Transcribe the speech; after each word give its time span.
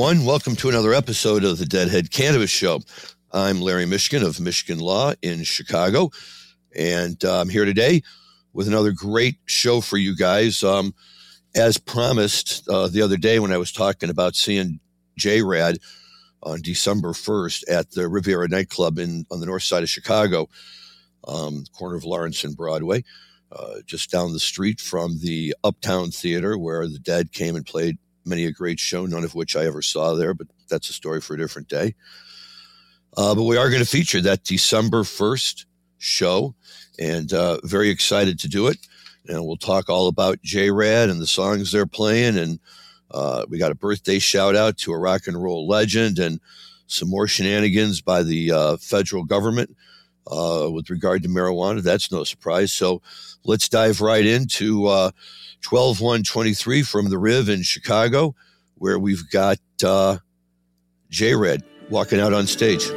Everyone. 0.00 0.24
Welcome 0.24 0.56
to 0.56 0.70
another 0.70 0.94
episode 0.94 1.44
of 1.44 1.58
the 1.58 1.66
Deadhead 1.66 2.10
Cannabis 2.10 2.48
Show. 2.48 2.80
I'm 3.32 3.60
Larry 3.60 3.84
Mishkin 3.84 4.26
of 4.26 4.36
Mishkin 4.36 4.80
Law 4.80 5.12
in 5.20 5.42
Chicago, 5.42 6.08
and 6.74 7.22
uh, 7.22 7.38
I'm 7.38 7.50
here 7.50 7.66
today 7.66 8.00
with 8.54 8.66
another 8.66 8.92
great 8.92 9.36
show 9.44 9.82
for 9.82 9.98
you 9.98 10.16
guys. 10.16 10.64
Um, 10.64 10.94
as 11.54 11.76
promised 11.76 12.66
uh, 12.70 12.88
the 12.88 13.02
other 13.02 13.18
day 13.18 13.40
when 13.40 13.52
I 13.52 13.58
was 13.58 13.72
talking 13.72 14.08
about 14.08 14.36
seeing 14.36 14.80
J 15.18 15.42
Rad 15.42 15.76
on 16.42 16.62
December 16.62 17.12
1st 17.12 17.64
at 17.68 17.90
the 17.90 18.08
Riviera 18.08 18.48
nightclub 18.48 18.98
in 18.98 19.26
on 19.30 19.40
the 19.40 19.46
north 19.46 19.64
side 19.64 19.82
of 19.82 19.90
Chicago, 19.90 20.48
um, 21.28 21.64
corner 21.76 21.96
of 21.96 22.04
Lawrence 22.04 22.42
and 22.42 22.56
Broadway, 22.56 23.04
uh, 23.52 23.80
just 23.84 24.10
down 24.10 24.32
the 24.32 24.40
street 24.40 24.80
from 24.80 25.18
the 25.20 25.54
Uptown 25.62 26.10
Theater 26.10 26.56
where 26.56 26.88
the 26.88 26.98
Dead 26.98 27.32
came 27.32 27.54
and 27.54 27.66
played 27.66 27.98
many 28.30 28.46
a 28.46 28.52
great 28.52 28.80
show, 28.80 29.04
none 29.04 29.24
of 29.24 29.34
which 29.34 29.56
I 29.56 29.66
ever 29.66 29.82
saw 29.82 30.14
there, 30.14 30.32
but 30.32 30.46
that's 30.70 30.88
a 30.88 30.94
story 30.94 31.20
for 31.20 31.34
a 31.34 31.38
different 31.38 31.68
day. 31.68 31.94
Uh, 33.16 33.34
but 33.34 33.42
we 33.42 33.56
are 33.56 33.68
going 33.68 33.82
to 33.82 33.88
feature 33.88 34.20
that 34.22 34.44
December 34.44 35.02
1st 35.02 35.66
show, 35.98 36.54
and 36.98 37.32
uh, 37.32 37.58
very 37.64 37.90
excited 37.90 38.38
to 38.38 38.48
do 38.48 38.68
it. 38.68 38.78
And 39.26 39.44
we'll 39.44 39.56
talk 39.56 39.90
all 39.90 40.08
about 40.08 40.40
J 40.42 40.70
Rad 40.70 41.10
and 41.10 41.20
the 41.20 41.26
songs 41.26 41.70
they're 41.72 41.86
playing. 41.86 42.38
And 42.38 42.58
uh, 43.10 43.44
we 43.48 43.58
got 43.58 43.72
a 43.72 43.76
birthday 43.76 44.18
shout 44.18 44.56
out 44.56 44.78
to 44.78 44.92
a 44.92 44.98
rock 44.98 45.26
and 45.26 45.40
roll 45.40 45.68
legend 45.68 46.18
and 46.18 46.40
some 46.86 47.08
more 47.08 47.28
shenanigans 47.28 48.00
by 48.00 48.22
the 48.22 48.50
uh, 48.50 48.76
federal 48.78 49.24
government 49.24 49.76
uh, 50.26 50.68
with 50.70 50.90
regard 50.90 51.22
to 51.22 51.28
marijuana. 51.28 51.82
That's 51.82 52.10
no 52.10 52.24
surprise. 52.24 52.72
So 52.72 53.02
let's 53.44 53.68
dive 53.68 54.00
right 54.00 54.24
into 54.24 54.86
uh, 54.86 55.10
12 55.62 56.00
1 56.00 56.22
23 56.22 56.82
from 56.82 57.10
the 57.10 57.18
Riv 57.18 57.48
in 57.48 57.62
Chicago, 57.62 58.34
where 58.76 58.98
we've 58.98 59.28
got 59.30 59.58
uh, 59.84 60.18
J 61.10 61.34
Rad 61.34 61.62
walking 61.90 62.20
out 62.20 62.32
on 62.32 62.46
stage. 62.46 62.88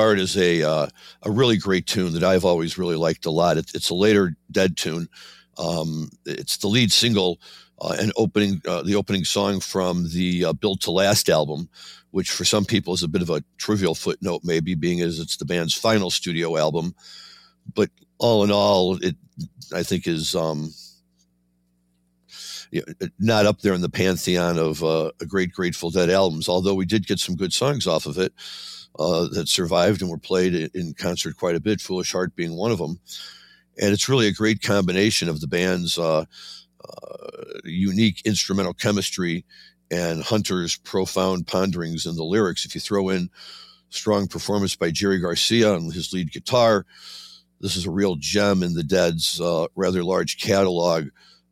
Heart 0.00 0.18
is 0.18 0.34
a 0.38 0.62
uh, 0.62 0.86
a 1.24 1.30
really 1.30 1.58
great 1.58 1.86
tune 1.86 2.14
that 2.14 2.24
I've 2.24 2.46
always 2.46 2.78
really 2.78 2.96
liked 2.96 3.26
a 3.26 3.30
lot. 3.30 3.58
It, 3.58 3.70
it's 3.74 3.90
a 3.90 3.94
later 3.94 4.34
Dead 4.50 4.74
tune. 4.74 5.10
Um, 5.58 6.08
it's 6.24 6.56
the 6.56 6.68
lead 6.68 6.90
single 6.90 7.38
uh, 7.82 7.96
and 8.00 8.10
opening 8.16 8.62
uh, 8.66 8.82
the 8.82 8.96
opening 8.96 9.24
song 9.24 9.60
from 9.60 10.08
the 10.08 10.46
uh, 10.46 10.52
Built 10.54 10.80
to 10.82 10.90
Last 10.90 11.28
album, 11.28 11.68
which 12.12 12.30
for 12.30 12.46
some 12.46 12.64
people 12.64 12.94
is 12.94 13.02
a 13.02 13.08
bit 13.08 13.20
of 13.20 13.28
a 13.28 13.44
trivial 13.58 13.94
footnote, 13.94 14.40
maybe 14.42 14.74
being 14.74 15.02
as 15.02 15.18
it's 15.18 15.36
the 15.36 15.44
band's 15.44 15.74
final 15.74 16.08
studio 16.08 16.56
album. 16.56 16.94
But 17.74 17.90
all 18.16 18.42
in 18.42 18.50
all, 18.50 18.96
it 19.04 19.16
I 19.74 19.82
think 19.82 20.06
is 20.06 20.34
um, 20.34 20.72
not 23.18 23.44
up 23.44 23.60
there 23.60 23.74
in 23.74 23.82
the 23.82 23.90
pantheon 23.90 24.56
of 24.56 24.82
uh, 24.82 25.10
a 25.20 25.26
great 25.26 25.52
Grateful 25.52 25.90
Dead 25.90 26.08
albums. 26.08 26.48
Although 26.48 26.74
we 26.74 26.86
did 26.86 27.06
get 27.06 27.18
some 27.18 27.36
good 27.36 27.52
songs 27.52 27.86
off 27.86 28.06
of 28.06 28.16
it 28.16 28.32
uh, 28.98 29.28
that 29.32 29.48
survived 29.48 30.02
and 30.02 30.10
were 30.10 30.18
played 30.18 30.70
in 30.74 30.94
concert 30.94 31.36
quite 31.36 31.54
a 31.54 31.60
bit. 31.60 31.80
Foolish 31.80 32.12
Heart 32.12 32.36
being 32.36 32.56
one 32.56 32.70
of 32.70 32.78
them, 32.78 33.00
and 33.80 33.92
it's 33.92 34.08
really 34.08 34.26
a 34.26 34.32
great 34.32 34.62
combination 34.62 35.28
of 35.28 35.40
the 35.40 35.46
band's 35.46 35.98
uh, 35.98 36.24
uh, 36.84 37.30
unique 37.64 38.22
instrumental 38.24 38.74
chemistry 38.74 39.44
and 39.90 40.22
Hunter's 40.22 40.76
profound 40.76 41.46
ponderings 41.46 42.06
in 42.06 42.16
the 42.16 42.24
lyrics. 42.24 42.64
If 42.64 42.74
you 42.74 42.80
throw 42.80 43.08
in 43.08 43.30
strong 43.88 44.28
performance 44.28 44.76
by 44.76 44.90
Jerry 44.90 45.18
Garcia 45.18 45.74
on 45.74 45.90
his 45.90 46.12
lead 46.12 46.32
guitar, 46.32 46.86
this 47.60 47.76
is 47.76 47.86
a 47.86 47.90
real 47.90 48.16
gem 48.16 48.62
in 48.62 48.74
the 48.74 48.84
Dead's 48.84 49.40
uh, 49.40 49.66
rather 49.74 50.04
large 50.04 50.38
catalog 50.38 51.08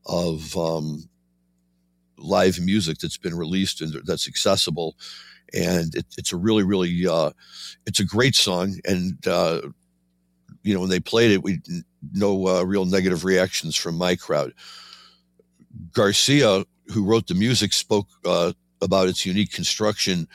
of 0.06 0.56
um, 0.56 1.09
live 2.16 2.60
music 2.60 2.99
that's 2.99 3.19
been 3.19 3.34
released 3.34 3.81
and 3.81 3.94
that's 4.06 4.28
accessible 4.28 4.97
and 5.54 5.94
it, 5.94 6.06
it's 6.16 6.32
a 6.32 6.36
really 6.36 6.62
really 6.62 7.06
uh, 7.06 7.31
it's 7.86 8.00
a 8.00 8.04
great 8.04 8.34
song 8.34 8.76
and 8.84 9.26
uh, 9.26 9.60
you 10.62 10.75
know 10.75 10.81
when 10.81 10.91
they 10.91 11.00
played 11.00 11.31
it 11.31 11.42
we 11.42 11.60
no 12.12 12.47
uh, 12.47 12.62
real 12.62 12.84
negative 12.84 13.25
reactions 13.25 13.76
from 13.76 13.97
my 13.97 14.14
crowd. 14.16 14.53
Garcia 15.92 16.64
who 16.92 17.04
wrote 17.04 17.26
the 17.26 17.34
music 17.34 17.72
spoke 17.72 18.08
uh, 18.25 18.53
about 18.81 19.08
its 19.08 19.26
unique 19.26 19.52
construction 19.52 20.26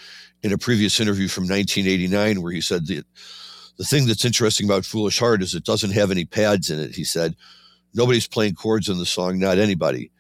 in 0.44 0.54
a 0.54 0.58
previous 0.58 1.00
interview 1.00 1.28
from 1.28 1.44
1989 1.44 2.42
where 2.42 2.52
he 2.52 2.62
said 2.62 2.86
that 2.88 3.06
the 3.78 3.84
thing 3.84 4.06
that's 4.06 4.26
interesting 4.26 4.68
about 4.68 4.86
foolish 4.86 5.18
heart 5.18 5.42
is 5.42 5.56
it 5.56 5.64
doesn't 5.64 5.92
have 5.92 6.12
any 6.12 6.26
pads 6.26 6.70
in 6.70 6.80
it 6.80 6.96
he 6.96 7.04
said. 7.04 7.36
Nobody's 7.96 8.28
playing 8.28 8.56
chords 8.56 8.90
in 8.90 8.98
the 8.98 9.06
song 9.06 9.40
not 9.40 9.58
anybody 9.58 10.12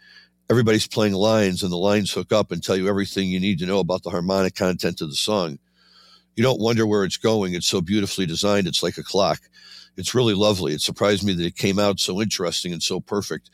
everybody's 0.50 0.88
playing 0.88 1.14
lines 1.14 1.64
and 1.64 1.72
the 1.72 1.78
lines 1.78 2.12
hook 2.12 2.32
up 2.32 2.52
and 2.52 2.64
tell 2.64 2.76
you 2.76 2.88
everything 2.88 3.30
you 3.30 3.40
need 3.40 3.60
to 3.60 3.66
know 3.66 3.80
about 3.80 4.04
the 4.04 4.10
harmonic 4.10 4.56
content 4.56 5.02
of 5.02 5.10
the 5.10 5.16
song. 5.16 5.60
You 6.36 6.44
don't 6.44 6.60
wonder 6.60 6.86
where 6.88 7.04
it's 7.04 7.18
going. 7.18 7.54
It's 7.54 7.68
so 7.68 7.82
beautifully 7.82 8.26
designed. 8.26 8.68
It's 8.68 8.84
like 8.84 8.98
a 8.98 9.04
clock. 9.04 9.40
It's 9.98 10.16
really 10.16 10.34
lovely. 10.34 10.74
It 10.74 10.82
surprised 10.82 11.24
me 11.24 11.34
that 11.34 11.46
it 11.46 11.56
came 11.56 11.78
out 11.80 12.00
so 12.00 12.22
interesting 12.22 12.74
and 12.74 12.82
so 12.82 13.00
perfect 13.00 13.50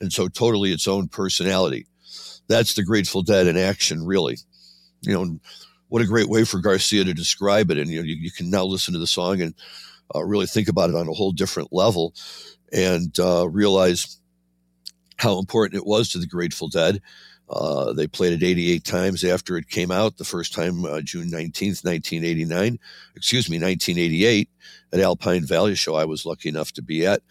and 0.00 0.12
so 0.12 0.28
totally 0.28 0.72
its 0.72 0.88
own 0.88 1.08
personality. 1.08 1.86
That's 2.48 2.74
the 2.74 2.82
Grateful 2.82 3.22
Dead 3.22 3.46
in 3.46 3.56
action, 3.56 4.04
really. 4.04 4.38
You 5.02 5.12
know, 5.12 5.40
what 5.88 6.02
a 6.02 6.06
great 6.06 6.28
way 6.28 6.44
for 6.44 6.60
Garcia 6.60 7.04
to 7.04 7.14
describe 7.14 7.70
it. 7.70 7.78
And 7.78 7.90
you 7.90 8.00
know, 8.00 8.06
you, 8.06 8.16
you 8.16 8.30
can 8.30 8.50
now 8.50 8.64
listen 8.64 8.94
to 8.94 9.00
the 9.00 9.06
song 9.06 9.40
and 9.40 9.54
uh, 10.14 10.24
really 10.24 10.46
think 10.46 10.68
about 10.68 10.90
it 10.90 10.96
on 10.96 11.08
a 11.08 11.12
whole 11.12 11.32
different 11.32 11.72
level 11.72 12.14
and 12.72 13.18
uh, 13.20 13.48
realize 13.48 14.18
how 15.16 15.38
important 15.38 15.80
it 15.80 15.86
was 15.86 16.10
to 16.10 16.18
the 16.18 16.26
Grateful 16.26 16.68
Dead. 16.68 17.00
Uh, 17.48 17.92
they 17.92 18.06
played 18.06 18.32
it 18.32 18.46
88 18.46 18.84
times 18.84 19.22
after 19.22 19.56
it 19.56 19.68
came 19.68 19.90
out. 19.90 20.16
The 20.16 20.24
first 20.24 20.54
time, 20.54 20.84
uh, 20.84 21.00
June 21.02 21.28
19th, 21.28 21.84
1989, 21.84 22.78
excuse 23.14 23.50
me, 23.50 23.58
1988, 23.58 24.48
at 24.92 25.00
Alpine 25.00 25.44
Valley 25.44 25.74
Show, 25.74 25.94
I 25.94 26.06
was 26.06 26.24
lucky 26.24 26.48
enough 26.48 26.72
to 26.72 26.82
be 26.82 27.06
at. 27.06 27.22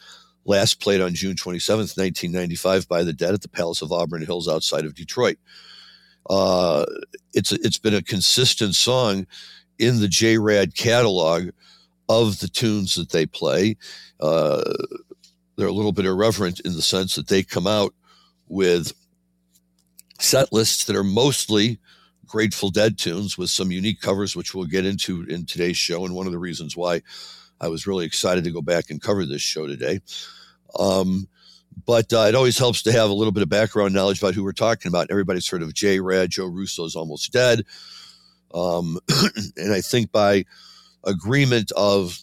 Last 0.46 0.82
played 0.82 1.02
on 1.02 1.16
June 1.16 1.36
27th, 1.36 1.98
1995, 1.98 2.88
by 2.88 3.04
the 3.04 3.14
Dead 3.14 3.34
at 3.34 3.42
the 3.42 3.50
Palace 3.50 3.82
of 3.82 3.92
Auburn 3.92 4.26
Hills 4.26 4.48
outside 4.48 4.86
of 4.86 4.94
Detroit. 4.94 5.38
Uh, 6.30 6.86
it's 7.34 7.52
it's 7.52 7.78
been 7.78 7.96
a 7.96 8.02
consistent 8.02 8.76
song 8.76 9.26
in 9.80 10.00
the 10.00 10.08
J 10.08 10.38
Rad 10.38 10.76
catalog 10.76 11.50
of 12.10 12.40
the 12.40 12.48
tunes 12.48 12.96
that 12.96 13.12
they 13.12 13.26
play. 13.26 13.78
Uh, 14.20 14.62
they're 15.56 15.68
a 15.68 15.72
little 15.72 15.92
bit 15.92 16.06
irreverent 16.06 16.60
in 16.62 16.74
the 16.74 16.82
sense 16.82 17.16
that 17.16 17.28
they 17.28 17.44
come 17.44 17.68
out 17.68 17.94
with 18.48 18.94
set 20.20 20.52
lists 20.52 20.86
that 20.86 20.96
are 20.96 21.04
mostly 21.04 21.80
Grateful 22.26 22.70
Dead 22.70 22.98
tunes 22.98 23.38
with 23.38 23.50
some 23.50 23.72
unique 23.72 24.02
covers, 24.02 24.36
which 24.36 24.56
we'll 24.56 24.66
get 24.66 24.86
into 24.86 25.24
in 25.24 25.46
today's 25.46 25.78
show. 25.78 26.06
And 26.06 26.16
one 26.16 26.26
of 26.26 26.32
the 26.32 26.40
reasons 26.40 26.76
why 26.76 27.02
I 27.62 27.68
was 27.68 27.86
really 27.86 28.06
excited 28.06 28.44
to 28.44 28.52
go 28.52 28.62
back 28.62 28.90
and 28.90 29.02
cover 29.02 29.26
this 29.26 29.42
show 29.42 29.68
today. 29.68 30.00
Um, 30.80 31.28
but 31.86 32.12
uh, 32.12 32.26
it 32.28 32.36
always 32.36 32.58
helps 32.58 32.82
to 32.84 32.92
have 32.92 33.10
a 33.10 33.14
little 33.14 33.32
bit 33.32 33.44
of 33.44 33.50
background 33.50 33.94
knowledge 33.94 34.20
about 34.20 34.34
who 34.34 34.44
we're 34.44 34.52
talking 34.52 34.90
about. 34.90 35.12
Everybody's 35.12 35.48
heard 35.48 35.62
of 35.62 35.74
J. 35.74 36.00
Rad, 36.00 36.32
Joe 36.32 36.48
Russo's 36.48 36.96
almost 36.96 37.32
dead. 37.32 37.66
Um, 38.54 39.00
and 39.58 39.74
I 39.74 39.82
think 39.82 40.12
by 40.12 40.46
agreement 41.04 41.72
of 41.76 42.20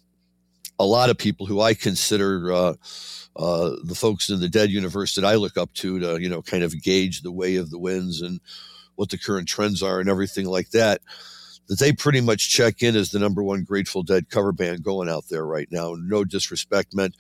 a 0.79 0.85
lot 0.85 1.11
of 1.11 1.19
people 1.19 1.47
who 1.47 1.61
I 1.61 1.75
consider 1.75 2.53
uh, 2.53 2.75
uh, 3.37 3.77
the 3.85 3.95
folks 3.95 4.29
in 4.29 4.41
the 4.41 4.49
dead 4.49 4.71
universe 4.71 5.15
that 5.15 5.25
I 5.25 5.37
look 5.37 5.57
up 5.57 5.73
to 5.75 5.99
to, 6.01 6.21
you 6.21 6.29
know, 6.29 6.43
kind 6.43 6.63
of 6.63 6.83
gauge 6.83 7.23
the 7.23 7.33
way 7.33 7.57
of 7.57 7.71
the 7.71 7.79
winds 7.79 8.21
and 8.21 8.41
what 8.97 9.11
the 9.11 9.19
current 9.19 9.49
trends 9.49 9.83
are 9.83 10.01
and 10.01 10.09
everything 10.09 10.47
like 10.47 10.71
that, 10.71 11.01
that 11.69 11.79
they 11.79 11.93
pretty 11.93 12.21
much 12.21 12.51
check 12.51 12.83
in 12.83 12.97
as 12.97 13.11
the 13.11 13.19
number 13.19 13.43
one 13.43 13.65
Grateful 13.65 14.03
Dead 14.03 14.29
cover 14.29 14.53
band 14.53 14.83
going 14.83 15.09
out 15.09 15.25
there 15.31 15.47
right 15.47 15.69
now. 15.71 15.97
No 15.99 16.25
disrespect 16.25 16.95
meant 16.95 17.17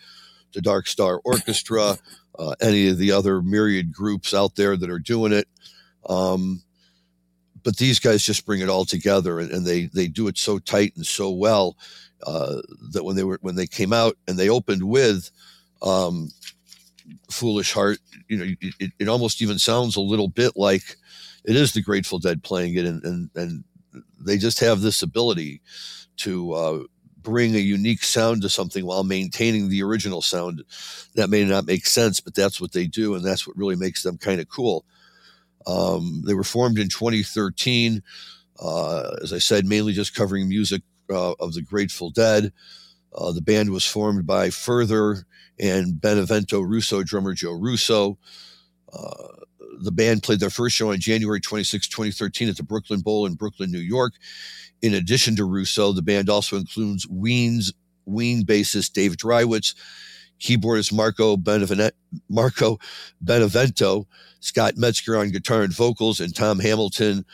to 0.52 0.60
Dark 0.60 0.86
Star 0.86 1.20
Orchestra, 1.24 1.96
uh, 2.38 2.54
any 2.60 2.88
of 2.88 2.98
the 2.98 3.12
other 3.12 3.40
myriad 3.40 3.92
groups 3.92 4.34
out 4.34 4.56
there 4.56 4.76
that 4.76 4.90
are 4.90 4.98
doing 4.98 5.32
it. 5.32 5.48
Um, 6.06 6.62
but 7.62 7.76
these 7.76 7.98
guys 7.98 8.24
just 8.24 8.46
bring 8.46 8.60
it 8.60 8.68
all 8.68 8.84
together 8.84 9.38
and, 9.38 9.50
and, 9.50 9.66
they 9.66 9.86
they 9.86 10.08
do 10.08 10.28
it 10.28 10.38
so 10.38 10.58
tight 10.58 10.94
and 10.96 11.04
so 11.04 11.30
well 11.30 11.76
uh, 12.26 12.62
that 12.92 13.04
when 13.04 13.16
they 13.16 13.24
were 13.24 13.38
when 13.42 13.54
they 13.54 13.66
came 13.66 13.92
out 13.92 14.16
and 14.26 14.38
they 14.38 14.48
opened 14.48 14.82
with 14.82 15.30
um, 15.82 16.30
"Foolish 17.30 17.72
Heart," 17.72 17.98
you 18.28 18.36
know, 18.36 18.54
it, 18.60 18.92
it, 18.98 19.08
almost 19.08 19.42
even 19.42 19.58
sounds 19.58 19.96
a 19.96 20.00
little 20.00 20.28
bit 20.28 20.52
like 20.56 20.96
it 21.44 21.56
is 21.56 21.72
the 21.72 21.82
Grateful 21.82 22.18
Dead 22.18 22.42
playing 22.42 22.74
it, 22.74 22.84
and 22.84 23.04
and, 23.04 23.30
and 23.34 23.64
they 24.18 24.38
just 24.38 24.60
have 24.60 24.80
this 24.80 25.02
ability 25.02 25.60
to 26.18 26.52
uh, 26.52 26.78
bring 27.22 27.54
a 27.54 27.58
unique 27.58 28.02
sound 28.02 28.42
to 28.42 28.48
something 28.48 28.84
while 28.84 29.04
maintaining 29.04 29.68
the 29.68 29.82
original 29.82 30.22
sound. 30.22 30.62
That 31.14 31.30
may 31.30 31.44
not 31.44 31.66
make 31.66 31.86
sense, 31.86 32.20
but 32.20 32.34
that's 32.34 32.60
what 32.60 32.72
they 32.72 32.86
do, 32.86 33.14
and 33.14 33.24
that's 33.24 33.46
what 33.46 33.56
really 33.56 33.76
makes 33.76 34.02
them 34.02 34.18
kind 34.18 34.40
of 34.40 34.48
cool. 34.48 34.84
Um, 35.66 36.22
they 36.26 36.34
were 36.34 36.44
formed 36.44 36.78
in 36.78 36.88
2013. 36.88 38.02
Uh, 38.58 39.16
as 39.22 39.32
I 39.32 39.38
said, 39.38 39.64
mainly 39.64 39.92
just 39.92 40.14
covering 40.14 40.48
music 40.48 40.82
uh, 41.08 41.32
of 41.40 41.54
the 41.54 41.62
Grateful 41.62 42.10
Dead. 42.10 42.52
Uh, 43.14 43.32
the 43.32 43.42
band 43.42 43.70
was 43.70 43.86
formed 43.86 44.26
by 44.26 44.50
Further 44.50 45.26
and 45.60 46.00
Benevento 46.00 46.60
Russo 46.60 47.02
drummer 47.02 47.34
Joe 47.34 47.52
Russo. 47.52 48.18
Uh, 48.92 49.28
the 49.82 49.92
band 49.92 50.22
played 50.22 50.40
their 50.40 50.50
first 50.50 50.74
show 50.74 50.90
on 50.90 50.98
January 50.98 51.40
26, 51.40 51.86
2013 51.88 52.48
at 52.48 52.56
the 52.56 52.62
Brooklyn 52.62 53.00
Bowl 53.00 53.26
in 53.26 53.34
Brooklyn, 53.34 53.70
New 53.70 53.78
York. 53.78 54.14
In 54.82 54.94
addition 54.94 55.36
to 55.36 55.44
Russo, 55.44 55.92
the 55.92 56.02
band 56.02 56.28
also 56.28 56.56
includes 56.56 57.06
Ween's 57.08 57.72
Ween 58.06 58.44
bassist 58.44 58.94
Dave 58.94 59.16
Dreiwitz, 59.16 59.74
keyboardist 60.40 60.92
Marco 60.92 61.36
Benevento, 61.36 61.90
Marco 62.28 62.78
Benevento, 63.20 64.06
Scott 64.40 64.76
Metzger 64.76 65.18
on 65.18 65.30
guitar 65.30 65.62
and 65.62 65.74
vocals, 65.74 66.18
and 66.20 66.34
Tom 66.34 66.58
Hamilton 66.58 67.24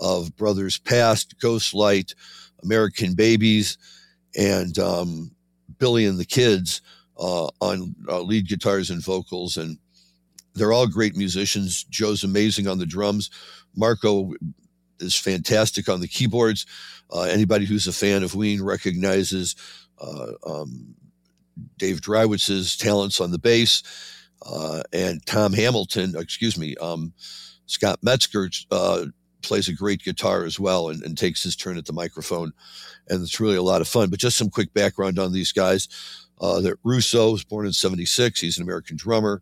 of 0.00 0.36
Brothers 0.36 0.78
Past, 0.78 1.38
Ghostlight, 1.38 2.14
American 2.62 3.14
Babies, 3.14 3.78
and 4.36 4.78
um, 4.78 5.30
Billy 5.78 6.04
and 6.04 6.18
the 6.18 6.24
Kids 6.24 6.82
uh, 7.18 7.48
on 7.60 7.94
uh, 8.08 8.20
lead 8.20 8.48
guitars 8.48 8.90
and 8.90 9.02
vocals. 9.02 9.56
And 9.56 9.78
they're 10.54 10.72
all 10.72 10.86
great 10.86 11.16
musicians. 11.16 11.84
Joe's 11.84 12.24
amazing 12.24 12.66
on 12.66 12.78
the 12.78 12.86
drums. 12.86 13.30
Marco 13.74 14.32
is 15.00 15.14
fantastic 15.14 15.88
on 15.88 16.00
the 16.00 16.08
keyboards. 16.08 16.66
Uh, 17.12 17.22
anybody 17.22 17.66
who's 17.66 17.86
a 17.86 17.92
fan 17.92 18.22
of 18.22 18.34
Ween 18.34 18.62
recognizes 18.62 19.54
uh, 20.00 20.32
um, 20.46 20.94
Dave 21.78 22.00
Dreiwitz's 22.00 22.76
talents 22.76 23.20
on 23.20 23.30
the 23.30 23.38
bass. 23.38 23.82
Uh, 24.44 24.82
and 24.92 25.24
Tom 25.26 25.52
Hamilton, 25.52 26.14
excuse 26.16 26.58
me, 26.58 26.74
um, 26.76 27.12
Scott 27.66 27.98
Metzger 28.02 28.50
uh, 28.70 29.06
plays 29.42 29.68
a 29.68 29.72
great 29.72 30.02
guitar 30.02 30.44
as 30.44 30.60
well 30.60 30.88
and, 30.88 31.02
and, 31.02 31.16
takes 31.16 31.42
his 31.42 31.56
turn 31.56 31.78
at 31.78 31.86
the 31.86 31.92
microphone. 31.92 32.52
And 33.08 33.22
it's 33.22 33.40
really 33.40 33.56
a 33.56 33.62
lot 33.62 33.80
of 33.80 33.88
fun. 33.88 34.10
But 34.10 34.18
just 34.18 34.36
some 34.36 34.50
quick 34.50 34.72
background 34.74 35.18
on 35.18 35.32
these 35.32 35.52
guys. 35.52 35.88
Uh, 36.40 36.60
that 36.60 36.78
Russo 36.84 37.32
was 37.32 37.44
born 37.44 37.66
in 37.66 37.72
76. 37.72 38.40
He's 38.40 38.58
an 38.58 38.62
American 38.62 38.96
drummer, 38.96 39.40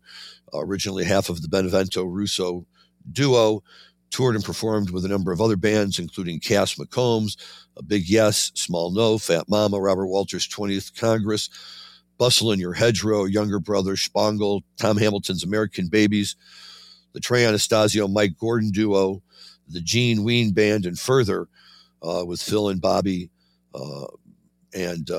uh, 0.53 0.59
originally 0.59 1.03
half 1.03 1.29
of 1.29 1.41
the 1.41 1.49
Benevento 1.49 2.03
Russo 2.03 2.65
duo, 3.11 3.63
toured 4.11 4.35
and 4.35 4.45
performed 4.45 4.91
with 4.91 5.03
a 5.03 5.09
number 5.09 5.31
of 5.31 5.41
other 5.41 5.57
bands, 5.57 5.99
including 5.99 6.39
Cass 6.39 6.75
McCombs, 6.75 7.35
A 7.75 7.83
Big 7.83 8.07
Yes, 8.07 8.51
Small 8.55 8.91
No, 8.91 9.17
Fat 9.17 9.49
Mama, 9.49 9.79
Robert 9.79 10.07
Walters' 10.07 10.47
20th 10.47 10.97
Congress, 10.97 11.49
Bustle 12.17 12.53
in 12.53 12.59
Your 12.59 12.73
Hedgerow, 12.73 13.25
Younger 13.25 13.59
Brother, 13.59 13.97
Spangle, 13.97 14.63
Tom 14.77 14.97
Hamilton's 14.97 15.43
American 15.43 15.87
Babies, 15.87 16.37
the 17.11 17.19
Trey 17.19 17.45
Anastasio 17.45 18.07
Mike 18.07 18.37
Gordon 18.37 18.71
duo, 18.71 19.21
the 19.67 19.81
Gene 19.81 20.23
Ween 20.23 20.53
Band, 20.53 20.85
and 20.85 20.97
further 20.97 21.47
uh, 22.01 22.23
with 22.25 22.41
Phil 22.41 22.69
and 22.69 22.79
Bobby 22.79 23.29
uh, 23.73 24.05
and 24.73 25.09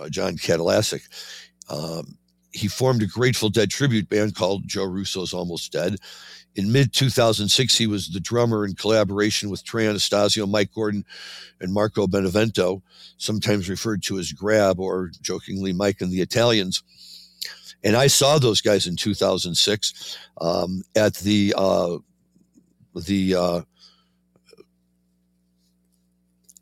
uh, 0.00 0.08
John 0.08 0.36
Kadlecik. 0.36 1.02
Um, 1.68 2.16
he 2.52 2.68
formed 2.68 3.02
a 3.02 3.06
Grateful 3.06 3.48
Dead 3.48 3.70
tribute 3.70 4.08
band 4.08 4.34
called 4.34 4.66
Joe 4.66 4.84
Russo's 4.84 5.32
Almost 5.32 5.72
Dead. 5.72 5.96
In 6.56 6.72
mid 6.72 6.92
2006, 6.92 7.78
he 7.78 7.86
was 7.86 8.08
the 8.08 8.18
drummer 8.18 8.64
in 8.64 8.74
collaboration 8.74 9.50
with 9.50 9.64
Trey 9.64 9.86
Anastasio, 9.86 10.46
Mike 10.46 10.72
Gordon, 10.74 11.04
and 11.60 11.72
Marco 11.72 12.08
Benevento, 12.08 12.82
sometimes 13.18 13.68
referred 13.68 14.02
to 14.04 14.18
as 14.18 14.32
Grab 14.32 14.80
or 14.80 15.12
jokingly 15.20 15.72
Mike 15.72 16.00
and 16.00 16.10
the 16.10 16.20
Italians. 16.20 16.82
And 17.84 17.96
I 17.96 18.08
saw 18.08 18.38
those 18.38 18.60
guys 18.60 18.86
in 18.86 18.96
2006 18.96 20.18
um, 20.40 20.82
at 20.96 21.14
the 21.14 21.54
uh, 21.56 21.98
the 22.94 23.34
uh, 23.36 23.60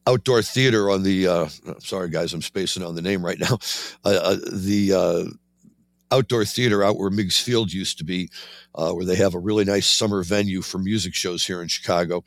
outdoor 0.08 0.42
theater 0.42 0.90
on 0.90 1.02
the. 1.02 1.28
Uh, 1.28 1.48
sorry, 1.78 2.08
guys, 2.08 2.32
I'm 2.32 2.42
spacing 2.42 2.82
on 2.82 2.94
the 2.94 3.02
name 3.02 3.24
right 3.24 3.38
now. 3.38 3.58
Uh, 4.04 4.20
uh, 4.22 4.36
the 4.52 4.92
uh, 4.94 6.16
outdoor 6.16 6.44
theater 6.44 6.82
out 6.82 6.96
where 6.96 7.10
Meigs 7.10 7.38
Field 7.38 7.72
used 7.72 7.98
to 7.98 8.04
be, 8.04 8.30
uh, 8.74 8.92
where 8.92 9.04
they 9.04 9.16
have 9.16 9.34
a 9.34 9.38
really 9.38 9.64
nice 9.64 9.88
summer 9.88 10.22
venue 10.22 10.62
for 10.62 10.78
music 10.78 11.14
shows 11.14 11.44
here 11.44 11.60
in 11.60 11.68
Chicago. 11.68 12.24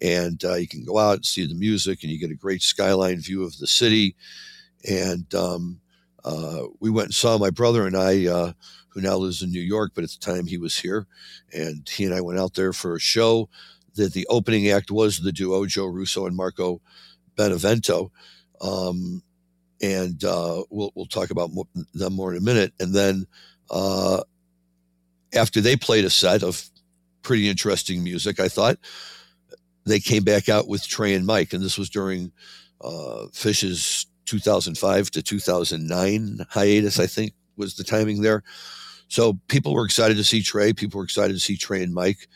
And 0.00 0.40
you 0.42 0.68
can 0.68 0.84
go 0.84 0.98
out 0.98 1.16
and 1.16 1.26
see 1.26 1.46
the 1.46 1.54
music, 1.54 2.02
and 2.02 2.12
you 2.12 2.18
get 2.18 2.30
a 2.30 2.34
great 2.34 2.62
skyline 2.62 3.20
view 3.20 3.44
of 3.44 3.56
the 3.58 3.66
city. 3.66 4.14
And 4.88 5.34
um, 5.34 5.80
we 6.80 6.90
went 6.90 7.06
and 7.06 7.14
saw 7.14 7.38
my 7.38 7.50
brother 7.50 7.86
and 7.86 7.96
I, 7.96 8.52
who 8.88 9.00
now 9.00 9.16
lives 9.16 9.42
in 9.42 9.50
New 9.50 9.60
York, 9.60 9.92
but 9.94 10.04
at 10.04 10.10
the 10.10 10.18
time 10.20 10.46
he 10.46 10.58
was 10.58 10.78
here. 10.78 11.06
And 11.52 11.88
he 11.88 12.04
and 12.04 12.14
I 12.14 12.20
went 12.20 12.38
out 12.38 12.54
there 12.54 12.72
for 12.72 12.94
a 12.94 13.00
show. 13.00 13.48
That 13.94 14.12
the 14.12 14.26
opening 14.28 14.68
act 14.68 14.90
was 14.90 15.18
the 15.18 15.32
duo 15.32 15.64
Joe 15.64 15.86
Russo 15.86 16.26
and 16.26 16.36
Marco 16.36 16.82
Benevento. 17.36 18.10
Um, 18.60 19.22
and 19.82 20.22
uh, 20.24 20.62
we'll 20.70 20.90
we'll 20.94 21.06
talk 21.06 21.30
about 21.30 21.50
them 21.94 22.12
more 22.14 22.32
in 22.32 22.38
a 22.38 22.44
minute. 22.44 22.72
And 22.80 22.94
then 22.94 23.26
uh, 23.70 24.22
after 25.34 25.60
they 25.60 25.76
played 25.76 26.04
a 26.04 26.10
set 26.10 26.42
of 26.42 26.64
pretty 27.22 27.48
interesting 27.48 28.02
music, 28.02 28.40
I 28.40 28.48
thought 28.48 28.78
they 29.84 30.00
came 30.00 30.24
back 30.24 30.48
out 30.48 30.68
with 30.68 30.86
Trey 30.86 31.14
and 31.14 31.26
Mike, 31.26 31.52
and 31.52 31.62
this 31.62 31.78
was 31.78 31.90
during 31.90 32.32
uh, 32.80 33.26
Phish's 33.32 34.06
2005 34.26 35.10
to 35.12 35.22
2009 35.22 36.46
hiatus. 36.50 36.98
I 36.98 37.06
think 37.06 37.32
was 37.56 37.76
the 37.76 37.84
timing 37.84 38.22
there. 38.22 38.42
So 39.08 39.38
people 39.48 39.72
were 39.72 39.84
excited 39.84 40.16
to 40.16 40.24
see 40.24 40.42
Trey. 40.42 40.72
People 40.72 40.98
were 40.98 41.04
excited 41.04 41.32
to 41.34 41.40
see 41.40 41.56
Trey 41.56 41.82
and 41.82 41.94
Mike, 41.94 42.28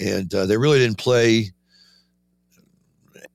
and 0.00 0.32
uh, 0.34 0.46
they 0.46 0.56
really 0.56 0.78
didn't 0.78 0.98
play 0.98 1.52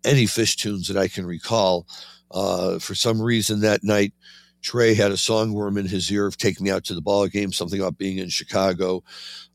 any 0.03 0.25
Phish 0.25 0.55
tunes 0.55 0.87
that 0.87 0.97
I 0.97 1.07
can 1.07 1.25
recall. 1.25 1.87
Uh, 2.31 2.79
for 2.79 2.95
some 2.95 3.21
reason 3.21 3.61
that 3.61 3.83
night, 3.83 4.13
Trey 4.61 4.93
had 4.95 5.11
a 5.11 5.15
songworm 5.15 5.77
in 5.77 5.87
his 5.87 6.09
ear 6.11 6.25
of 6.25 6.37
"Take 6.37 6.61
Me 6.61 6.71
Out 6.71 6.85
to 6.85 6.95
the 6.95 7.01
Ball 7.01 7.27
Game," 7.27 7.51
something 7.51 7.79
about 7.79 7.97
being 7.97 8.17
in 8.17 8.29
Chicago, 8.29 9.03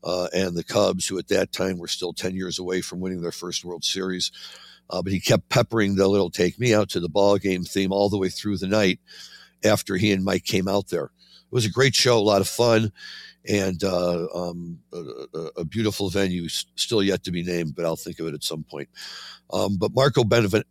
uh, 0.03 0.27
and 0.33 0.55
the 0.55 0.63
Cubs, 0.63 1.07
who 1.07 1.17
at 1.17 1.27
that 1.29 1.51
time 1.51 1.77
were 1.77 1.87
still 1.87 2.13
ten 2.13 2.35
years 2.35 2.59
away 2.59 2.81
from 2.81 2.99
winning 2.99 3.21
their 3.21 3.31
first 3.31 3.65
World 3.65 3.83
Series. 3.83 4.31
Uh, 4.89 5.01
but 5.01 5.11
he 5.11 5.19
kept 5.19 5.49
peppering 5.49 5.95
the 5.95 6.07
little 6.07 6.29
"Take 6.29 6.59
Me 6.59 6.73
Out 6.73 6.89
to 6.89 6.99
the 6.99 7.09
Ball 7.09 7.37
Game" 7.37 7.63
theme 7.63 7.91
all 7.91 8.09
the 8.09 8.17
way 8.17 8.29
through 8.29 8.57
the 8.57 8.67
night. 8.67 8.99
After 9.63 9.97
he 9.97 10.11
and 10.11 10.23
Mike 10.23 10.45
came 10.45 10.69
out 10.69 10.87
there, 10.87 11.05
it 11.05 11.51
was 11.51 11.65
a 11.65 11.69
great 11.69 11.95
show, 11.95 12.17
a 12.17 12.21
lot 12.21 12.39
of 12.39 12.47
fun, 12.47 12.93
and 13.49 13.83
uh, 13.83 14.27
um, 14.33 14.79
a, 14.93 15.47
a, 15.57 15.65
beautiful 15.65 16.09
venue. 16.09 16.47
Still 16.47 17.01
yet 17.01 17.23
to 17.23 17.31
be 17.31 17.43
named, 17.43 17.75
but 17.75 17.83
I'll 17.83 17.95
think 17.95 18.19
of 18.19 18.27
it 18.27 18.35
at 18.35 18.43
some 18.43 18.63
point. 18.63 18.87
Um, 19.51 19.77
but 19.77 19.93
Marco 19.93 20.23
Benevento. 20.23 20.67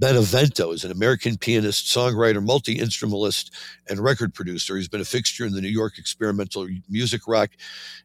Benevento 0.00 0.70
is 0.70 0.84
an 0.84 0.92
American 0.92 1.36
pianist, 1.36 1.86
songwriter, 1.86 2.40
multi 2.40 2.78
instrumentalist, 2.78 3.52
and 3.88 3.98
record 3.98 4.32
producer. 4.32 4.76
He's 4.76 4.86
been 4.86 5.00
a 5.00 5.04
fixture 5.04 5.44
in 5.44 5.54
the 5.54 5.60
New 5.60 5.68
York 5.68 5.98
experimental 5.98 6.68
music, 6.88 7.22
rock, 7.26 7.50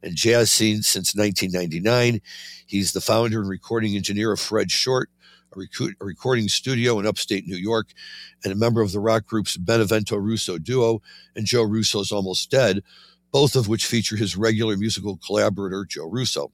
and 0.01 0.15
jazz 0.15 0.51
scene 0.51 0.81
since 0.81 1.15
1999. 1.15 2.19
He's 2.65 2.93
the 2.93 3.01
founder 3.01 3.39
and 3.39 3.47
recording 3.47 3.95
engineer 3.95 4.31
of 4.31 4.39
Fred 4.39 4.71
Short, 4.71 5.11
a, 5.55 5.59
a 5.59 6.05
recording 6.05 6.47
studio 6.47 6.99
in 6.99 7.05
upstate 7.05 7.45
New 7.45 7.57
York, 7.57 7.89
and 8.43 8.51
a 8.51 8.55
member 8.55 8.81
of 8.81 8.91
the 8.91 8.99
rock 8.99 9.27
groups 9.27 9.55
Benevento 9.55 10.17
Russo 10.17 10.57
Duo 10.57 11.03
and 11.35 11.45
Joe 11.45 11.63
Russo's 11.63 12.11
Almost 12.11 12.49
Dead, 12.49 12.81
both 13.33 13.55
of 13.55 13.67
which 13.67 13.87
feature 13.87 14.15
his 14.15 14.37
regular 14.37 14.77
musical 14.77 15.17
collaborator, 15.17 15.85
Joe 15.89 16.07
Russo. 16.07 16.51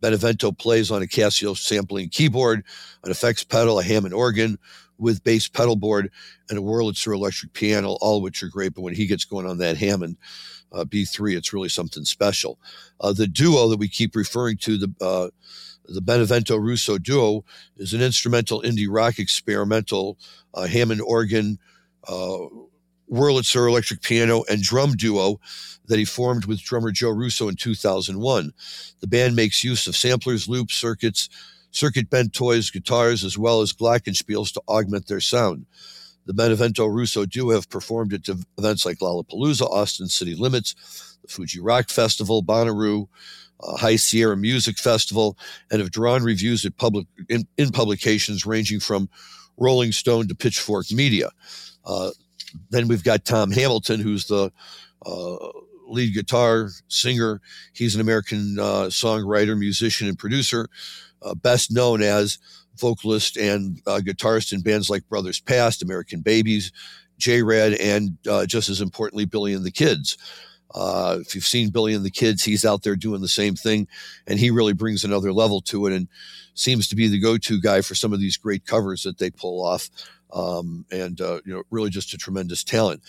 Benevento 0.00 0.52
plays 0.52 0.90
on 0.90 1.02
a 1.02 1.06
Casio 1.06 1.56
sampling 1.56 2.08
keyboard, 2.08 2.64
an 3.04 3.10
effects 3.10 3.44
pedal, 3.44 3.78
a 3.78 3.82
Hammond 3.82 4.14
organ 4.14 4.58
with 4.96 5.24
bass 5.24 5.48
pedal 5.48 5.76
board, 5.76 6.10
and 6.48 6.58
a 6.58 6.62
Wurlitzer 6.62 7.12
electric 7.12 7.52
piano, 7.52 7.98
all 8.00 8.22
which 8.22 8.42
are 8.42 8.48
great. 8.48 8.74
But 8.74 8.82
when 8.82 8.94
he 8.94 9.06
gets 9.06 9.24
going 9.24 9.46
on 9.46 9.58
that 9.58 9.76
Hammond 9.76 10.16
uh, 10.72 10.84
B3, 10.84 11.36
it's 11.36 11.52
really 11.52 11.68
something 11.68 12.04
special. 12.04 12.58
Uh, 13.00 13.12
the 13.12 13.26
duo 13.26 13.68
that 13.68 13.78
we 13.78 13.88
keep 13.88 14.14
referring 14.14 14.58
to, 14.58 14.78
the 14.78 14.92
uh, 15.00 15.28
the 15.86 16.00
Benevento 16.00 16.56
Russo 16.56 16.96
duo, 16.96 17.44
is 17.76 17.92
an 17.92 18.02
instrumental 18.02 18.62
indie 18.62 18.86
rock 18.88 19.18
experimental 19.18 20.16
uh, 20.54 20.66
Hammond 20.66 21.00
organ 21.00 21.58
uh, 22.06 22.38
Wurlitzer 23.12 23.68
electric 23.68 24.00
piano 24.00 24.42
and 24.48 24.62
drum 24.62 24.92
duo 24.92 25.38
that 25.86 25.98
he 25.98 26.04
formed 26.04 26.46
with 26.46 26.62
drummer 26.62 26.90
Joe 26.90 27.10
Russo 27.10 27.48
in 27.48 27.56
2001. 27.56 28.52
The 29.00 29.06
band 29.06 29.36
makes 29.36 29.62
use 29.62 29.86
of 29.86 29.96
samplers, 29.96 30.48
loops, 30.48 30.74
circuits, 30.74 31.28
circuit 31.70 32.08
bent 32.08 32.32
toys, 32.32 32.70
guitars, 32.70 33.24
as 33.24 33.36
well 33.36 33.60
as 33.60 33.72
glockenspiels 33.72 34.52
to 34.54 34.62
augment 34.68 35.08
their 35.08 35.20
sound. 35.20 35.66
The 36.24 36.34
Benevento 36.34 36.86
Russo 36.86 37.26
duo 37.26 37.54
have 37.54 37.68
performed 37.68 38.14
at 38.14 38.28
events 38.56 38.86
like 38.86 38.98
Lollapalooza, 39.00 39.62
Austin 39.62 40.08
City 40.08 40.34
Limits, 40.34 41.18
the 41.22 41.28
Fuji 41.28 41.60
Rock 41.60 41.90
Festival, 41.90 42.42
Bonnaroo, 42.42 43.08
uh, 43.60 43.76
High 43.76 43.96
Sierra 43.96 44.36
Music 44.36 44.78
Festival, 44.78 45.36
and 45.70 45.80
have 45.80 45.90
drawn 45.90 46.22
reviews 46.22 46.64
at 46.64 46.76
public 46.76 47.06
in, 47.28 47.46
in 47.58 47.70
publications 47.70 48.46
ranging 48.46 48.78
from 48.80 49.08
Rolling 49.56 49.92
Stone 49.92 50.28
to 50.28 50.34
Pitchfork 50.34 50.90
Media. 50.92 51.30
Uh, 51.84 52.10
then 52.70 52.88
we've 52.88 53.04
got 53.04 53.24
Tom 53.24 53.50
Hamilton, 53.50 54.00
who's 54.00 54.26
the 54.26 54.52
uh, 55.04 55.36
lead 55.86 56.14
guitar 56.14 56.70
singer. 56.88 57.40
He's 57.72 57.94
an 57.94 58.00
American 58.00 58.58
uh, 58.58 58.86
songwriter, 58.86 59.58
musician, 59.58 60.08
and 60.08 60.18
producer, 60.18 60.68
uh, 61.22 61.34
best 61.34 61.72
known 61.72 62.02
as 62.02 62.38
vocalist 62.76 63.36
and 63.36 63.80
uh, 63.86 64.00
guitarist 64.04 64.52
in 64.52 64.62
bands 64.62 64.88
like 64.88 65.08
Brothers 65.08 65.40
Past, 65.40 65.82
American 65.82 66.20
Babies, 66.20 66.72
J 67.18 67.42
Rad, 67.42 67.74
and 67.74 68.16
uh, 68.28 68.46
just 68.46 68.68
as 68.68 68.80
importantly, 68.80 69.24
Billy 69.24 69.54
and 69.54 69.64
the 69.64 69.70
Kids. 69.70 70.16
Uh, 70.74 71.18
if 71.20 71.34
you've 71.34 71.44
seen 71.44 71.68
Billy 71.68 71.92
and 71.92 72.04
the 72.04 72.10
Kids, 72.10 72.42
he's 72.42 72.64
out 72.64 72.82
there 72.82 72.96
doing 72.96 73.20
the 73.20 73.28
same 73.28 73.54
thing, 73.54 73.86
and 74.26 74.38
he 74.38 74.50
really 74.50 74.72
brings 74.72 75.04
another 75.04 75.32
level 75.32 75.60
to 75.60 75.86
it 75.86 75.92
and 75.92 76.08
seems 76.54 76.88
to 76.88 76.96
be 76.96 77.08
the 77.08 77.20
go-to 77.20 77.60
guy 77.60 77.80
for 77.82 77.94
some 77.94 78.12
of 78.12 78.20
these 78.20 78.36
great 78.36 78.66
covers 78.66 79.02
that 79.02 79.18
they 79.18 79.30
pull 79.30 79.64
off 79.64 79.90
um, 80.32 80.84
and 80.90 81.20
uh, 81.20 81.40
you 81.44 81.54
know 81.54 81.62
really 81.70 81.90
just 81.90 82.14
a 82.14 82.18
tremendous 82.18 82.64
talent. 82.64 83.02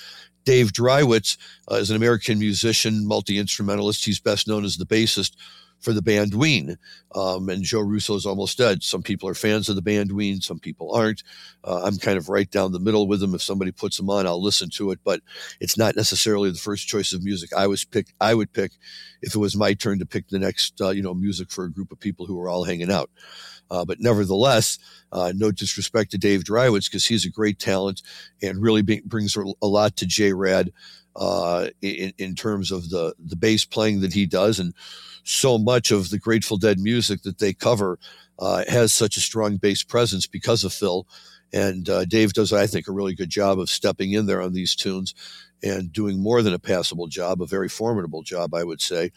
Dave 0.45 0.73
Dreiwitz 0.73 1.37
uh, 1.71 1.75
is 1.75 1.89
an 1.89 1.95
American 1.95 2.37
musician, 2.39 3.07
multi 3.07 3.37
instrumentalist. 3.37 4.05
He's 4.05 4.19
best 4.19 4.47
known 4.47 4.65
as 4.65 4.77
the 4.77 4.85
bassist 4.85 5.35
for 5.83 5.93
the 5.93 6.01
band 6.01 6.33
Ween. 6.33 6.77
Um, 7.13 7.49
and 7.49 7.63
Joe 7.63 7.81
Russo 7.81 8.15
is 8.15 8.25
almost 8.25 8.57
dead. 8.57 8.81
Some 8.81 9.03
people 9.03 9.29
are 9.29 9.35
fans 9.35 9.69
of 9.69 9.75
the 9.75 9.81
band 9.81 10.11
Ween, 10.11 10.41
some 10.41 10.59
people 10.59 10.93
aren't. 10.95 11.23
Uh, 11.63 11.83
I'm 11.83 11.97
kind 11.97 12.17
of 12.17 12.29
right 12.29 12.49
down 12.49 12.71
the 12.71 12.79
middle 12.79 13.07
with 13.07 13.19
them. 13.19 13.35
If 13.35 13.41
somebody 13.41 13.71
puts 13.71 13.97
them 13.97 14.09
on, 14.09 14.25
I'll 14.25 14.41
listen 14.41 14.69
to 14.71 14.91
it, 14.91 14.99
but 15.03 15.19
it's 15.59 15.77
not 15.77 15.95
necessarily 15.95 16.49
the 16.49 16.57
first 16.57 16.87
choice 16.87 17.13
of 17.13 17.23
music 17.23 17.51
I 17.53 17.67
was 17.67 17.83
pick. 17.83 18.13
I 18.19 18.33
would 18.33 18.53
pick 18.53 18.71
if 19.21 19.35
it 19.35 19.39
was 19.39 19.55
my 19.55 19.73
turn 19.73 19.99
to 19.99 20.05
pick 20.05 20.29
the 20.29 20.39
next, 20.39 20.79
uh, 20.81 20.89
you 20.89 21.03
know, 21.03 21.13
music 21.13 21.51
for 21.51 21.65
a 21.65 21.71
group 21.71 21.91
of 21.91 21.99
people 21.99 22.25
who 22.25 22.39
are 22.39 22.49
all 22.49 22.63
hanging 22.63 22.91
out. 22.91 23.09
Uh, 23.69 23.85
but 23.85 23.99
nevertheless, 23.99 24.77
uh, 25.11 25.33
no 25.35 25.51
disrespect 25.51 26.11
to 26.11 26.17
Dave 26.17 26.43
Dreiwitz 26.43 26.85
because 26.85 27.05
he's 27.05 27.25
a 27.25 27.29
great 27.29 27.59
talent 27.59 28.01
and 28.41 28.61
really 28.61 28.81
be, 28.81 29.01
brings 29.05 29.35
a 29.35 29.67
lot 29.67 29.95
to 29.97 30.05
J 30.05 30.33
Rad 30.33 30.71
uh, 31.15 31.67
in, 31.82 32.13
in 32.17 32.36
terms 32.36 32.72
of 32.72 32.89
the 32.89 33.13
the 33.20 33.36
bass 33.36 33.65
playing 33.65 34.01
that 34.01 34.13
he 34.13 34.25
does, 34.25 34.60
and 34.60 34.74
so 35.24 35.58
much 35.58 35.91
of 35.91 36.10
the 36.10 36.20
Grateful 36.20 36.58
Dead 36.58 36.79
music 36.79 37.24
that 37.24 37.39
they 37.39 37.53
cover 37.53 38.00
uh, 38.39 38.63
has 38.67 38.93
such 38.93 39.17
a 39.17 39.22
strong 39.22 39.58
bass 39.58 39.84
presence 39.84 40.27
because 40.27 40.63
of 40.63 40.74
Phil. 40.74 41.08
And 41.53 41.88
uh, 41.88 42.05
Dave 42.05 42.34
does, 42.34 42.51
I 42.51 42.65
think, 42.65 42.88
a 42.88 42.91
really 42.91 43.13
good 43.13 43.29
job 43.29 43.60
of 43.60 43.70
stepping 43.70 44.12
in 44.12 44.25
there 44.25 44.41
on 44.41 44.53
these 44.53 44.75
tunes 44.75 45.13
and 45.62 45.93
doing 45.93 46.20
more 46.20 46.41
than 46.41 46.53
a 46.53 46.60
passable 46.60 47.08
job, 47.08 47.41
a 47.41 47.46
very 47.48 47.70
formidable 47.70 48.24
job, 48.24 48.53
I 48.55 48.63
would 48.63 48.82
say 48.82 49.12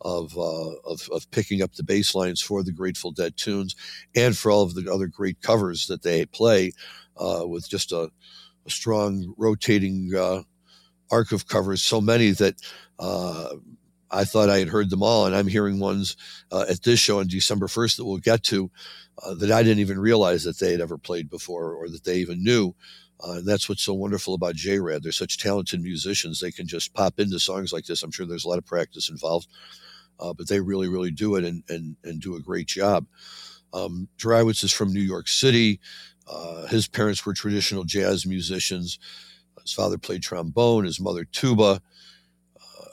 of, 0.00 0.36
uh, 0.38 0.70
of, 0.84 1.08
of 1.12 1.30
picking 1.30 1.62
up 1.62 1.74
the 1.74 1.82
bass 1.82 2.14
lines 2.14 2.40
for 2.40 2.62
the 2.62 2.72
Grateful 2.72 3.10
Dead 3.10 3.36
tunes 3.36 3.74
and 4.14 4.36
for 4.36 4.50
all 4.50 4.62
of 4.62 4.74
the 4.74 4.90
other 4.90 5.08
great 5.08 5.42
covers 5.42 5.88
that 5.88 6.02
they 6.02 6.24
play 6.26 6.72
uh, 7.16 7.42
with 7.46 7.68
just 7.68 7.92
a, 7.92 8.10
a 8.66 8.70
strong 8.70 9.34
rotating 9.36 10.14
arc 11.10 11.32
of 11.32 11.46
covers. 11.46 11.82
So 11.82 12.00
many 12.00 12.30
that 12.32 12.56
uh, 12.98 13.56
I 14.10 14.24
thought 14.24 14.50
I 14.50 14.58
had 14.58 14.68
heard 14.68 14.90
them 14.90 15.02
all, 15.02 15.26
and 15.26 15.34
I'm 15.34 15.48
hearing 15.48 15.78
ones 15.78 16.16
uh, 16.50 16.66
at 16.68 16.82
this 16.82 17.00
show 17.00 17.20
on 17.20 17.28
December 17.28 17.66
1st 17.66 17.96
that 17.96 18.04
we'll 18.04 18.18
get 18.18 18.42
to 18.44 18.70
uh, 19.24 19.34
that 19.34 19.52
I 19.52 19.62
didn't 19.62 19.80
even 19.80 19.98
realize 19.98 20.44
that 20.44 20.58
they 20.58 20.72
had 20.72 20.80
ever 20.80 20.98
played 20.98 21.30
before 21.30 21.74
or 21.74 21.88
that 21.88 22.04
they 22.04 22.16
even 22.16 22.42
knew. 22.42 22.74
Uh, 23.22 23.32
and 23.32 23.46
that's 23.46 23.68
what's 23.68 23.82
so 23.82 23.92
wonderful 23.92 24.34
about 24.34 24.54
J-Rad. 24.54 25.02
They're 25.02 25.12
such 25.12 25.38
talented 25.38 25.82
musicians. 25.82 26.40
They 26.40 26.50
can 26.50 26.66
just 26.66 26.94
pop 26.94 27.20
into 27.20 27.38
songs 27.38 27.72
like 27.72 27.84
this. 27.84 28.02
I'm 28.02 28.10
sure 28.10 28.24
there's 28.24 28.46
a 28.46 28.48
lot 28.48 28.58
of 28.58 28.64
practice 28.64 29.10
involved 29.10 29.46
uh, 30.20 30.32
but 30.34 30.48
they 30.48 30.60
really, 30.60 30.88
really 30.88 31.10
do 31.10 31.36
it 31.36 31.44
and, 31.44 31.62
and, 31.68 31.96
and 32.04 32.20
do 32.20 32.36
a 32.36 32.40
great 32.40 32.66
job. 32.66 33.06
Um, 33.72 34.08
Dreiwitz 34.18 34.62
is 34.64 34.72
from 34.72 34.92
New 34.92 35.00
York 35.00 35.28
City. 35.28 35.80
Uh, 36.28 36.66
his 36.66 36.86
parents 36.86 37.24
were 37.24 37.32
traditional 37.32 37.84
jazz 37.84 38.26
musicians. 38.26 38.98
His 39.62 39.72
father 39.72 39.98
played 39.98 40.22
trombone, 40.22 40.84
his 40.84 41.00
mother 41.00 41.24
tuba. 41.24 41.80
Uh, 42.56 42.84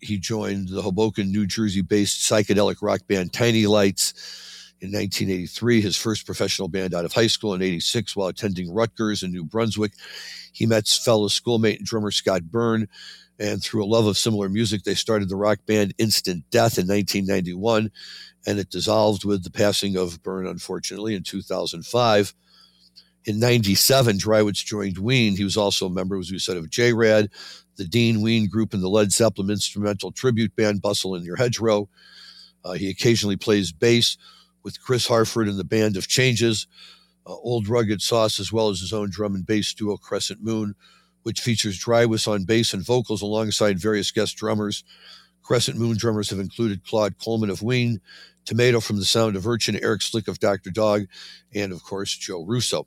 he 0.00 0.18
joined 0.18 0.68
the 0.68 0.82
Hoboken, 0.82 1.30
New 1.30 1.46
Jersey 1.46 1.82
based 1.82 2.30
psychedelic 2.30 2.76
rock 2.82 3.06
band 3.06 3.32
Tiny 3.32 3.66
Lights 3.66 4.72
in 4.80 4.90
1983, 4.90 5.80
his 5.80 5.96
first 5.96 6.26
professional 6.26 6.68
band 6.68 6.94
out 6.94 7.04
of 7.04 7.12
high 7.12 7.26
school 7.26 7.54
in 7.54 7.62
86 7.62 8.16
while 8.16 8.28
attending 8.28 8.72
Rutgers 8.72 9.22
in 9.22 9.32
New 9.32 9.44
Brunswick. 9.44 9.92
He 10.52 10.66
met 10.66 10.86
fellow 10.86 11.28
schoolmate 11.28 11.78
and 11.78 11.86
drummer 11.86 12.10
Scott 12.10 12.42
Byrne 12.44 12.88
and 13.38 13.62
through 13.62 13.84
a 13.84 13.86
love 13.86 14.06
of 14.06 14.16
similar 14.16 14.48
music, 14.48 14.84
they 14.84 14.94
started 14.94 15.28
the 15.28 15.36
rock 15.36 15.58
band 15.66 15.94
Instant 15.98 16.44
Death 16.50 16.78
in 16.78 16.86
1991, 16.86 17.90
and 18.46 18.58
it 18.58 18.70
dissolved 18.70 19.24
with 19.24 19.42
the 19.42 19.50
passing 19.50 19.96
of 19.96 20.22
Byrne, 20.22 20.46
unfortunately, 20.46 21.14
in 21.14 21.22
2005. 21.22 22.34
In 23.26 23.38
97, 23.38 24.18
Dreiwitz 24.18 24.64
joined 24.64 24.98
Ween. 24.98 25.36
He 25.36 25.44
was 25.44 25.56
also 25.56 25.86
a 25.86 25.90
member, 25.90 26.18
as 26.18 26.30
we 26.30 26.38
said, 26.38 26.58
of 26.58 26.68
J-Rad, 26.68 27.30
the 27.76 27.86
Dean 27.86 28.20
Ween 28.20 28.48
group, 28.48 28.74
and 28.74 28.82
the 28.82 28.88
Led 28.88 29.12
Zeppelin 29.12 29.50
instrumental 29.50 30.12
tribute 30.12 30.54
band 30.56 30.82
Bustle 30.82 31.14
in 31.14 31.24
Your 31.24 31.36
Hedgerow. 31.36 31.88
Uh, 32.64 32.72
he 32.72 32.90
occasionally 32.90 33.36
plays 33.36 33.72
bass 33.72 34.18
with 34.62 34.80
Chris 34.82 35.06
Harford 35.06 35.48
and 35.48 35.58
the 35.58 35.64
Band 35.64 35.96
of 35.96 36.06
Changes, 36.06 36.66
uh, 37.26 37.34
Old 37.34 37.66
Rugged 37.66 38.02
Sauce, 38.02 38.38
as 38.38 38.52
well 38.52 38.68
as 38.68 38.80
his 38.80 38.92
own 38.92 39.08
drum 39.10 39.34
and 39.34 39.46
bass 39.46 39.72
duo 39.72 39.96
Crescent 39.96 40.42
Moon, 40.42 40.74
which 41.22 41.40
features 41.40 41.82
Dreiwitz 41.82 42.28
on 42.28 42.44
bass 42.44 42.74
and 42.74 42.84
vocals 42.84 43.22
alongside 43.22 43.78
various 43.78 44.10
guest 44.10 44.36
drummers. 44.36 44.84
Crescent 45.44 45.78
Moon 45.78 45.96
drummers 45.96 46.30
have 46.30 46.40
included 46.40 46.84
Claude 46.84 47.18
Coleman 47.18 47.50
of 47.50 47.62
Ween, 47.62 48.00
Tomato 48.44 48.80
from 48.80 48.96
The 48.98 49.04
Sound 49.04 49.36
of 49.36 49.46
Urchin, 49.46 49.78
Eric 49.80 50.02
Slick 50.02 50.26
of 50.26 50.40
Dr. 50.40 50.70
Dog, 50.70 51.06
and 51.54 51.72
of 51.72 51.84
course, 51.84 52.16
Joe 52.16 52.44
Russo. 52.44 52.86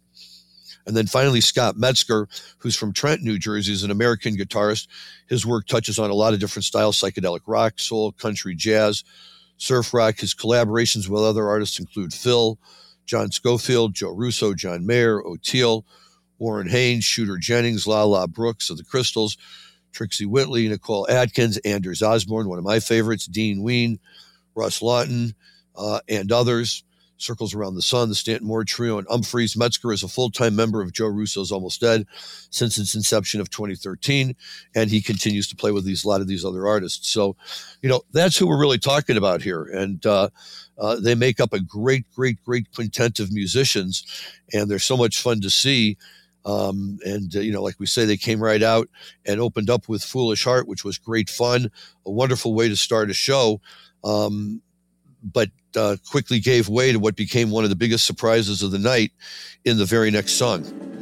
And 0.85 0.95
then 0.95 1.05
finally, 1.05 1.41
Scott 1.41 1.77
Metzger, 1.77 2.27
who's 2.59 2.75
from 2.75 2.93
Trent, 2.93 3.21
New 3.21 3.37
Jersey, 3.37 3.73
is 3.73 3.83
an 3.83 3.91
American 3.91 4.35
guitarist. 4.35 4.87
His 5.27 5.45
work 5.45 5.67
touches 5.67 5.99
on 5.99 6.09
a 6.09 6.15
lot 6.15 6.33
of 6.33 6.39
different 6.39 6.63
styles 6.63 6.99
psychedelic 6.99 7.41
rock, 7.45 7.73
soul, 7.77 8.13
country, 8.13 8.55
jazz, 8.55 9.03
surf 9.57 9.93
rock. 9.93 10.19
His 10.19 10.33
collaborations 10.33 11.09
with 11.09 11.23
other 11.23 11.47
artists 11.47 11.79
include 11.79 12.13
Phil, 12.13 12.57
John 13.05 13.31
Scofield, 13.31 13.93
Joe 13.93 14.11
Russo, 14.11 14.53
John 14.53 14.85
Mayer, 14.85 15.21
Oteil, 15.21 15.83
Warren 16.39 16.69
Haynes, 16.69 17.03
Shooter 17.03 17.37
Jennings, 17.37 17.85
Lala 17.85 18.27
Brooks 18.27 18.69
of 18.69 18.77
the 18.77 18.83
Crystals, 18.83 19.37
Trixie 19.97 20.27
Whitley, 20.27 20.69
Nicole 20.69 21.07
Atkins, 21.09 21.57
Anders 21.57 22.03
Osborne, 22.03 22.47
one 22.47 22.59
of 22.59 22.63
my 22.63 22.79
favorites, 22.79 23.25
Dean 23.25 23.63
Ween, 23.63 23.99
Russ 24.53 24.83
Lawton, 24.83 25.33
uh, 25.75 26.01
and 26.07 26.31
others. 26.31 26.83
Circles 27.19 27.55
Around 27.55 27.73
the 27.73 27.81
Sun, 27.81 28.09
the 28.09 28.15
Stanton 28.15 28.47
Moore 28.47 28.63
Trio, 28.63 28.99
and 28.99 29.07
Umphrey's. 29.07 29.57
Metzger 29.57 29.91
is 29.91 30.03
a 30.03 30.07
full 30.07 30.29
time 30.29 30.55
member 30.55 30.83
of 30.83 30.93
Joe 30.93 31.07
Russo's 31.07 31.51
Almost 31.51 31.81
Dead 31.81 32.05
since 32.51 32.77
its 32.77 32.93
inception 32.93 33.41
of 33.41 33.49
2013, 33.49 34.35
and 34.75 34.91
he 34.91 35.01
continues 35.01 35.47
to 35.47 35.55
play 35.55 35.71
with 35.71 35.83
these 35.83 36.03
a 36.03 36.07
lot 36.07 36.21
of 36.21 36.27
these 36.27 36.45
other 36.45 36.67
artists. 36.67 37.09
So, 37.09 37.35
you 37.81 37.89
know, 37.89 38.03
that's 38.11 38.37
who 38.37 38.45
we're 38.45 38.59
really 38.59 38.77
talking 38.77 39.17
about 39.17 39.41
here, 39.41 39.63
and 39.63 40.05
uh, 40.05 40.29
uh, 40.77 40.97
they 40.99 41.15
make 41.15 41.39
up 41.39 41.53
a 41.53 41.59
great, 41.59 42.05
great, 42.15 42.37
great 42.45 42.71
quintet 42.71 43.19
of 43.19 43.31
musicians, 43.31 44.05
and 44.53 44.69
they're 44.69 44.77
so 44.77 44.95
much 44.95 45.19
fun 45.19 45.41
to 45.41 45.49
see. 45.49 45.97
Um, 46.47 46.97
and 47.05 47.35
uh, 47.35 47.41
you 47.41 47.51
know, 47.51 47.61
like 47.61 47.79
we 47.79 47.85
say, 47.85 48.05
they 48.05 48.17
came 48.17 48.41
right 48.41 48.63
out 48.63 48.87
and 49.25 49.41
opened 49.41 49.69
up 49.69 49.89
with 49.89 50.03
"Foolish 50.03 50.45
Heart," 50.45 50.67
which 50.67 50.85
was 50.85 50.97
great 50.97 51.29
fun, 51.29 51.69
a 52.05 52.11
wonderful 52.11 52.53
way 52.53 52.69
to 52.69 52.75
start 52.75 53.09
a 53.09 53.13
show. 53.13 53.59
Um, 54.03 54.61
but 55.21 55.49
uh, 55.75 55.97
quickly 56.09 56.39
gave 56.39 56.69
way 56.69 56.93
to 56.93 56.99
what 56.99 57.17
became 57.17 57.51
one 57.51 57.65
of 57.65 57.69
the 57.69 57.75
biggest 57.75 58.05
surprises 58.05 58.63
of 58.63 58.71
the 58.71 58.79
night 58.79 59.11
in 59.65 59.77
the 59.77 59.85
very 59.85 60.09
next 60.09 60.33
song. 60.33 60.96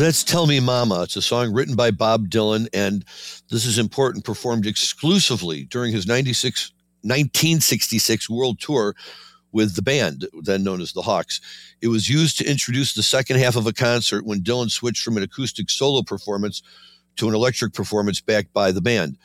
That's 0.00 0.24
Tell 0.24 0.46
Me 0.46 0.60
Mama. 0.60 1.02
It's 1.02 1.16
a 1.16 1.20
song 1.20 1.52
written 1.52 1.76
by 1.76 1.90
Bob 1.90 2.30
Dylan, 2.30 2.68
and 2.72 3.04
this 3.50 3.66
is 3.66 3.78
important, 3.78 4.24
performed 4.24 4.64
exclusively 4.64 5.64
during 5.64 5.92
his 5.92 6.06
96, 6.06 6.72
1966 7.02 8.30
world 8.30 8.58
tour 8.58 8.96
with 9.52 9.76
the 9.76 9.82
band, 9.82 10.26
then 10.40 10.64
known 10.64 10.80
as 10.80 10.94
the 10.94 11.02
Hawks. 11.02 11.42
It 11.82 11.88
was 11.88 12.08
used 12.08 12.38
to 12.38 12.50
introduce 12.50 12.94
the 12.94 13.02
second 13.02 13.40
half 13.40 13.56
of 13.56 13.66
a 13.66 13.74
concert 13.74 14.24
when 14.24 14.40
Dylan 14.40 14.70
switched 14.70 15.02
from 15.02 15.18
an 15.18 15.22
acoustic 15.22 15.68
solo 15.68 16.02
performance 16.02 16.62
to 17.16 17.28
an 17.28 17.34
electric 17.34 17.74
performance 17.74 18.22
backed 18.22 18.54
by 18.54 18.72
the 18.72 18.80
band. 18.80 19.18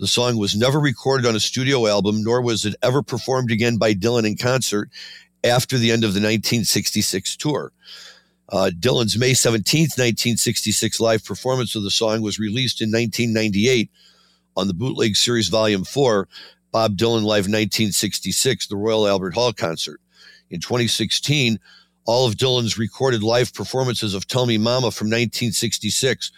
The 0.00 0.08
song 0.08 0.38
was 0.38 0.56
never 0.56 0.80
recorded 0.80 1.28
on 1.28 1.36
a 1.36 1.40
studio 1.40 1.86
album, 1.86 2.24
nor 2.24 2.42
was 2.42 2.64
it 2.64 2.74
ever 2.82 3.00
performed 3.00 3.52
again 3.52 3.76
by 3.76 3.94
Dylan 3.94 4.26
in 4.26 4.36
concert 4.36 4.90
after 5.44 5.78
the 5.78 5.92
end 5.92 6.02
of 6.02 6.14
the 6.14 6.20
1966 6.20 7.36
tour. 7.36 7.72
Uh, 8.48 8.70
Dylan's 8.78 9.18
May 9.18 9.32
17th, 9.32 9.98
1966 9.98 11.00
live 11.00 11.24
performance 11.24 11.74
of 11.74 11.82
the 11.82 11.90
song 11.90 12.22
was 12.22 12.38
released 12.38 12.80
in 12.80 12.90
1998 12.90 13.90
on 14.56 14.68
the 14.68 14.74
Bootleg 14.74 15.16
Series 15.16 15.48
Volume 15.48 15.84
4, 15.84 16.28
Bob 16.70 16.96
Dylan 16.96 17.22
Live 17.22 17.46
1966, 17.46 18.68
the 18.68 18.76
Royal 18.76 19.08
Albert 19.08 19.34
Hall 19.34 19.52
concert. 19.52 20.00
In 20.50 20.60
2016, 20.60 21.58
all 22.04 22.26
of 22.26 22.36
Dylan's 22.36 22.78
recorded 22.78 23.22
live 23.22 23.52
performances 23.52 24.14
of 24.14 24.28
Tell 24.28 24.46
Me 24.46 24.58
Mama 24.58 24.92
from 24.92 25.08
1966 25.08 26.30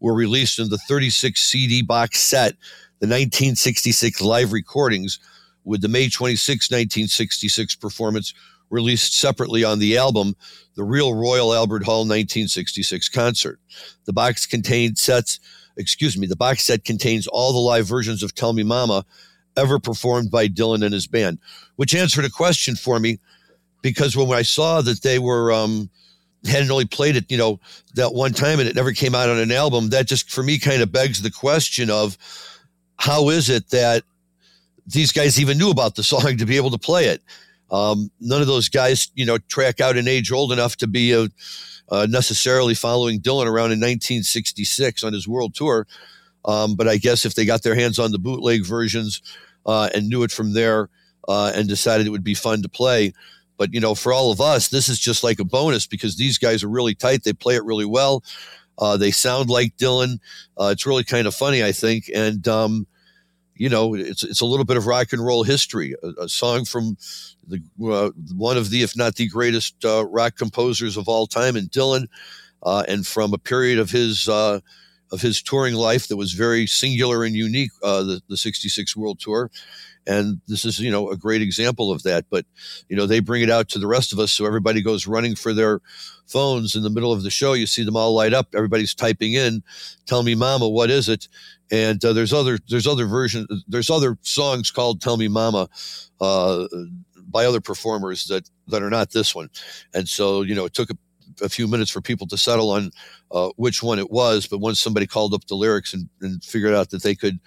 were 0.00 0.14
released 0.14 0.58
in 0.58 0.68
the 0.68 0.78
36 0.78 1.40
CD 1.40 1.80
box 1.80 2.20
set, 2.20 2.54
the 2.98 3.06
1966 3.06 4.20
live 4.20 4.52
recordings, 4.52 5.20
with 5.64 5.80
the 5.80 5.88
May 5.88 6.08
26, 6.08 6.70
1966 6.70 7.76
performance 7.76 8.34
released 8.72 9.14
separately 9.14 9.62
on 9.62 9.78
the 9.78 9.96
album, 9.96 10.34
the 10.74 10.82
Real 10.82 11.14
Royal 11.14 11.54
Albert 11.54 11.84
Hall 11.84 12.00
1966 12.00 13.08
concert. 13.10 13.60
The 14.06 14.12
box 14.12 14.46
contained 14.46 14.98
sets, 14.98 15.38
excuse 15.76 16.18
me, 16.18 16.26
the 16.26 16.36
box 16.36 16.64
set 16.64 16.84
contains 16.84 17.26
all 17.26 17.52
the 17.52 17.58
live 17.58 17.86
versions 17.86 18.22
of 18.22 18.34
Tell 18.34 18.52
Me 18.52 18.62
Mama 18.62 19.04
ever 19.56 19.78
performed 19.78 20.30
by 20.30 20.48
Dylan 20.48 20.82
and 20.82 20.94
his 20.94 21.06
band, 21.06 21.38
which 21.76 21.94
answered 21.94 22.24
a 22.24 22.30
question 22.30 22.74
for 22.74 22.98
me 22.98 23.20
because 23.82 24.16
when 24.16 24.30
I 24.32 24.42
saw 24.42 24.80
that 24.80 25.02
they 25.02 25.18
were, 25.18 25.52
um, 25.52 25.90
hadn't 26.46 26.70
only 26.70 26.86
played 26.86 27.16
it, 27.16 27.30
you 27.30 27.36
know, 27.36 27.60
that 27.94 28.14
one 28.14 28.32
time 28.32 28.58
and 28.58 28.68
it 28.68 28.74
never 28.74 28.92
came 28.92 29.14
out 29.14 29.28
on 29.28 29.38
an 29.38 29.52
album, 29.52 29.90
that 29.90 30.08
just 30.08 30.30
for 30.30 30.42
me 30.42 30.58
kind 30.58 30.80
of 30.80 30.90
begs 30.90 31.20
the 31.20 31.30
question 31.30 31.90
of 31.90 32.16
how 32.96 33.28
is 33.28 33.50
it 33.50 33.68
that 33.70 34.02
these 34.86 35.12
guys 35.12 35.38
even 35.38 35.58
knew 35.58 35.70
about 35.70 35.94
the 35.94 36.02
song 36.02 36.36
to 36.38 36.46
be 36.46 36.56
able 36.56 36.70
to 36.70 36.78
play 36.78 37.06
it? 37.06 37.20
Um, 37.72 38.10
none 38.20 38.42
of 38.42 38.46
those 38.46 38.68
guys, 38.68 39.10
you 39.14 39.24
know, 39.24 39.38
track 39.38 39.80
out 39.80 39.96
an 39.96 40.06
age 40.06 40.30
old 40.30 40.52
enough 40.52 40.76
to 40.76 40.86
be 40.86 41.12
a, 41.12 41.28
uh, 41.88 42.06
necessarily 42.08 42.74
following 42.74 43.18
Dylan 43.20 43.46
around 43.46 43.72
in 43.72 43.80
1966 43.80 45.02
on 45.02 45.12
his 45.12 45.26
world 45.26 45.54
tour. 45.54 45.86
Um, 46.44 46.74
but 46.76 46.86
I 46.86 46.98
guess 46.98 47.24
if 47.24 47.34
they 47.34 47.44
got 47.44 47.62
their 47.62 47.74
hands 47.74 47.98
on 47.98 48.12
the 48.12 48.18
bootleg 48.18 48.64
versions 48.64 49.22
uh, 49.64 49.88
and 49.94 50.08
knew 50.08 50.22
it 50.22 50.32
from 50.32 50.52
there 50.52 50.90
uh, 51.28 51.52
and 51.54 51.68
decided 51.68 52.06
it 52.06 52.10
would 52.10 52.24
be 52.24 52.34
fun 52.34 52.62
to 52.62 52.68
play. 52.68 53.12
But, 53.56 53.72
you 53.72 53.80
know, 53.80 53.94
for 53.94 54.12
all 54.12 54.32
of 54.32 54.40
us, 54.40 54.68
this 54.68 54.88
is 54.88 54.98
just 54.98 55.22
like 55.22 55.38
a 55.38 55.44
bonus 55.44 55.86
because 55.86 56.16
these 56.16 56.36
guys 56.36 56.64
are 56.64 56.68
really 56.68 56.94
tight. 56.94 57.22
They 57.22 57.32
play 57.32 57.54
it 57.56 57.64
really 57.64 57.84
well. 57.84 58.24
Uh, 58.78 58.96
they 58.96 59.10
sound 59.10 59.48
like 59.48 59.76
Dylan. 59.76 60.18
Uh, 60.60 60.70
it's 60.72 60.86
really 60.86 61.04
kind 61.04 61.26
of 61.26 61.34
funny, 61.34 61.62
I 61.62 61.72
think. 61.72 62.10
And, 62.14 62.46
um, 62.48 62.86
you 63.54 63.68
know, 63.68 63.94
it's 63.94 64.24
it's 64.24 64.40
a 64.40 64.46
little 64.46 64.64
bit 64.64 64.76
of 64.76 64.86
rock 64.86 65.12
and 65.12 65.24
roll 65.24 65.42
history. 65.42 65.94
A, 66.02 66.24
a 66.24 66.28
song 66.28 66.64
from 66.64 66.96
the 67.46 67.62
uh, 67.84 68.10
one 68.34 68.56
of 68.56 68.70
the, 68.70 68.82
if 68.82 68.96
not 68.96 69.16
the 69.16 69.28
greatest 69.28 69.84
uh, 69.84 70.06
rock 70.06 70.36
composers 70.36 70.96
of 70.96 71.08
all 71.08 71.26
time, 71.26 71.56
and 71.56 71.70
Dylan, 71.70 72.06
uh, 72.62 72.84
and 72.88 73.06
from 73.06 73.32
a 73.34 73.38
period 73.38 73.78
of 73.78 73.90
his 73.90 74.28
uh, 74.28 74.60
of 75.10 75.20
his 75.20 75.42
touring 75.42 75.74
life 75.74 76.08
that 76.08 76.16
was 76.16 76.32
very 76.32 76.66
singular 76.66 77.24
and 77.24 77.34
unique, 77.34 77.70
uh, 77.82 78.02
the 78.02 78.22
the 78.28 78.36
'66 78.36 78.96
World 78.96 79.20
Tour. 79.20 79.50
And 80.04 80.40
this 80.48 80.64
is, 80.64 80.80
you 80.80 80.90
know, 80.90 81.10
a 81.10 81.16
great 81.16 81.42
example 81.42 81.92
of 81.92 82.02
that. 82.02 82.24
But, 82.28 82.44
you 82.88 82.96
know, 82.96 83.06
they 83.06 83.20
bring 83.20 83.42
it 83.42 83.50
out 83.50 83.68
to 83.68 83.78
the 83.78 83.86
rest 83.86 84.12
of 84.12 84.18
us. 84.18 84.32
So 84.32 84.46
everybody 84.46 84.82
goes 84.82 85.06
running 85.06 85.36
for 85.36 85.54
their 85.54 85.80
phones 86.26 86.74
in 86.74 86.82
the 86.82 86.90
middle 86.90 87.12
of 87.12 87.22
the 87.22 87.30
show. 87.30 87.52
You 87.52 87.66
see 87.66 87.84
them 87.84 87.96
all 87.96 88.12
light 88.12 88.34
up. 88.34 88.48
Everybody's 88.54 88.94
typing 88.94 89.34
in, 89.34 89.62
tell 90.06 90.22
me, 90.22 90.34
mama, 90.34 90.68
what 90.68 90.90
is 90.90 91.08
it? 91.08 91.28
And 91.72 92.04
uh, 92.04 92.12
there's 92.12 92.32
other 92.32 92.58
there's 92.68 92.86
other 92.86 93.06
version 93.06 93.46
there's 93.66 93.90
other 93.90 94.16
songs 94.20 94.70
called 94.70 95.00
"Tell 95.00 95.16
Me 95.16 95.26
Mama" 95.26 95.68
uh, 96.20 96.66
by 97.16 97.46
other 97.46 97.60
performers 97.60 98.26
that 98.26 98.48
that 98.68 98.82
are 98.82 98.90
not 98.90 99.10
this 99.10 99.34
one, 99.34 99.48
and 99.92 100.08
so 100.08 100.42
you 100.42 100.54
know 100.54 100.66
it 100.66 100.74
took 100.74 100.90
a, 100.90 100.96
a 101.42 101.48
few 101.48 101.66
minutes 101.66 101.90
for 101.90 102.02
people 102.02 102.26
to 102.28 102.36
settle 102.36 102.70
on 102.70 102.90
uh, 103.32 103.48
which 103.56 103.82
one 103.82 103.98
it 103.98 104.10
was, 104.10 104.46
but 104.46 104.58
once 104.58 104.78
somebody 104.78 105.06
called 105.06 105.34
up 105.34 105.46
the 105.46 105.56
lyrics 105.56 105.94
and, 105.94 106.08
and 106.20 106.44
figured 106.44 106.74
out 106.74 106.90
that 106.90 107.02
they 107.02 107.14
could 107.14 107.40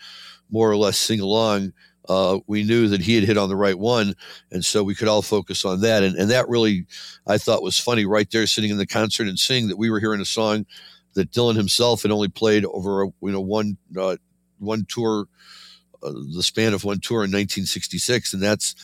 more 0.50 0.70
or 0.70 0.76
less 0.76 0.98
sing 0.98 1.22
along. 1.22 1.72
Uh, 2.08 2.38
we 2.46 2.62
knew 2.64 2.88
that 2.88 3.02
he 3.02 3.16
had 3.16 3.24
hit 3.24 3.36
on 3.36 3.50
the 3.50 3.56
right 3.56 3.80
one, 3.80 4.14
and 4.52 4.64
so 4.64 4.84
we 4.84 4.94
could 4.94 5.08
all 5.08 5.24
focus 5.24 5.66
on 5.66 5.82
that. 5.82 6.04
And, 6.04 6.16
and 6.16 6.30
that 6.30 6.48
really, 6.48 6.86
I 7.26 7.40
thought, 7.40 7.64
was 7.64 7.80
funny 7.80 8.06
right 8.06 8.30
there, 8.30 8.46
sitting 8.46 8.70
in 8.70 8.78
the 8.78 8.86
concert 8.86 9.28
and 9.28 9.40
seeing 9.40 9.70
that 9.70 9.80
we 9.80 9.90
were 9.90 10.00
hearing 10.00 10.22
a 10.22 10.26
song 10.26 10.68
that 11.16 11.32
Dylan 11.32 11.56
himself 11.56 12.04
had 12.04 12.12
only 12.12 12.28
played 12.28 12.66
over 12.66 13.04
a, 13.04 13.08
you 13.08 13.32
know 13.32 13.42
one 13.42 13.78
uh, 13.98 14.18
one 14.60 14.86
tour, 14.88 15.28
uh, 16.04 16.12
the 16.36 16.44
span 16.44 16.74
of 16.74 16.84
one 16.84 17.00
tour 17.00 17.20
in 17.20 17.32
1966, 17.32 18.34
and 18.34 18.44
that's 18.44 18.76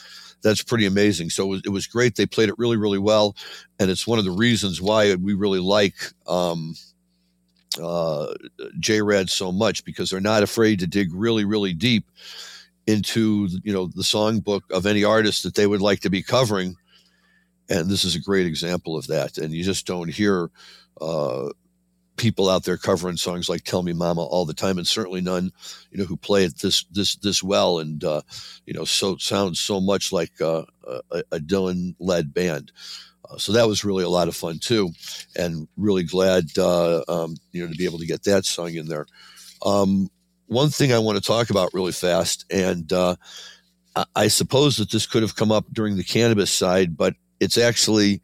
that's 0.41 0.63
pretty 0.63 0.86
amazing. 0.86 1.30
So 1.30 1.46
it 1.46 1.50
was, 1.50 1.62
it 1.65 1.70
was, 1.70 1.88
great. 1.88 2.15
They 2.15 2.26
played 2.26 2.50
it 2.50 2.58
really, 2.58 2.78
really 2.78 2.98
well, 2.98 3.36
and 3.80 3.91
it's 3.91 4.08
one 4.08 4.20
of 4.20 4.26
the 4.26 4.32
reasons 4.32 4.82
why 4.82 5.13
we 5.15 5.34
really 5.34 5.60
like 5.60 5.96
um, 6.28 6.76
uh, 7.82 8.34
JRAD 8.80 9.30
so 9.30 9.52
much 9.52 9.86
because 9.86 10.10
they're 10.10 10.20
not 10.20 10.44
afraid 10.44 10.80
to 10.80 10.88
dig 10.88 11.10
really, 11.13 11.46
really 11.46 11.74
deep 11.74 12.06
into 12.88 13.48
you 13.63 13.72
know 13.72 13.88
the 13.88 14.02
songbook 14.02 14.62
of 14.72 14.86
any 14.86 15.04
artist 15.04 15.44
that 15.44 15.54
they 15.54 15.67
would 15.67 15.82
like 15.82 16.00
to 16.02 16.10
be 16.10 16.24
covering, 16.24 16.76
and 17.70 17.89
this 17.89 18.04
is 18.04 18.15
a 18.15 18.22
great 18.22 18.48
example 18.48 18.98
of 18.98 19.08
that. 19.08 19.38
And 19.38 19.54
you 19.54 19.63
just 19.63 19.86
don't 19.86 20.10
hear. 20.10 20.50
Uh, 21.00 21.50
people 22.17 22.50
out 22.50 22.63
there 22.63 22.78
covering 22.78 23.17
songs 23.17 23.50
like 23.50 23.63
"Tell 23.63 23.84
Me 23.84 23.93
Mama" 23.93 24.21
all 24.21 24.45
the 24.45 24.54
time, 24.54 24.78
and 24.78 24.88
certainly 24.88 25.21
none, 25.21 25.52
you 25.91 25.97
know, 25.97 26.06
who 26.06 26.17
play 26.17 26.43
it 26.43 26.60
this 26.60 26.84
this 26.91 27.15
this 27.15 27.43
well, 27.43 27.80
and 27.80 28.04
uh, 28.04 28.21
you 28.65 28.74
know, 28.74 28.86
so 28.86 29.17
sounds 29.17 29.60
so 29.60 29.82
much 29.82 30.12
like 30.12 30.39
uh, 30.41 30.63
a, 31.12 31.24
a 31.32 31.39
Dylan-led 31.39 32.34
band. 32.34 32.71
Uh, 33.30 33.38
so 33.38 33.52
that 33.52 33.67
was 33.67 33.86
really 33.86 34.04
a 34.04 34.10
lot 34.10 34.28
of 34.28 34.36
fun 34.36 34.60
too, 34.60 34.91
and 35.36 35.67
really 35.78 36.04
glad 36.04 36.45
uh, 36.58 37.04
um, 37.08 37.36
you 37.52 37.63
know 37.63 37.71
to 37.71 37.78
be 37.78 37.86
able 37.86 38.00
to 38.00 38.08
get 38.08 38.24
that 38.24 38.45
song 38.45 38.74
in 38.74 38.88
there. 38.88 39.06
Um, 39.63 40.10
one 40.47 40.69
thing 40.69 40.91
I 40.91 41.00
want 41.00 41.17
to 41.17 41.24
talk 41.24 41.50
about 41.50 41.74
really 41.74 41.93
fast, 41.93 42.45
and 42.50 42.91
uh, 42.91 43.15
I 44.15 44.28
suppose 44.28 44.78
that 44.78 44.91
this 44.91 45.06
could 45.06 45.21
have 45.21 45.36
come 45.36 45.52
up 45.52 45.65
during 45.71 45.97
the 45.97 46.04
cannabis 46.04 46.52
side, 46.52 46.97
but 46.97 47.15
it's 47.39 47.58
actually 47.58 48.21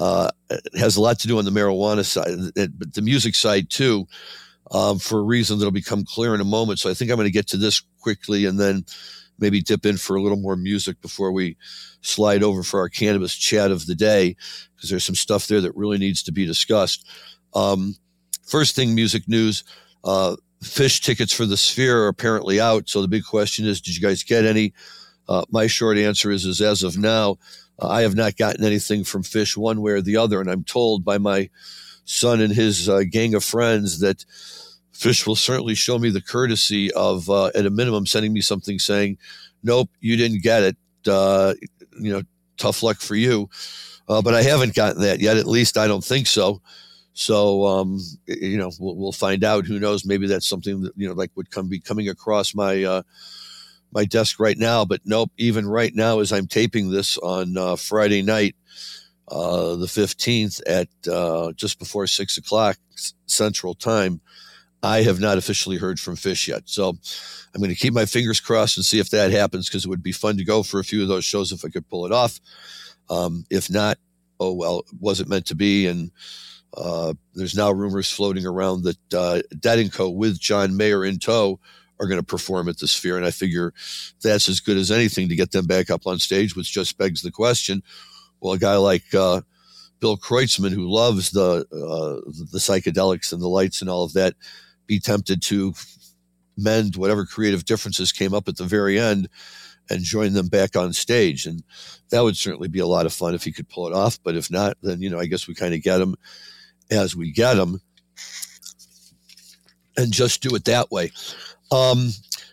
uh, 0.00 0.30
has 0.74 0.96
a 0.96 1.00
lot 1.00 1.18
to 1.20 1.28
do 1.28 1.38
on 1.38 1.44
the 1.44 1.50
marijuana 1.52 2.04
side, 2.04 2.32
but 2.78 2.94
the 2.94 3.02
music 3.02 3.34
side 3.34 3.68
too, 3.70 4.06
um, 4.72 4.98
for 4.98 5.18
a 5.18 5.22
reason 5.22 5.58
that'll 5.58 5.70
become 5.70 6.04
clear 6.04 6.34
in 6.34 6.40
a 6.40 6.44
moment. 6.44 6.78
So 6.78 6.90
I 6.90 6.94
think 6.94 7.10
I'm 7.10 7.16
going 7.16 7.28
to 7.28 7.32
get 7.32 7.46
to 7.48 7.56
this 7.56 7.82
quickly 8.00 8.46
and 8.46 8.58
then 8.58 8.84
maybe 9.38 9.60
dip 9.60 9.86
in 9.86 9.96
for 9.96 10.16
a 10.16 10.22
little 10.22 10.38
more 10.38 10.56
music 10.56 11.00
before 11.00 11.32
we 11.32 11.56
slide 12.00 12.42
over 12.42 12.62
for 12.62 12.80
our 12.80 12.88
cannabis 12.88 13.34
chat 13.34 13.70
of 13.70 13.86
the 13.86 13.94
day, 13.94 14.36
because 14.74 14.90
there's 14.90 15.04
some 15.04 15.14
stuff 15.14 15.46
there 15.46 15.60
that 15.60 15.76
really 15.76 15.98
needs 15.98 16.22
to 16.22 16.32
be 16.32 16.46
discussed. 16.46 17.06
Um, 17.54 17.94
first 18.46 18.74
thing, 18.74 18.94
music 18.94 19.28
news. 19.28 19.64
Uh, 20.02 20.36
Phish 20.62 21.00
tickets 21.00 21.32
for 21.32 21.46
the 21.46 21.56
Sphere 21.56 22.04
are 22.04 22.08
apparently 22.08 22.60
out. 22.60 22.88
So 22.88 23.00
the 23.00 23.08
big 23.08 23.24
question 23.24 23.66
is, 23.66 23.80
did 23.80 23.96
you 23.96 24.02
guys 24.02 24.22
get 24.22 24.44
any? 24.44 24.72
Uh, 25.26 25.44
my 25.50 25.66
short 25.66 25.96
answer 25.96 26.30
is, 26.30 26.44
is 26.44 26.60
as 26.60 26.82
of 26.82 26.98
now, 26.98 27.38
I 27.80 28.02
have 28.02 28.14
not 28.14 28.36
gotten 28.36 28.64
anything 28.64 29.04
from 29.04 29.22
Phish 29.22 29.56
one 29.56 29.80
way 29.80 29.92
or 29.92 30.00
the 30.00 30.16
other, 30.16 30.40
and 30.40 30.50
I'm 30.50 30.64
told 30.64 31.04
by 31.04 31.18
my 31.18 31.50
son 32.04 32.40
and 32.40 32.52
his 32.52 32.88
uh, 32.88 33.02
gang 33.08 33.34
of 33.34 33.44
friends 33.44 34.00
that 34.00 34.24
Phish 34.92 35.26
will 35.26 35.36
certainly 35.36 35.74
show 35.74 35.98
me 35.98 36.10
the 36.10 36.20
courtesy 36.20 36.92
of, 36.92 37.30
uh, 37.30 37.46
at 37.54 37.66
a 37.66 37.70
minimum, 37.70 38.06
sending 38.06 38.32
me 38.32 38.40
something 38.40 38.78
saying, 38.78 39.18
"Nope, 39.62 39.90
you 40.00 40.16
didn't 40.16 40.42
get 40.42 40.62
it. 40.62 40.76
Uh, 41.06 41.54
you 41.98 42.12
know, 42.12 42.22
tough 42.56 42.82
luck 42.82 42.98
for 42.98 43.14
you." 43.14 43.48
Uh, 44.08 44.20
but 44.20 44.34
I 44.34 44.42
haven't 44.42 44.74
gotten 44.74 45.02
that 45.02 45.20
yet. 45.20 45.36
At 45.36 45.46
least 45.46 45.78
I 45.78 45.86
don't 45.86 46.04
think 46.04 46.26
so. 46.26 46.60
So 47.14 47.66
um, 47.66 48.00
you 48.26 48.58
know, 48.58 48.70
we'll, 48.78 48.96
we'll, 48.96 49.12
find 49.12 49.44
out. 49.44 49.66
Who 49.66 49.78
knows? 49.78 50.04
Maybe 50.04 50.26
that's 50.26 50.48
something 50.48 50.82
that 50.82 50.92
you 50.96 51.08
know, 51.08 51.14
like 51.14 51.30
would 51.34 51.50
come 51.50 51.68
be 51.68 51.80
coming 51.80 52.08
across 52.08 52.54
my 52.54 52.82
uh, 52.84 53.02
my 53.92 54.04
desk 54.04 54.40
right 54.40 54.58
now. 54.58 54.84
But 54.84 55.00
nope, 55.04 55.32
even 55.36 55.66
right 55.66 55.94
now, 55.94 56.20
as 56.20 56.32
I'm 56.32 56.46
taping 56.46 56.90
this 56.90 57.18
on 57.18 57.56
uh, 57.56 57.76
Friday 57.76 58.22
night, 58.22 58.56
uh, 59.28 59.76
the 59.76 59.86
15th 59.86 60.60
at 60.66 60.88
uh, 61.10 61.52
just 61.52 61.78
before 61.78 62.06
six 62.06 62.36
o'clock 62.36 62.76
Central 63.26 63.74
Time, 63.74 64.20
I 64.82 65.02
have 65.02 65.20
not 65.20 65.38
officially 65.38 65.76
heard 65.76 66.00
from 66.00 66.16
Phish 66.16 66.48
yet. 66.48 66.62
So 66.64 66.88
I'm 67.54 67.60
going 67.60 67.70
to 67.70 67.76
keep 67.76 67.92
my 67.92 68.06
fingers 68.06 68.40
crossed 68.40 68.76
and 68.76 68.84
see 68.84 68.98
if 68.98 69.10
that 69.10 69.30
happens 69.30 69.68
because 69.68 69.84
it 69.84 69.88
would 69.88 70.02
be 70.02 70.12
fun 70.12 70.36
to 70.38 70.44
go 70.44 70.62
for 70.62 70.80
a 70.80 70.84
few 70.84 71.02
of 71.02 71.08
those 71.08 71.24
shows 71.24 71.52
if 71.52 71.64
I 71.64 71.68
could 71.68 71.88
pull 71.88 72.06
it 72.06 72.12
off. 72.12 72.40
Um, 73.08 73.44
if 73.50 73.70
not, 73.70 73.98
oh 74.38 74.54
well, 74.54 74.80
it 74.80 74.98
wasn't 74.98 75.28
meant 75.28 75.46
to 75.46 75.54
be. 75.54 75.86
And 75.86 76.10
uh, 76.76 77.14
there's 77.34 77.56
now 77.56 77.70
rumors 77.70 78.10
floating 78.10 78.46
around 78.46 78.84
that 78.84 79.14
uh, 79.14 79.88
Co. 79.92 80.10
with 80.10 80.40
John 80.40 80.76
Mayer 80.76 81.04
in 81.04 81.18
tow 81.18 81.60
are 82.00 82.08
going 82.08 82.20
to 82.20 82.26
perform 82.26 82.68
at 82.68 82.78
the 82.78 82.88
Sphere. 82.88 83.16
And 83.16 83.26
I 83.26 83.30
figure 83.30 83.72
that's 84.22 84.48
as 84.48 84.58
good 84.58 84.76
as 84.76 84.90
anything 84.90 85.28
to 85.28 85.36
get 85.36 85.52
them 85.52 85.66
back 85.66 85.90
up 85.90 86.06
on 86.06 86.18
stage, 86.18 86.56
which 86.56 86.72
just 86.72 86.98
begs 86.98 87.22
the 87.22 87.30
question 87.30 87.82
well, 88.40 88.54
a 88.54 88.58
guy 88.58 88.76
like 88.76 89.14
uh, 89.14 89.42
Bill 90.00 90.16
Kreutzmann, 90.16 90.72
who 90.72 90.90
loves 90.90 91.30
the, 91.30 91.66
uh, 91.70 92.30
the 92.52 92.58
psychedelics 92.58 93.32
and 93.32 93.42
the 93.42 93.48
lights 93.48 93.80
and 93.80 93.90
all 93.90 94.04
of 94.04 94.14
that, 94.14 94.34
be 94.86 94.98
tempted 94.98 95.42
to 95.42 95.74
mend 96.56 96.96
whatever 96.96 97.24
creative 97.24 97.64
differences 97.64 98.12
came 98.12 98.34
up 98.34 98.48
at 98.48 98.56
the 98.56 98.64
very 98.64 98.98
end 98.98 99.28
and 99.88 100.02
join 100.02 100.32
them 100.32 100.48
back 100.48 100.76
on 100.76 100.92
stage. 100.92 101.46
And 101.46 101.62
that 102.10 102.22
would 102.22 102.36
certainly 102.36 102.68
be 102.68 102.78
a 102.78 102.86
lot 102.86 103.06
of 103.06 103.12
fun 103.12 103.34
if 103.34 103.44
he 103.44 103.52
could 103.52 103.68
pull 103.68 103.86
it 103.86 103.94
off. 103.94 104.18
But 104.22 104.36
if 104.36 104.50
not, 104.50 104.76
then, 104.82 105.02
you 105.02 105.10
know, 105.10 105.18
I 105.18 105.26
guess 105.26 105.46
we 105.46 105.54
kind 105.54 105.74
of 105.74 105.82
get 105.82 105.98
them 105.98 106.16
as 106.90 107.14
we 107.14 107.32
get 107.32 107.54
them 107.54 107.80
and 109.96 110.12
just 110.12 110.42
do 110.42 110.54
it 110.54 110.64
that 110.64 110.90
way. 110.90 111.12
Um, 111.70 112.10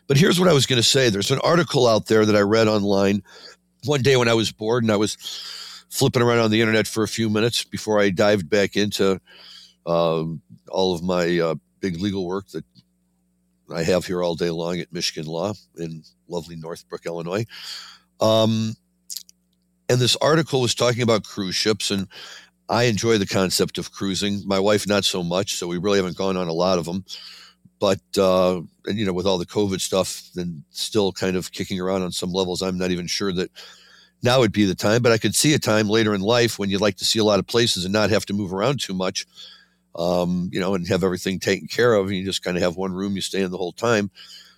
but 0.08 0.18
here's 0.18 0.40
what 0.40 0.50
I 0.50 0.54
was 0.54 0.66
going 0.66 0.82
to 0.82 0.88
say. 0.88 1.10
There's 1.10 1.32
an 1.32 1.40
article 1.44 1.88
out 1.88 2.08
there 2.08 2.26
that 2.26 2.36
I 2.36 2.42
read 2.42 2.68
online 2.68 3.24
one 3.84 4.02
day 4.02 4.16
when 4.16 4.28
I 4.28 4.34
was 4.34 4.52
bored 4.52 4.84
and 4.84 4.92
I 4.92 4.98
was 4.98 5.16
flipping 5.90 6.22
around 6.22 6.40
on 6.40 6.52
the 6.52 6.62
internet 6.62 6.88
for 6.88 7.04
a 7.04 7.08
few 7.08 7.30
minutes 7.30 7.64
before 7.64 8.00
I 8.00 8.10
dived 8.10 8.50
back 8.50 8.76
into 8.76 9.20
um, 9.86 10.42
all 10.70 10.94
of 10.94 11.04
my 11.04 11.40
uh, 11.40 11.56
big 11.80 12.00
legal 12.00 12.26
work 12.26 12.48
that 12.50 12.66
I 13.74 13.84
have 13.84 14.06
here 14.06 14.24
all 14.24 14.36
day 14.36 14.50
long 14.50 14.80
at 14.80 14.94
Mishkin 14.94 15.28
Law 15.28 15.54
in 15.78 16.04
lovely 16.28 16.56
Northbrook, 16.56 17.06
Illinois. 17.06 17.46
Um, 18.20 18.76
and 19.90 20.00
this 20.00 20.18
article 20.18 20.62
was 20.62 20.76
talking 20.76 21.02
about 21.02 21.24
cruise 21.24 21.56
ships, 21.56 21.92
and 21.92 22.08
I 22.70 22.84
enjoy 22.84 23.18
the 23.18 23.26
concept 23.26 23.78
of 23.78 23.92
cruising. 23.92 24.42
My 24.46 24.60
wife, 24.60 24.88
not 24.88 25.06
so 25.06 25.24
much, 25.24 25.56
so 25.56 25.68
we 25.68 25.78
really 25.78 25.98
haven't 25.98 26.18
gone 26.18 26.38
on 26.38 26.48
a 26.48 26.54
lot 26.54 26.80
of 26.80 26.86
them. 26.86 27.06
But 27.80 28.02
uh, 28.18 28.62
and 28.86 28.98
you 28.98 29.06
know, 29.06 29.14
with 29.14 29.28
all 29.28 29.38
the 29.38 29.46
COVID 29.46 29.82
stuff, 29.82 30.24
and 30.36 30.64
still 30.72 31.12
kind 31.12 31.36
of 31.36 31.52
kicking 31.52 31.80
around 31.80 32.02
on 32.02 32.12
some 32.12 32.32
levels, 32.32 32.62
I'm 32.62 32.78
not 32.78 32.92
even 32.92 33.08
sure 33.08 33.32
that 33.34 33.52
now 34.24 34.40
would 34.40 34.52
be 34.52 34.66
the 34.66 34.76
time. 34.76 35.02
But 35.02 35.12
I 35.12 35.18
could 35.18 35.36
see 35.36 35.54
a 35.54 35.60
time 35.60 35.88
later 35.88 36.16
in 36.16 36.22
life 36.22 36.58
when 36.58 36.70
you'd 36.70 36.82
like 36.82 36.98
to 36.98 37.06
see 37.06 37.20
a 37.20 37.24
lot 37.24 37.40
of 37.40 37.48
places 37.48 37.86
and 37.86 37.94
not 37.94 38.10
have 38.10 38.26
to 38.28 38.34
move 38.34 38.54
around 38.54 38.80
too 38.80 38.94
much, 38.94 39.26
um, 39.96 40.50
you 40.52 40.60
know, 40.60 40.74
and 40.74 40.88
have 40.88 41.04
everything 41.04 41.40
taken 41.40 41.68
care 41.68 41.94
of. 41.94 42.08
And 42.08 42.16
you 42.16 42.26
just 42.26 42.44
kind 42.44 42.58
of 42.58 42.64
have 42.64 42.78
one 42.78 42.94
room 42.94 43.16
you 43.16 43.22
stay 43.22 43.42
in 43.42 43.52
the 43.52 43.58
whole 43.58 43.74
time. 43.74 44.10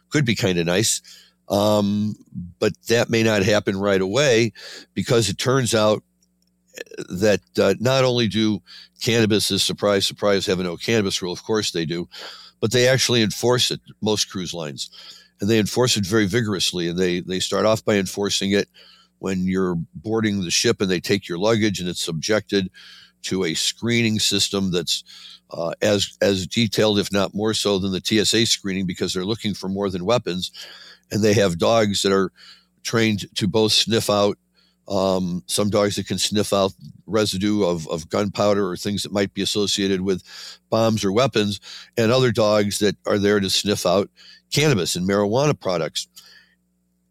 Could 0.10 0.26
be 0.26 0.36
kind 0.36 0.58
of 0.58 0.66
nice. 0.66 1.02
Um, 1.50 2.16
but 2.60 2.74
that 2.88 3.10
may 3.10 3.24
not 3.24 3.44
happen 3.44 3.78
right 3.78 4.02
away 4.02 4.54
because 4.94 5.30
it 5.30 5.38
turns 5.38 5.74
out 5.74 6.04
that 7.10 7.42
uh, 7.58 7.74
not 7.80 8.04
only 8.04 8.28
do 8.28 8.62
cannabis 9.02 9.52
is 9.52 9.64
surprise, 9.64 10.06
surprise, 10.06 10.46
have 10.46 10.60
a 10.60 10.64
no 10.64 10.78
cannabis 10.78 11.22
rule. 11.22 11.34
Of 11.34 11.44
course 11.44 11.72
they 11.72 11.86
do, 11.86 12.08
but 12.60 12.72
they 12.72 12.88
actually 12.88 13.22
enforce 13.22 13.72
it. 13.72 13.82
Most 14.02 14.30
cruise 14.30 14.54
lines, 14.54 14.90
and 15.40 15.50
they 15.50 15.60
enforce 15.60 15.98
it 15.98 16.06
very 16.06 16.26
vigorously. 16.26 16.88
And 16.88 16.98
they 16.98 17.22
they 17.22 17.40
start 17.40 17.66
off 17.66 17.84
by 17.84 17.96
enforcing 17.96 18.52
it 18.52 18.68
when 19.20 19.46
you're 19.46 19.76
boarding 19.94 20.42
the 20.42 20.52
ship 20.52 20.82
and 20.82 20.90
they 20.90 21.00
take 21.00 21.28
your 21.28 21.38
luggage 21.38 21.80
and 21.80 21.90
it's 21.90 22.04
subjected 22.04 22.70
to 23.22 23.44
a 23.44 23.54
screening 23.54 24.18
system 24.18 24.72
that's 24.72 25.04
uh, 25.52 25.74
as 25.82 26.18
as 26.22 26.48
detailed, 26.48 27.00
if 27.00 27.12
not 27.12 27.34
more 27.34 27.54
so, 27.54 27.80
than 27.80 27.92
the 27.92 28.02
TSA 28.04 28.46
screening 28.46 28.86
because 28.86 29.14
they're 29.14 29.26
looking 29.26 29.54
for 29.54 29.68
more 29.68 29.90
than 29.90 30.06
weapons, 30.06 30.52
and 31.12 31.24
they 31.24 31.34
have 31.34 31.58
dogs 31.58 32.02
that 32.04 32.12
are 32.12 32.32
trained 32.84 33.26
to 33.36 33.48
both 33.48 33.72
sniff 33.72 34.10
out 34.10 34.38
um, 34.90 35.44
some 35.46 35.70
dogs 35.70 35.96
that 35.96 36.08
can 36.08 36.18
sniff 36.18 36.52
out 36.52 36.74
residue 37.06 37.64
of, 37.64 37.88
of 37.90 38.10
gunpowder 38.10 38.68
or 38.68 38.76
things 38.76 39.04
that 39.04 39.12
might 39.12 39.34
be 39.34 39.42
associated 39.42 40.02
with 40.02 40.24
bombs 40.70 41.06
or 41.06 41.12
weapons, 41.12 41.60
and 41.96 42.12
other 42.12 42.32
dogs 42.32 42.80
that 42.80 42.98
are 43.06 43.20
there 43.20 43.40
to 43.40 43.50
sniff 43.50 43.86
out 43.86 44.10
cannabis 44.52 44.96
and 44.96 45.08
marijuana 45.08 45.58
products. 45.58 46.08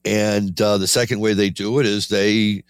And 0.04 0.60
uh, 0.60 0.78
the 0.78 0.86
second 0.86 1.20
way 1.20 1.34
they 1.34 1.50
do 1.50 1.78
it 1.78 1.86
is 1.86 2.08
they 2.08 2.64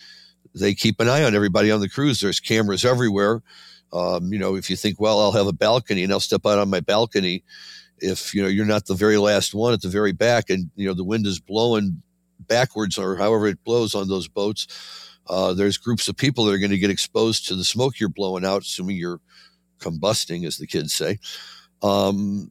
they 0.54 0.74
keep 0.74 1.00
an 1.00 1.08
eye 1.08 1.22
on 1.24 1.34
everybody 1.34 1.70
on 1.70 1.80
the 1.80 1.88
cruise. 1.88 2.20
There's 2.20 2.40
cameras 2.40 2.84
everywhere. 2.84 3.42
Um, 3.92 4.32
you 4.32 4.38
know, 4.38 4.56
if 4.56 4.68
you 4.68 4.76
think, 4.76 5.00
well, 5.00 5.20
I'll 5.20 5.32
have 5.32 5.46
a 5.46 5.52
balcony 5.52 6.02
and 6.02 6.12
I'll 6.12 6.20
step 6.20 6.44
out 6.44 6.58
on 6.58 6.68
my 6.68 6.80
balcony. 6.80 7.44
If 8.00 8.34
you 8.34 8.42
know 8.42 8.48
you're 8.48 8.66
not 8.66 8.86
the 8.86 8.94
very 8.94 9.16
last 9.16 9.54
one 9.54 9.72
at 9.72 9.80
the 9.80 9.88
very 9.88 10.12
back, 10.12 10.50
and 10.50 10.70
you 10.76 10.86
know 10.86 10.94
the 10.94 11.04
wind 11.04 11.26
is 11.26 11.40
blowing 11.40 12.02
backwards 12.48 12.98
or 12.98 13.16
however 13.16 13.46
it 13.46 13.62
blows 13.64 13.94
on 13.94 14.08
those 14.08 14.28
boats, 14.28 14.66
uh, 15.28 15.52
there's 15.52 15.76
groups 15.76 16.08
of 16.08 16.16
people 16.16 16.44
that 16.44 16.54
are 16.54 16.58
going 16.58 16.70
to 16.70 16.78
get 16.78 16.90
exposed 16.90 17.46
to 17.48 17.54
the 17.54 17.64
smoke 17.64 18.00
you're 18.00 18.08
blowing 18.08 18.44
out, 18.44 18.62
assuming 18.62 18.96
you're 18.96 19.20
combusting, 19.78 20.46
as 20.46 20.56
the 20.56 20.66
kids 20.66 20.92
say. 20.92 21.18
Um, 21.82 22.50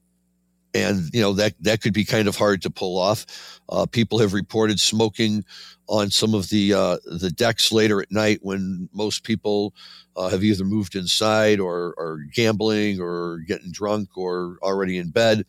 and 0.74 1.10
you 1.14 1.22
know 1.22 1.34
that 1.34 1.54
that 1.62 1.82
could 1.82 1.94
be 1.94 2.06
kind 2.06 2.28
of 2.28 2.36
hard 2.36 2.62
to 2.62 2.70
pull 2.70 2.98
off. 2.98 3.26
Uh, 3.70 3.86
people 3.86 4.20
have 4.20 4.34
reported 4.34 4.80
smoking 4.80 5.44
on 5.88 6.12
some 6.12 6.34
of 6.34 6.50
the 6.50 6.74
uh, 6.74 6.98
the 7.06 7.32
decks 7.32 7.72
later 7.72 8.02
at 8.02 8.12
night 8.12 8.40
when 8.42 8.90
most 8.94 9.24
people 9.24 9.74
uh, 10.16 10.30
have 10.30 10.44
either 10.44 10.66
moved 10.66 10.96
inside 10.96 11.60
or 11.60 11.96
are 11.98 12.20
gambling 12.34 13.00
or 13.00 13.40
getting 13.48 13.72
drunk 13.72 14.10
or 14.18 14.58
already 14.62 14.98
in 14.98 15.10
bed, 15.10 15.46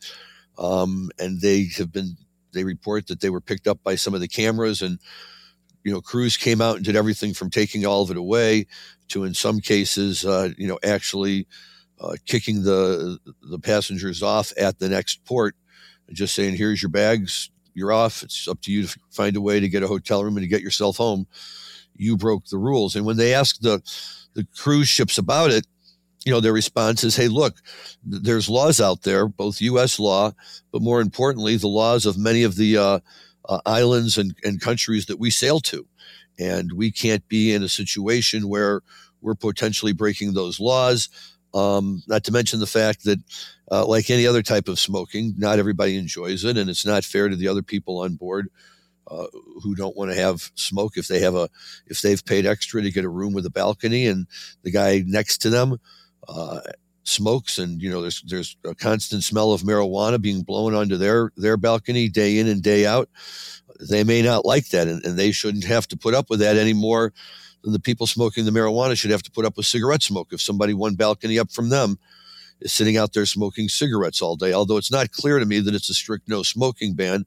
um, 0.57 1.09
and 1.19 1.41
they 1.41 1.67
have 1.77 1.91
been 1.91 2.15
they 2.53 2.63
report 2.63 3.07
that 3.07 3.21
they 3.21 3.29
were 3.29 3.41
picked 3.41 3.67
up 3.67 3.79
by 3.83 3.95
some 3.95 4.13
of 4.13 4.21
the 4.21 4.27
cameras 4.27 4.81
and 4.81 4.99
you 5.83 5.91
know, 5.91 6.01
crews 6.01 6.37
came 6.37 6.61
out 6.61 6.75
and 6.75 6.85
did 6.85 6.95
everything 6.95 7.33
from 7.33 7.49
taking 7.49 7.85
all 7.85 8.01
of 8.01 8.11
it 8.11 8.17
away 8.17 8.67
to, 9.09 9.23
in 9.23 9.33
some 9.33 9.59
cases, 9.59 10.25
uh, 10.25 10.49
you 10.57 10.67
know, 10.67 10.79
actually 10.83 11.47
uh, 12.01 12.15
kicking 12.25 12.63
the 12.63 13.17
the 13.49 13.59
passengers 13.59 14.23
off 14.23 14.53
at 14.57 14.79
the 14.79 14.89
next 14.89 15.23
port 15.25 15.55
and 16.07 16.15
just 16.15 16.35
saying, 16.35 16.55
"Here's 16.55 16.81
your 16.81 16.89
bags. 16.89 17.49
You're 17.73 17.91
off. 17.91 18.23
It's 18.23 18.47
up 18.47 18.61
to 18.61 18.71
you 18.71 18.87
to 18.87 18.99
find 19.11 19.35
a 19.35 19.41
way 19.41 19.59
to 19.59 19.69
get 19.69 19.83
a 19.83 19.87
hotel 19.87 20.23
room 20.23 20.37
and 20.37 20.43
to 20.43 20.47
get 20.47 20.61
yourself 20.61 20.97
home. 20.97 21.27
You 21.95 22.17
broke 22.17 22.45
the 22.45 22.57
rules." 22.57 22.95
And 22.95 23.05
when 23.05 23.17
they 23.17 23.33
asked 23.33 23.61
the 23.61 23.81
the 24.33 24.47
cruise 24.55 24.87
ships 24.87 25.17
about 25.17 25.51
it, 25.51 25.65
you 26.25 26.33
know, 26.33 26.39
their 26.41 26.53
response 26.53 27.03
is, 27.03 27.15
"Hey, 27.15 27.27
look, 27.27 27.55
there's 28.03 28.49
laws 28.49 28.81
out 28.81 29.03
there, 29.03 29.27
both 29.27 29.61
U.S. 29.61 29.99
law, 29.99 30.31
but 30.71 30.81
more 30.81 31.01
importantly, 31.01 31.55
the 31.55 31.67
laws 31.67 32.05
of 32.05 32.17
many 32.17 32.43
of 32.43 32.55
the 32.55 32.77
uh, 32.77 32.99
uh, 33.47 33.61
islands 33.65 34.17
and, 34.17 34.35
and 34.43 34.61
countries 34.61 35.05
that 35.05 35.19
we 35.19 35.29
sail 35.29 35.59
to, 35.61 35.87
and 36.37 36.73
we 36.73 36.91
can't 36.91 37.27
be 37.27 37.53
in 37.53 37.63
a 37.63 37.69
situation 37.69 38.49
where 38.49 38.81
we're 39.21 39.35
potentially 39.35 39.93
breaking 39.93 40.33
those 40.33 40.59
laws." 40.59 41.09
Um, 41.51 42.03
not 42.05 42.23
to 42.25 42.31
mention 42.31 42.59
the 42.59 42.67
fact 42.67 43.05
that, 43.05 43.17
uh, 43.71 43.83
like 43.83 44.11
any 44.11 44.27
other 44.27 44.43
type 44.43 44.67
of 44.67 44.77
smoking, 44.77 45.33
not 45.35 45.57
everybody 45.57 45.97
enjoys 45.97 46.43
it, 46.43 46.57
and 46.57 46.69
it's 46.69 46.85
not 46.85 47.03
fair 47.03 47.27
to 47.27 47.35
the 47.35 47.47
other 47.47 47.63
people 47.63 48.01
on 48.01 48.15
board 48.15 48.49
uh, 49.09 49.25
who 49.63 49.73
don't 49.73 49.97
want 49.97 50.11
to 50.11 50.17
have 50.17 50.51
smoke 50.55 50.95
if 50.95 51.07
they 51.07 51.19
have 51.19 51.35
a 51.35 51.49
if 51.87 52.01
they've 52.01 52.23
paid 52.23 52.45
extra 52.45 52.81
to 52.81 52.91
get 52.91 53.05
a 53.05 53.09
room 53.09 53.33
with 53.33 53.45
a 53.45 53.49
balcony, 53.49 54.05
and 54.05 54.27
the 54.61 54.71
guy 54.71 55.03
next 55.07 55.39
to 55.39 55.49
them 55.49 55.79
uh, 56.29 56.61
smokes, 57.03 57.57
and 57.57 57.81
you 57.81 57.89
know 57.89 58.01
there's 58.01 58.21
there's 58.23 58.55
a 58.65 58.75
constant 58.75 59.23
smell 59.23 59.51
of 59.51 59.61
marijuana 59.61 60.21
being 60.21 60.43
blown 60.43 60.73
onto 60.73 60.97
their 60.97 61.31
their 61.35 61.57
balcony 61.57 62.07
day 62.07 62.37
in 62.37 62.47
and 62.47 62.61
day 62.61 62.85
out. 62.85 63.09
They 63.89 64.03
may 64.03 64.21
not 64.21 64.45
like 64.45 64.69
that, 64.69 64.87
and, 64.87 65.03
and 65.05 65.17
they 65.17 65.31
shouldn't 65.31 65.63
have 65.63 65.87
to 65.87 65.97
put 65.97 66.13
up 66.13 66.29
with 66.29 66.39
that 66.39 66.57
anymore 66.57 67.13
than 67.63 67.73
the 67.73 67.79
people 67.79 68.07
smoking 68.07 68.45
the 68.45 68.51
marijuana 68.51 68.97
should 68.97 69.11
have 69.11 69.23
to 69.23 69.31
put 69.31 69.45
up 69.45 69.57
with 69.57 69.65
cigarette 69.65 70.03
smoke 70.03 70.29
if 70.31 70.41
somebody 70.41 70.73
one 70.73 70.95
balcony 70.95 71.39
up 71.39 71.51
from 71.51 71.69
them 71.69 71.97
is 72.61 72.73
sitting 72.73 72.97
out 72.97 73.13
there 73.13 73.25
smoking 73.25 73.69
cigarettes 73.69 74.21
all 74.21 74.35
day. 74.35 74.53
Although 74.53 74.77
it's 74.77 74.91
not 74.91 75.11
clear 75.11 75.39
to 75.39 75.45
me 75.45 75.59
that 75.59 75.75
it's 75.75 75.89
a 75.89 75.93
strict 75.93 76.27
no 76.27 76.43
smoking 76.43 76.93
ban. 76.93 77.25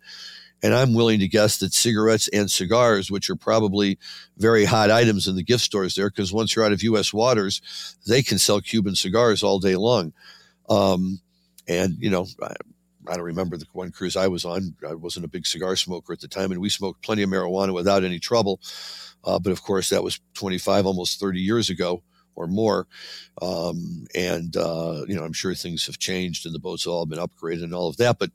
And 0.63 0.75
I'm 0.75 0.95
willing 0.95 1.19
to 1.21 1.29
guess 1.29 1.59
that 1.59 1.75
cigarettes 1.75 2.29
and 2.29 2.51
cigars, 2.51 3.11
which 3.11 3.29
are 3.31 3.37
probably 3.37 3.99
very 4.39 4.65
hot 4.65 4.91
items 4.91 5.27
in 5.27 5.35
the 5.35 5.43
gift 5.43 5.65
stores 5.65 5.95
there, 5.95 6.09
because 6.09 6.33
once 6.33 6.55
you're 6.55 6.65
out 6.65 6.73
of 6.73 6.83
U.S. 6.85 7.13
waters, 7.13 7.97
they 8.07 8.23
can 8.23 8.39
sell 8.39 8.61
Cuban 8.61 8.95
cigars 8.95 9.43
all 9.43 9.59
day 9.59 9.77
long. 9.77 10.13
Um, 10.69 11.21
and, 11.67 11.97
you 11.99 12.11
know, 12.11 12.27
I, 12.41 12.55
I 13.09 13.17
don't 13.17 13.25
remember 13.25 13.57
the 13.57 13.67
one 13.73 13.91
cruise 13.91 14.17
I 14.17 14.29
was 14.29 14.45
on. 14.45 14.77
I 14.89 14.95
wasn't 14.95 15.25
a 15.25 15.29
big 15.29 15.47
cigar 15.47 15.75
smoker 15.75 16.13
at 16.13 16.21
the 16.21 16.29
time, 16.29 16.53
and 16.53 16.61
we 16.61 16.69
smoked 16.69 17.03
plenty 17.03 17.23
of 17.23 17.31
marijuana 17.31 17.75
without 17.75 18.05
any 18.05 18.19
trouble. 18.19 18.61
Uh, 19.25 19.39
but 19.39 19.53
of 19.53 19.63
course, 19.63 19.91
that 19.91 20.05
was 20.05 20.21
25, 20.35 20.87
almost 20.87 21.21
30 21.21 21.41
years 21.41 21.71
ago 21.71 22.03
or 22.35 22.47
more. 22.47 22.87
Um, 23.41 24.07
and, 24.15 24.57
uh, 24.57 25.05
you 25.07 25.15
know, 25.15 25.25
I'm 25.25 25.33
sure 25.33 25.55
things 25.55 25.87
have 25.87 25.99
changed 25.99 26.47
and 26.47 26.55
the 26.55 26.59
boats 26.59 26.85
have 26.85 26.93
all 26.93 27.07
been 27.07 27.19
upgraded 27.19 27.65
and 27.65 27.75
all 27.75 27.89
of 27.89 27.97
that. 27.99 28.19
But, 28.19 28.31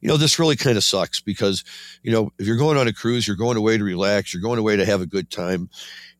you 0.00 0.08
know, 0.08 0.16
this 0.16 0.38
really 0.38 0.56
kind 0.56 0.76
of 0.76 0.84
sucks 0.84 1.20
because, 1.20 1.64
you 2.02 2.12
know, 2.12 2.30
if 2.38 2.46
you're 2.46 2.56
going 2.56 2.76
on 2.76 2.88
a 2.88 2.92
cruise, 2.92 3.26
you're 3.26 3.36
going 3.36 3.56
away 3.56 3.76
to 3.76 3.84
relax, 3.84 4.32
you're 4.32 4.42
going 4.42 4.58
away 4.58 4.76
to 4.76 4.86
have 4.86 5.00
a 5.00 5.06
good 5.06 5.30
time. 5.30 5.68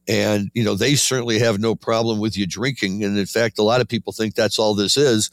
And, 0.06 0.50
you 0.54 0.64
know, 0.64 0.74
they 0.74 0.94
certainly 0.94 1.38
have 1.38 1.58
no 1.58 1.74
problem 1.74 2.18
with 2.18 2.36
you 2.36 2.46
drinking. 2.46 3.04
And 3.04 3.18
in 3.18 3.26
fact, 3.26 3.58
a 3.58 3.62
lot 3.62 3.82
of 3.82 3.88
people 3.88 4.12
think 4.12 4.34
that's 4.34 4.58
all 4.58 4.74
this 4.74 4.96
is, 4.96 5.30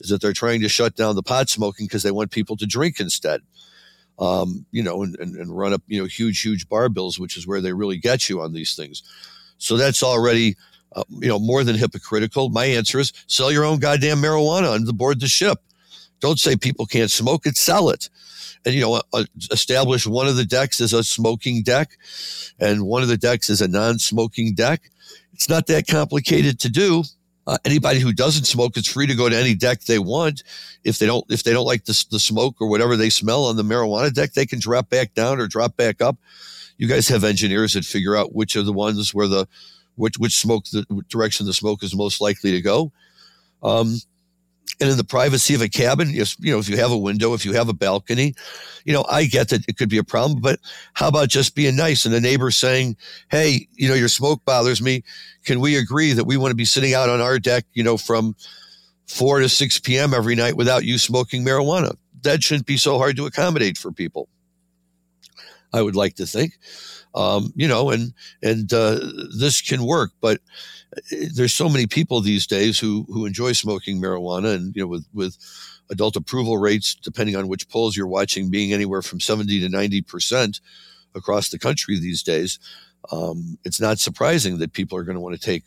is 0.00 0.08
that 0.08 0.22
they're 0.22 0.32
trying 0.32 0.62
to 0.62 0.68
shut 0.68 0.96
down 0.96 1.14
the 1.14 1.22
pot 1.22 1.50
smoking 1.50 1.86
because 1.86 2.02
they 2.02 2.10
want 2.10 2.30
people 2.30 2.56
to 2.56 2.66
drink 2.66 3.00
instead 3.00 3.42
um, 4.18 4.64
you 4.70 4.82
know, 4.82 5.02
and, 5.02 5.16
and, 5.18 5.36
and 5.36 5.56
run 5.56 5.72
up, 5.72 5.82
you 5.86 6.00
know, 6.00 6.06
huge, 6.06 6.40
huge 6.40 6.68
bar 6.68 6.88
bills, 6.88 7.18
which 7.18 7.36
is 7.36 7.46
where 7.46 7.60
they 7.60 7.72
really 7.72 7.98
get 7.98 8.28
you 8.28 8.40
on 8.40 8.52
these 8.52 8.74
things. 8.74 9.02
So 9.58 9.76
that's 9.76 10.02
already, 10.02 10.56
uh, 10.94 11.04
you 11.10 11.28
know, 11.28 11.38
more 11.38 11.64
than 11.64 11.76
hypocritical. 11.76 12.48
My 12.50 12.66
answer 12.66 12.98
is 12.98 13.12
sell 13.26 13.50
your 13.50 13.64
own 13.64 13.78
goddamn 13.78 14.18
marijuana 14.18 14.72
on 14.72 14.84
the 14.84 14.92
board 14.92 15.20
the 15.20 15.28
ship. 15.28 15.58
Don't 16.20 16.38
say 16.38 16.56
people 16.56 16.86
can't 16.86 17.10
smoke 17.10 17.46
it, 17.46 17.56
sell 17.56 17.90
it. 17.90 18.08
And, 18.64 18.74
you 18.74 18.80
know, 18.80 19.02
uh, 19.12 19.24
establish 19.50 20.06
one 20.06 20.26
of 20.26 20.36
the 20.36 20.44
decks 20.44 20.80
as 20.80 20.92
a 20.92 21.04
smoking 21.04 21.62
deck 21.62 21.98
and 22.58 22.86
one 22.86 23.02
of 23.02 23.08
the 23.08 23.18
decks 23.18 23.50
as 23.50 23.60
a 23.60 23.68
non 23.68 23.98
smoking 23.98 24.54
deck. 24.54 24.90
It's 25.34 25.48
not 25.48 25.66
that 25.66 25.86
complicated 25.86 26.60
to 26.60 26.68
do. 26.68 27.04
Uh, 27.46 27.58
anybody 27.66 28.00
who 28.00 28.12
doesn't 28.12 28.44
smoke 28.44 28.74
it's 28.76 28.90
free 28.90 29.06
to 29.06 29.14
go 29.14 29.28
to 29.28 29.36
any 29.36 29.54
deck 29.54 29.80
they 29.82 29.98
want. 29.98 30.42
If 30.82 30.98
they 30.98 31.06
don't, 31.06 31.24
if 31.30 31.42
they 31.42 31.52
don't 31.52 31.66
like 31.66 31.84
the, 31.84 32.04
the 32.10 32.18
smoke 32.18 32.56
or 32.60 32.68
whatever 32.68 32.96
they 32.96 33.10
smell 33.10 33.44
on 33.44 33.56
the 33.56 33.62
marijuana 33.62 34.12
deck, 34.12 34.32
they 34.32 34.46
can 34.46 34.60
drop 34.60 34.88
back 34.88 35.12
down 35.12 35.40
or 35.40 35.46
drop 35.46 35.76
back 35.76 36.00
up. 36.00 36.16
You 36.78 36.88
guys 36.88 37.08
have 37.08 37.22
engineers 37.22 37.74
that 37.74 37.84
figure 37.84 38.16
out 38.16 38.34
which 38.34 38.56
are 38.56 38.62
the 38.62 38.72
ones 38.72 39.12
where 39.12 39.28
the 39.28 39.46
which 39.96 40.18
which 40.18 40.38
smoke 40.38 40.64
the 40.66 40.86
direction 41.08 41.46
the 41.46 41.52
smoke 41.52 41.82
is 41.82 41.94
most 41.94 42.20
likely 42.20 42.52
to 42.52 42.62
go. 42.62 42.92
Um, 43.62 43.98
and 44.80 44.90
in 44.90 44.96
the 44.96 45.04
privacy 45.04 45.54
of 45.54 45.62
a 45.62 45.68
cabin, 45.68 46.10
if, 46.10 46.36
you 46.38 46.52
know, 46.52 46.58
if 46.58 46.68
you 46.68 46.76
have 46.76 46.90
a 46.90 46.98
window, 46.98 47.34
if 47.34 47.44
you 47.44 47.52
have 47.52 47.68
a 47.68 47.72
balcony, 47.72 48.34
you 48.84 48.92
know, 48.92 49.04
I 49.10 49.24
get 49.24 49.48
that 49.48 49.64
it 49.68 49.76
could 49.76 49.88
be 49.88 49.98
a 49.98 50.04
problem, 50.04 50.40
but 50.40 50.60
how 50.94 51.08
about 51.08 51.28
just 51.28 51.54
being 51.54 51.76
nice 51.76 52.04
and 52.04 52.14
the 52.14 52.20
neighbor 52.20 52.50
saying, 52.50 52.96
Hey, 53.30 53.68
you 53.74 53.88
know, 53.88 53.94
your 53.94 54.08
smoke 54.08 54.44
bothers 54.44 54.82
me. 54.82 55.02
Can 55.44 55.60
we 55.60 55.76
agree 55.76 56.12
that 56.12 56.24
we 56.24 56.36
want 56.36 56.50
to 56.50 56.56
be 56.56 56.64
sitting 56.64 56.94
out 56.94 57.08
on 57.08 57.20
our 57.20 57.38
deck, 57.38 57.64
you 57.72 57.82
know, 57.82 57.96
from 57.96 58.34
four 59.06 59.40
to 59.40 59.48
6 59.48 59.78
PM 59.80 60.12
every 60.12 60.34
night 60.34 60.56
without 60.56 60.84
you 60.84 60.98
smoking 60.98 61.44
marijuana? 61.44 61.96
That 62.22 62.42
shouldn't 62.42 62.66
be 62.66 62.76
so 62.76 62.98
hard 62.98 63.16
to 63.16 63.26
accommodate 63.26 63.78
for 63.78 63.92
people. 63.92 64.28
I 65.72 65.82
would 65.82 65.96
like 65.96 66.14
to 66.16 66.26
think, 66.26 66.52
um, 67.14 67.52
you 67.56 67.68
know, 67.68 67.90
and, 67.90 68.14
and, 68.42 68.72
uh, 68.72 69.00
this 69.38 69.60
can 69.60 69.84
work, 69.84 70.12
but, 70.20 70.40
there's 71.34 71.54
so 71.54 71.68
many 71.68 71.86
people 71.86 72.20
these 72.20 72.46
days 72.46 72.78
who 72.78 73.06
who 73.08 73.26
enjoy 73.26 73.52
smoking 73.52 74.00
marijuana, 74.00 74.54
and 74.54 74.74
you 74.74 74.82
know, 74.82 74.88
with 74.88 75.06
with 75.12 75.36
adult 75.90 76.16
approval 76.16 76.58
rates, 76.58 76.94
depending 76.94 77.36
on 77.36 77.48
which 77.48 77.68
polls 77.68 77.96
you're 77.96 78.06
watching, 78.06 78.50
being 78.50 78.72
anywhere 78.72 79.02
from 79.02 79.20
70 79.20 79.60
to 79.60 79.68
90 79.68 80.02
percent 80.02 80.60
across 81.14 81.48
the 81.48 81.58
country 81.58 81.98
these 81.98 82.22
days. 82.22 82.58
Um, 83.12 83.58
it's 83.64 83.80
not 83.80 83.98
surprising 83.98 84.58
that 84.58 84.72
people 84.72 84.96
are 84.96 85.04
going 85.04 85.16
to 85.16 85.20
want 85.20 85.34
to 85.34 85.40
take 85.40 85.64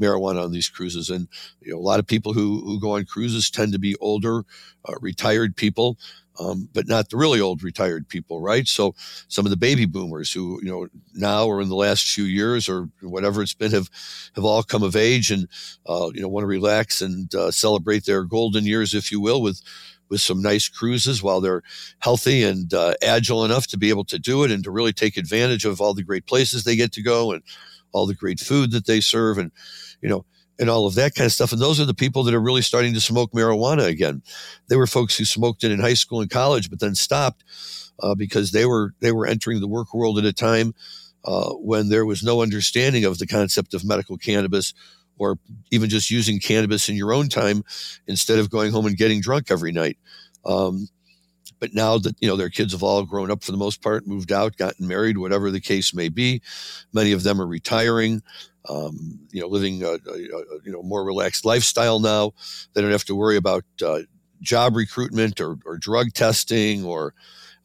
marijuana 0.00 0.42
on 0.42 0.52
these 0.52 0.68
cruises. 0.68 1.10
And 1.10 1.28
you 1.60 1.72
know, 1.72 1.78
a 1.78 1.80
lot 1.80 2.00
of 2.00 2.06
people 2.06 2.32
who 2.32 2.62
who 2.64 2.80
go 2.80 2.92
on 2.92 3.04
cruises 3.04 3.50
tend 3.50 3.72
to 3.72 3.78
be 3.78 3.96
older, 3.96 4.44
uh, 4.88 4.94
retired 5.00 5.56
people 5.56 5.98
um, 6.38 6.68
but 6.72 6.86
not 6.86 7.10
the 7.10 7.16
really 7.16 7.40
old 7.40 7.62
retired 7.62 8.08
people, 8.08 8.40
right? 8.40 8.66
So 8.66 8.94
some 9.28 9.46
of 9.46 9.50
the 9.50 9.56
baby 9.56 9.86
boomers 9.86 10.32
who, 10.32 10.60
you 10.62 10.70
know, 10.70 10.88
now 11.14 11.46
or 11.46 11.60
in 11.60 11.68
the 11.68 11.76
last 11.76 12.10
few 12.10 12.24
years 12.24 12.68
or 12.68 12.88
whatever 13.02 13.42
it's 13.42 13.54
been 13.54 13.72
have, 13.72 13.90
have 14.34 14.44
all 14.44 14.62
come 14.62 14.82
of 14.82 14.96
age 14.96 15.30
and, 15.30 15.48
uh, 15.86 16.10
you 16.14 16.20
know, 16.20 16.28
want 16.28 16.42
to 16.44 16.48
relax 16.48 17.00
and 17.00 17.34
uh, 17.34 17.50
celebrate 17.50 18.04
their 18.04 18.24
golden 18.24 18.64
years, 18.64 18.94
if 18.94 19.10
you 19.10 19.20
will, 19.20 19.42
with, 19.42 19.60
with 20.08 20.20
some 20.20 20.40
nice 20.40 20.68
cruises 20.68 21.22
while 21.22 21.40
they're 21.40 21.62
healthy 21.98 22.42
and 22.42 22.72
uh, 22.72 22.94
agile 23.02 23.44
enough 23.44 23.66
to 23.66 23.76
be 23.76 23.90
able 23.90 24.04
to 24.04 24.18
do 24.18 24.44
it 24.44 24.50
and 24.50 24.64
to 24.64 24.70
really 24.70 24.92
take 24.92 25.16
advantage 25.16 25.64
of 25.64 25.80
all 25.80 25.94
the 25.94 26.02
great 26.02 26.26
places 26.26 26.64
they 26.64 26.76
get 26.76 26.92
to 26.92 27.02
go 27.02 27.32
and 27.32 27.42
all 27.92 28.06
the 28.06 28.14
great 28.14 28.40
food 28.40 28.70
that 28.70 28.86
they 28.86 29.00
serve. 29.00 29.38
And, 29.38 29.50
you 30.00 30.08
know, 30.08 30.24
and 30.58 30.68
all 30.68 30.86
of 30.86 30.94
that 30.96 31.14
kind 31.14 31.26
of 31.26 31.32
stuff. 31.32 31.52
And 31.52 31.60
those 31.60 31.80
are 31.80 31.84
the 31.84 31.94
people 31.94 32.22
that 32.24 32.34
are 32.34 32.40
really 32.40 32.62
starting 32.62 32.94
to 32.94 33.00
smoke 33.00 33.32
marijuana 33.32 33.86
again. 33.86 34.22
They 34.68 34.76
were 34.76 34.86
folks 34.86 35.16
who 35.16 35.24
smoked 35.24 35.64
it 35.64 35.70
in 35.70 35.80
high 35.80 35.94
school 35.94 36.20
and 36.20 36.30
college, 36.30 36.68
but 36.70 36.80
then 36.80 36.94
stopped 36.94 37.44
uh, 38.00 38.14
because 38.14 38.52
they 38.52 38.66
were 38.66 38.94
they 39.00 39.12
were 39.12 39.26
entering 39.26 39.60
the 39.60 39.68
work 39.68 39.94
world 39.94 40.18
at 40.18 40.24
a 40.24 40.32
time 40.32 40.74
uh, 41.24 41.50
when 41.52 41.88
there 41.88 42.06
was 42.06 42.22
no 42.22 42.42
understanding 42.42 43.04
of 43.04 43.18
the 43.18 43.26
concept 43.26 43.74
of 43.74 43.84
medical 43.84 44.16
cannabis 44.16 44.74
or 45.18 45.38
even 45.70 45.88
just 45.88 46.10
using 46.10 46.38
cannabis 46.38 46.88
in 46.88 46.94
your 46.94 47.12
own 47.12 47.28
time 47.28 47.62
instead 48.06 48.38
of 48.38 48.50
going 48.50 48.72
home 48.72 48.86
and 48.86 48.96
getting 48.96 49.20
drunk 49.20 49.50
every 49.50 49.72
night. 49.72 49.98
Um, 50.44 50.88
but 51.60 51.74
now 51.74 51.98
that 51.98 52.14
you 52.20 52.28
know 52.28 52.36
their 52.36 52.50
kids 52.50 52.72
have 52.72 52.82
all 52.82 53.04
grown 53.04 53.30
up 53.30 53.42
for 53.42 53.52
the 53.52 53.58
most 53.58 53.82
part, 53.82 54.06
moved 54.06 54.32
out, 54.32 54.56
gotten 54.56 54.86
married, 54.86 55.18
whatever 55.18 55.50
the 55.50 55.60
case 55.60 55.92
may 55.92 56.08
be, 56.08 56.40
many 56.92 57.12
of 57.12 57.24
them 57.24 57.40
are 57.40 57.46
retiring 57.46 58.22
um, 58.68 59.20
you 59.30 59.40
know, 59.40 59.48
living 59.48 59.82
a, 59.82 59.92
a, 59.92 60.18
you 60.18 60.72
know 60.72 60.82
more 60.82 61.04
relaxed 61.04 61.44
lifestyle 61.44 62.00
now. 62.00 62.32
They 62.72 62.82
don't 62.82 62.90
have 62.90 63.04
to 63.04 63.14
worry 63.14 63.36
about 63.36 63.64
uh, 63.84 64.00
job 64.40 64.76
recruitment 64.76 65.40
or, 65.40 65.56
or 65.64 65.78
drug 65.78 66.12
testing 66.12 66.84
or 66.84 67.14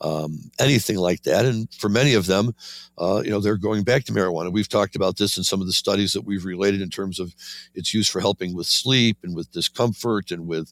um, 0.02 0.52
anything 0.60 0.98
like 0.98 1.24
that. 1.24 1.46
And 1.46 1.72
for 1.74 1.90
many 1.90 2.14
of 2.14 2.26
them, 2.26 2.54
uh, 2.98 3.22
you 3.24 3.32
know, 3.32 3.40
they're 3.40 3.58
going 3.58 3.84
back 3.84 4.04
to 4.06 4.12
marijuana. 4.12 4.52
We've 4.52 4.68
talked 4.68 4.96
about 4.96 5.18
this 5.18 5.38
in 5.38 5.44
some 5.44 5.62
of 5.62 5.68
the 5.68 5.74
studies 5.74 6.14
that 6.14 6.26
we've 6.26 6.46
related 6.46 6.82
in 6.82 6.90
terms 6.90 7.20
of 7.20 7.34
its 7.74 7.94
use 7.94 8.10
for 8.10 8.20
helping 8.20 8.54
with 8.56 8.68
sleep 8.68 9.18
and 9.24 9.36
with 9.36 9.52
discomfort 9.52 10.32
and 10.32 10.46
with 10.46 10.72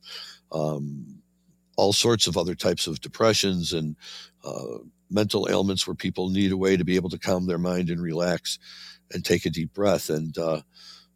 um, 0.51 1.21
all 1.77 1.93
sorts 1.93 2.27
of 2.27 2.37
other 2.37 2.55
types 2.55 2.87
of 2.87 2.99
depressions 2.99 3.73
and 3.73 3.95
uh, 4.43 4.79
mental 5.09 5.47
ailments 5.49 5.87
where 5.87 5.95
people 5.95 6.29
need 6.29 6.51
a 6.51 6.57
way 6.57 6.75
to 6.75 6.85
be 6.85 6.95
able 6.95 7.09
to 7.09 7.19
calm 7.19 7.47
their 7.47 7.57
mind 7.57 7.89
and 7.89 8.01
relax 8.01 8.59
and 9.13 9.23
take 9.23 9.45
a 9.45 9.49
deep 9.49 9.73
breath. 9.73 10.09
And 10.09 10.37
uh, 10.37 10.61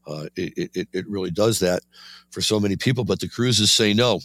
Uh, 0.07 0.27
it, 0.35 0.69
it, 0.75 0.87
it 0.93 1.05
really 1.09 1.31
does 1.31 1.57
that 1.59 1.81
for 2.29 2.39
so 2.41 2.59
many 2.59 2.75
people, 2.75 3.03
but 3.03 3.19
the 3.19 3.27
cruises 3.27 3.71
say 3.71 3.91
no. 3.91 4.19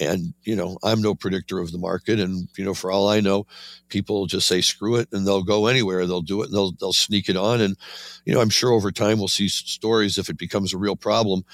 And, 0.00 0.34
you 0.42 0.56
know, 0.56 0.76
I'm 0.82 1.00
no 1.00 1.14
predictor 1.14 1.60
of 1.60 1.70
the 1.70 1.78
market. 1.78 2.18
And, 2.18 2.48
you 2.58 2.64
know, 2.64 2.74
for 2.74 2.90
all 2.90 3.08
I 3.08 3.20
know, 3.20 3.46
people 3.88 4.26
just 4.26 4.48
say 4.48 4.60
screw 4.60 4.96
it 4.96 5.08
and 5.12 5.24
they'll 5.24 5.44
go 5.44 5.68
anywhere. 5.68 6.04
They'll 6.04 6.32
do 6.34 6.42
it 6.42 6.46
and 6.46 6.54
they'll, 6.54 6.72
they'll 6.72 6.92
sneak 6.92 7.28
it 7.28 7.36
on. 7.36 7.60
And, 7.60 7.76
you 8.24 8.34
know, 8.34 8.42
I'm 8.42 8.50
sure 8.50 8.72
over 8.72 8.90
time 8.90 9.18
we'll 9.18 9.28
see 9.28 9.48
stories 9.48 10.18
if 10.18 10.28
it 10.28 10.36
becomes 10.36 10.74
a 10.74 10.78
real 10.78 10.96
problem. 10.96 11.44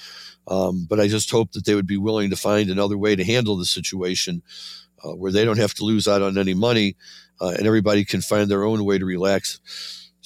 Um, 0.47 0.87
but 0.89 0.99
I 0.99 1.07
just 1.07 1.29
hope 1.29 1.51
that 1.51 1.65
they 1.65 1.75
would 1.75 1.87
be 1.87 2.01
willing 2.01 2.31
to 2.31 2.49
find 2.49 2.69
another 2.69 2.97
way 2.97 3.15
to 3.15 3.33
handle 3.33 3.57
the 3.57 3.65
situation 3.65 4.41
uh, 5.03 5.13
where 5.13 5.31
they 5.31 5.45
don't 5.45 5.61
have 5.61 5.75
to 5.75 5.85
lose 5.85 6.07
out 6.07 6.23
on 6.23 6.37
any 6.37 6.55
money 6.55 6.95
uh, 7.39 7.53
and 7.57 7.67
everybody 7.67 8.03
can 8.05 8.21
find 8.21 8.49
their 8.49 8.63
own 8.63 8.83
way 8.85 8.97
to 8.97 9.05
relax 9.05 9.59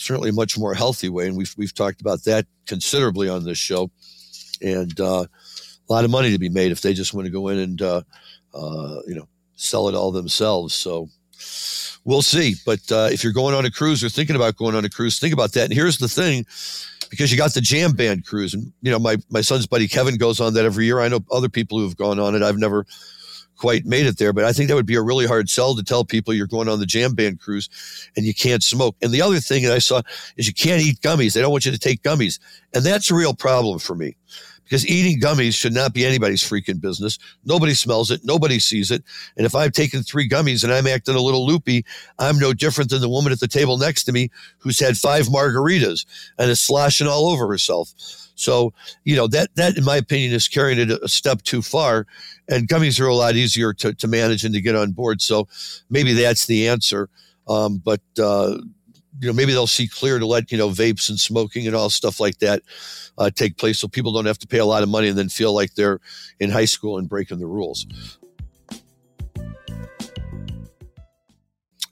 certainly 0.01 0.29
a 0.29 0.33
much 0.33 0.57
more 0.57 0.73
healthy 0.73 1.09
way. 1.09 1.27
And 1.27 1.37
we've, 1.37 1.53
we've 1.57 1.73
talked 1.73 2.01
about 2.01 2.23
that 2.23 2.45
considerably 2.65 3.29
on 3.29 3.43
this 3.43 3.57
show. 3.57 3.91
And 4.61 4.99
uh, 4.99 5.25
a 5.25 5.93
lot 5.93 6.05
of 6.05 6.11
money 6.11 6.31
to 6.31 6.39
be 6.39 6.49
made 6.49 6.71
if 6.71 6.81
they 6.81 6.93
just 6.93 7.13
want 7.13 7.25
to 7.25 7.31
go 7.31 7.47
in 7.47 7.59
and, 7.59 7.81
uh, 7.81 8.01
uh, 8.53 9.01
you 9.07 9.15
know, 9.15 9.27
sell 9.55 9.87
it 9.89 9.95
all 9.95 10.11
themselves. 10.11 10.73
So 10.73 11.09
we'll 12.03 12.21
see. 12.21 12.55
But 12.65 12.79
uh, 12.91 13.09
if 13.11 13.23
you're 13.23 13.33
going 13.33 13.55
on 13.55 13.65
a 13.65 13.71
cruise 13.71 14.03
or 14.03 14.09
thinking 14.09 14.35
about 14.35 14.57
going 14.57 14.75
on 14.75 14.85
a 14.85 14.89
cruise, 14.89 15.19
think 15.19 15.33
about 15.33 15.53
that. 15.53 15.65
And 15.65 15.73
here's 15.73 15.97
the 15.97 16.07
thing 16.07 16.45
because 17.09 17.31
you 17.31 17.37
got 17.37 17.53
the 17.53 17.61
jam 17.61 17.91
band 17.91 18.25
cruise 18.25 18.53
and 18.53 18.71
you 18.81 18.89
know 18.89 18.97
my 18.97 19.17
my 19.29 19.41
son's 19.41 19.67
buddy 19.67 19.87
Kevin 19.87 20.17
goes 20.17 20.39
on 20.39 20.53
that 20.55 20.65
every 20.65 20.85
year. 20.85 20.99
I 20.99 21.09
know 21.09 21.19
other 21.31 21.49
people 21.49 21.77
who 21.77 21.83
have 21.83 21.97
gone 21.97 22.19
on 22.19 22.35
it. 22.35 22.41
I've 22.41 22.57
never 22.57 22.85
quite 23.61 23.85
made 23.85 24.07
it 24.07 24.17
there. 24.17 24.33
But 24.33 24.43
I 24.43 24.53
think 24.53 24.69
that 24.69 24.75
would 24.75 24.87
be 24.87 24.95
a 24.95 25.01
really 25.03 25.27
hard 25.27 25.47
sell 25.47 25.75
to 25.75 25.83
tell 25.83 26.03
people 26.03 26.33
you're 26.33 26.47
going 26.47 26.67
on 26.67 26.79
the 26.79 26.85
jam 26.87 27.13
band 27.13 27.39
cruise 27.39 27.69
and 28.17 28.25
you 28.25 28.33
can't 28.33 28.63
smoke. 28.63 28.95
And 29.03 29.11
the 29.11 29.21
other 29.21 29.39
thing 29.39 29.63
that 29.63 29.71
I 29.71 29.77
saw 29.77 30.01
is 30.35 30.47
you 30.47 30.53
can't 30.53 30.81
eat 30.81 30.99
gummies. 31.01 31.33
They 31.33 31.41
don't 31.41 31.51
want 31.51 31.67
you 31.67 31.71
to 31.71 31.77
take 31.77 32.01
gummies. 32.01 32.39
And 32.73 32.83
that's 32.83 33.11
a 33.11 33.15
real 33.15 33.35
problem 33.35 33.77
for 33.77 33.93
me 33.93 34.15
because 34.71 34.87
eating 34.87 35.19
gummies 35.19 35.53
should 35.53 35.73
not 35.73 35.93
be 35.93 36.05
anybody's 36.05 36.41
freaking 36.41 36.79
business. 36.79 37.19
Nobody 37.43 37.73
smells 37.73 38.09
it. 38.09 38.21
Nobody 38.23 38.57
sees 38.57 38.89
it. 38.89 39.03
And 39.35 39.45
if 39.45 39.53
I've 39.53 39.73
taken 39.73 40.01
three 40.01 40.29
gummies 40.29 40.63
and 40.63 40.71
I'm 40.71 40.87
acting 40.87 41.13
a 41.13 41.19
little 41.19 41.45
loopy, 41.45 41.83
I'm 42.19 42.39
no 42.39 42.53
different 42.53 42.89
than 42.89 43.01
the 43.01 43.09
woman 43.09 43.33
at 43.33 43.41
the 43.41 43.49
table 43.49 43.77
next 43.77 44.05
to 44.05 44.13
me 44.13 44.29
who's 44.59 44.79
had 44.79 44.97
five 44.97 45.25
margaritas 45.25 46.05
and 46.39 46.49
is 46.49 46.61
sloshing 46.61 47.05
all 47.05 47.27
over 47.27 47.49
herself. 47.49 47.91
So, 48.35 48.73
you 49.03 49.17
know, 49.17 49.27
that, 49.27 49.53
that 49.55 49.75
in 49.75 49.83
my 49.83 49.97
opinion 49.97 50.31
is 50.31 50.47
carrying 50.47 50.79
it 50.79 50.89
a 50.89 51.09
step 51.09 51.41
too 51.41 51.61
far. 51.61 52.07
And 52.47 52.69
gummies 52.69 52.97
are 53.01 53.07
a 53.07 53.13
lot 53.13 53.35
easier 53.35 53.73
to, 53.73 53.93
to 53.93 54.07
manage 54.07 54.45
and 54.45 54.55
to 54.55 54.61
get 54.61 54.77
on 54.77 54.93
board. 54.93 55.21
So 55.21 55.49
maybe 55.89 56.13
that's 56.13 56.45
the 56.45 56.69
answer. 56.69 57.09
Um, 57.45 57.81
but, 57.83 57.99
uh, 58.17 58.59
you 59.21 59.27
know, 59.27 59.33
maybe 59.33 59.51
they'll 59.53 59.67
see 59.67 59.87
clear 59.87 60.17
to 60.17 60.25
let, 60.25 60.51
you 60.51 60.57
know, 60.57 60.69
vapes 60.69 61.09
and 61.09 61.19
smoking 61.19 61.67
and 61.67 61.75
all 61.75 61.91
stuff 61.91 62.19
like 62.19 62.39
that 62.39 62.63
uh, 63.19 63.29
take 63.29 63.55
place 63.57 63.77
so 63.77 63.87
people 63.87 64.11
don't 64.11 64.25
have 64.25 64.39
to 64.39 64.47
pay 64.47 64.57
a 64.57 64.65
lot 64.65 64.81
of 64.81 64.89
money 64.89 65.07
and 65.07 65.17
then 65.17 65.29
feel 65.29 65.53
like 65.53 65.75
they're 65.75 65.99
in 66.39 66.49
high 66.49 66.65
school 66.65 66.97
and 66.97 67.07
breaking 67.07 67.39
the 67.39 67.45
rules. 67.45 67.85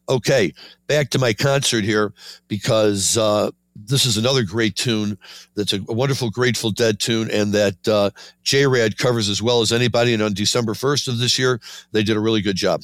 Okay, 0.09 0.51
back 0.87 1.11
to 1.11 1.19
my 1.19 1.33
concert 1.33 1.83
here 1.83 2.13
because 2.47 3.15
uh, 3.15 3.51
this 3.75 4.07
is 4.07 4.17
another 4.17 4.43
great 4.43 4.75
tune 4.75 5.19
that's 5.55 5.73
a, 5.73 5.81
wonderful 5.83 6.31
Grateful 6.31 6.71
Dead 6.71 6.99
tune 6.99 7.29
and 7.29 7.53
that 7.53 7.87
uh, 7.87 8.09
J-Rad 8.41 8.97
covers 8.97 9.29
as 9.29 9.39
well 9.39 9.61
as 9.61 9.71
anybody. 9.71 10.15
And 10.15 10.23
on 10.23 10.33
December 10.33 10.73
1st 10.73 11.09
of 11.09 11.19
this 11.19 11.37
year, 11.37 11.61
they 11.91 12.01
did 12.01 12.17
a 12.17 12.19
really 12.19 12.41
good 12.41 12.55
job. 12.55 12.81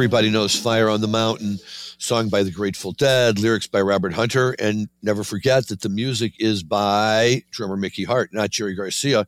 Everybody 0.00 0.30
knows 0.30 0.58
Fire 0.58 0.88
on 0.88 1.02
the 1.02 1.08
Mountain, 1.08 1.58
song 1.98 2.30
by 2.30 2.42
the 2.42 2.50
Grateful 2.50 2.92
Dead, 2.92 3.38
lyrics 3.38 3.66
by 3.66 3.82
Robert 3.82 4.14
Hunter. 4.14 4.52
And 4.58 4.88
never 5.02 5.22
forget 5.22 5.68
that 5.68 5.82
the 5.82 5.90
music 5.90 6.32
is 6.38 6.62
by 6.62 7.42
drummer 7.50 7.76
Mickey 7.76 8.04
Hart, 8.04 8.32
not 8.32 8.48
Jerry 8.48 8.74
Garcia, 8.74 9.26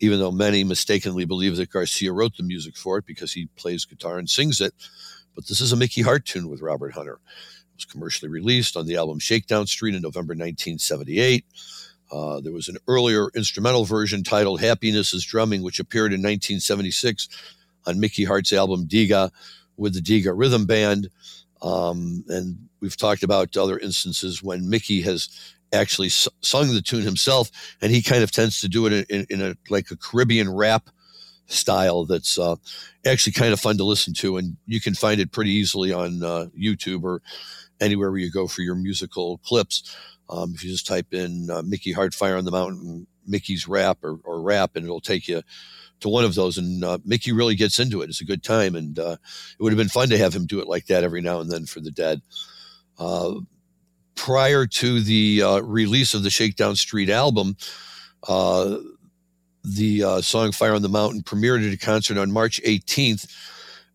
even 0.00 0.18
though 0.18 0.30
many 0.30 0.64
mistakenly 0.64 1.24
believe 1.24 1.56
that 1.56 1.70
Garcia 1.70 2.12
wrote 2.12 2.36
the 2.36 2.42
music 2.42 2.76
for 2.76 2.98
it 2.98 3.06
because 3.06 3.32
he 3.32 3.48
plays 3.56 3.86
guitar 3.86 4.18
and 4.18 4.28
sings 4.28 4.60
it. 4.60 4.74
But 5.34 5.46
this 5.46 5.62
is 5.62 5.72
a 5.72 5.76
Mickey 5.76 6.02
Hart 6.02 6.26
tune 6.26 6.50
with 6.50 6.60
Robert 6.60 6.92
Hunter. 6.92 7.14
It 7.14 7.76
was 7.76 7.86
commercially 7.86 8.30
released 8.30 8.76
on 8.76 8.84
the 8.84 8.96
album 8.96 9.18
Shakedown 9.18 9.66
Street 9.66 9.94
in 9.94 10.02
November 10.02 10.32
1978. 10.32 11.42
Uh, 12.12 12.40
there 12.40 12.52
was 12.52 12.68
an 12.68 12.76
earlier 12.86 13.30
instrumental 13.34 13.86
version 13.86 14.22
titled 14.22 14.60
Happiness 14.60 15.14
is 15.14 15.24
Drumming, 15.24 15.62
which 15.62 15.80
appeared 15.80 16.12
in 16.12 16.20
1976 16.20 17.30
on 17.86 17.98
Mickey 17.98 18.24
Hart's 18.24 18.52
album 18.52 18.86
Diga, 18.86 19.30
with 19.76 19.94
the 19.94 20.00
Diga 20.00 20.32
Rhythm 20.36 20.66
Band. 20.66 21.08
Um, 21.62 22.24
and 22.28 22.68
we've 22.80 22.96
talked 22.96 23.22
about 23.22 23.56
other 23.56 23.78
instances 23.78 24.42
when 24.42 24.68
Mickey 24.68 25.00
has 25.02 25.28
actually 25.72 26.08
s- 26.08 26.28
sung 26.40 26.72
the 26.72 26.82
tune 26.82 27.02
himself, 27.02 27.50
and 27.80 27.92
he 27.92 28.02
kind 28.02 28.22
of 28.22 28.30
tends 28.30 28.60
to 28.60 28.68
do 28.68 28.86
it 28.86 28.92
in, 28.92 29.04
in, 29.08 29.26
in 29.30 29.42
a 29.42 29.56
like 29.70 29.90
a 29.90 29.96
Caribbean 29.96 30.52
rap 30.52 30.90
style 31.46 32.04
that's 32.04 32.38
uh, 32.38 32.56
actually 33.06 33.32
kind 33.32 33.52
of 33.52 33.60
fun 33.60 33.76
to 33.78 33.84
listen 33.84 34.14
to, 34.14 34.36
and 34.36 34.56
you 34.66 34.80
can 34.80 34.94
find 34.94 35.20
it 35.20 35.32
pretty 35.32 35.50
easily 35.50 35.92
on 35.92 36.22
uh, 36.22 36.46
YouTube 36.58 37.02
or 37.02 37.22
anywhere 37.80 38.10
where 38.10 38.20
you 38.20 38.30
go 38.30 38.46
for 38.46 38.62
your 38.62 38.74
musical 38.74 39.38
clips. 39.38 39.96
Um, 40.28 40.52
if 40.54 40.64
you 40.64 40.70
just 40.70 40.86
type 40.86 41.12
in 41.12 41.48
uh, 41.50 41.62
Mickey 41.62 41.92
Hart 41.92 42.14
Fire 42.14 42.36
on 42.36 42.44
the 42.44 42.50
Mountain, 42.50 43.06
Mickey's 43.26 43.68
rap 43.68 43.98
or, 44.02 44.18
or 44.24 44.40
rap, 44.42 44.72
and 44.74 44.84
it'll 44.84 45.00
take 45.00 45.28
you 45.28 45.42
to 46.00 46.08
one 46.08 46.24
of 46.24 46.34
those. 46.34 46.58
And 46.58 46.84
uh, 46.84 46.98
Mickey 47.04 47.32
really 47.32 47.54
gets 47.54 47.78
into 47.78 48.02
it. 48.02 48.08
It's 48.08 48.20
a 48.20 48.26
good 48.26 48.42
time, 48.42 48.74
and 48.74 48.98
uh, 48.98 49.16
it 49.58 49.62
would 49.62 49.72
have 49.72 49.78
been 49.78 49.88
fun 49.88 50.08
to 50.10 50.18
have 50.18 50.34
him 50.34 50.46
do 50.46 50.60
it 50.60 50.68
like 50.68 50.86
that 50.86 51.04
every 51.04 51.20
now 51.20 51.40
and 51.40 51.50
then 51.50 51.66
for 51.66 51.80
the 51.80 51.90
Dead. 51.90 52.22
Uh, 52.98 53.34
prior 54.14 54.66
to 54.66 55.00
the 55.00 55.42
uh, 55.42 55.60
release 55.60 56.14
of 56.14 56.22
the 56.22 56.30
Shakedown 56.30 56.76
Street 56.76 57.10
album, 57.10 57.56
uh, 58.28 58.78
the 59.64 60.02
uh, 60.02 60.20
song 60.20 60.52
"Fire 60.52 60.74
on 60.74 60.82
the 60.82 60.88
Mountain" 60.88 61.22
premiered 61.22 61.66
at 61.66 61.74
a 61.74 61.78
concert 61.78 62.18
on 62.18 62.32
March 62.32 62.60
18th, 62.64 63.28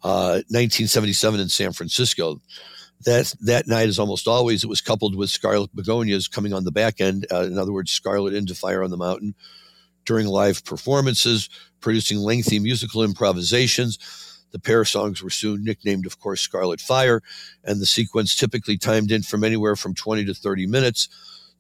1977, 0.01 1.39
in 1.39 1.49
San 1.49 1.73
Francisco. 1.73 2.41
That 3.03 3.33
that 3.41 3.67
night, 3.67 3.87
as 3.87 3.97
almost 3.97 4.27
always, 4.27 4.63
it 4.63 4.67
was 4.67 4.81
coupled 4.81 5.15
with 5.15 5.31
Scarlet 5.31 5.75
Begonias 5.75 6.27
coming 6.27 6.53
on 6.53 6.65
the 6.65 6.71
back 6.71 7.01
end. 7.01 7.25
in 7.31 7.57
other 7.57 7.73
words, 7.73 7.91
Scarlet 7.91 8.35
into 8.35 8.53
"Fire 8.53 8.83
on 8.83 8.91
the 8.91 8.97
Mountain." 8.97 9.33
During 10.05 10.27
live 10.27 10.63
performances, 10.65 11.49
producing 11.79 12.19
lengthy 12.19 12.59
musical 12.59 13.03
improvisations. 13.03 13.97
The 14.51 14.59
pair 14.59 14.81
of 14.81 14.89
songs 14.89 15.23
were 15.23 15.29
soon 15.29 15.63
nicknamed, 15.63 16.05
of 16.05 16.19
course, 16.19 16.41
Scarlet 16.41 16.81
Fire, 16.81 17.21
and 17.63 17.79
the 17.79 17.85
sequence 17.85 18.35
typically 18.35 18.77
timed 18.77 19.11
in 19.11 19.23
from 19.23 19.43
anywhere 19.43 19.75
from 19.75 19.93
20 19.95 20.25
to 20.25 20.33
30 20.33 20.67
minutes. 20.67 21.09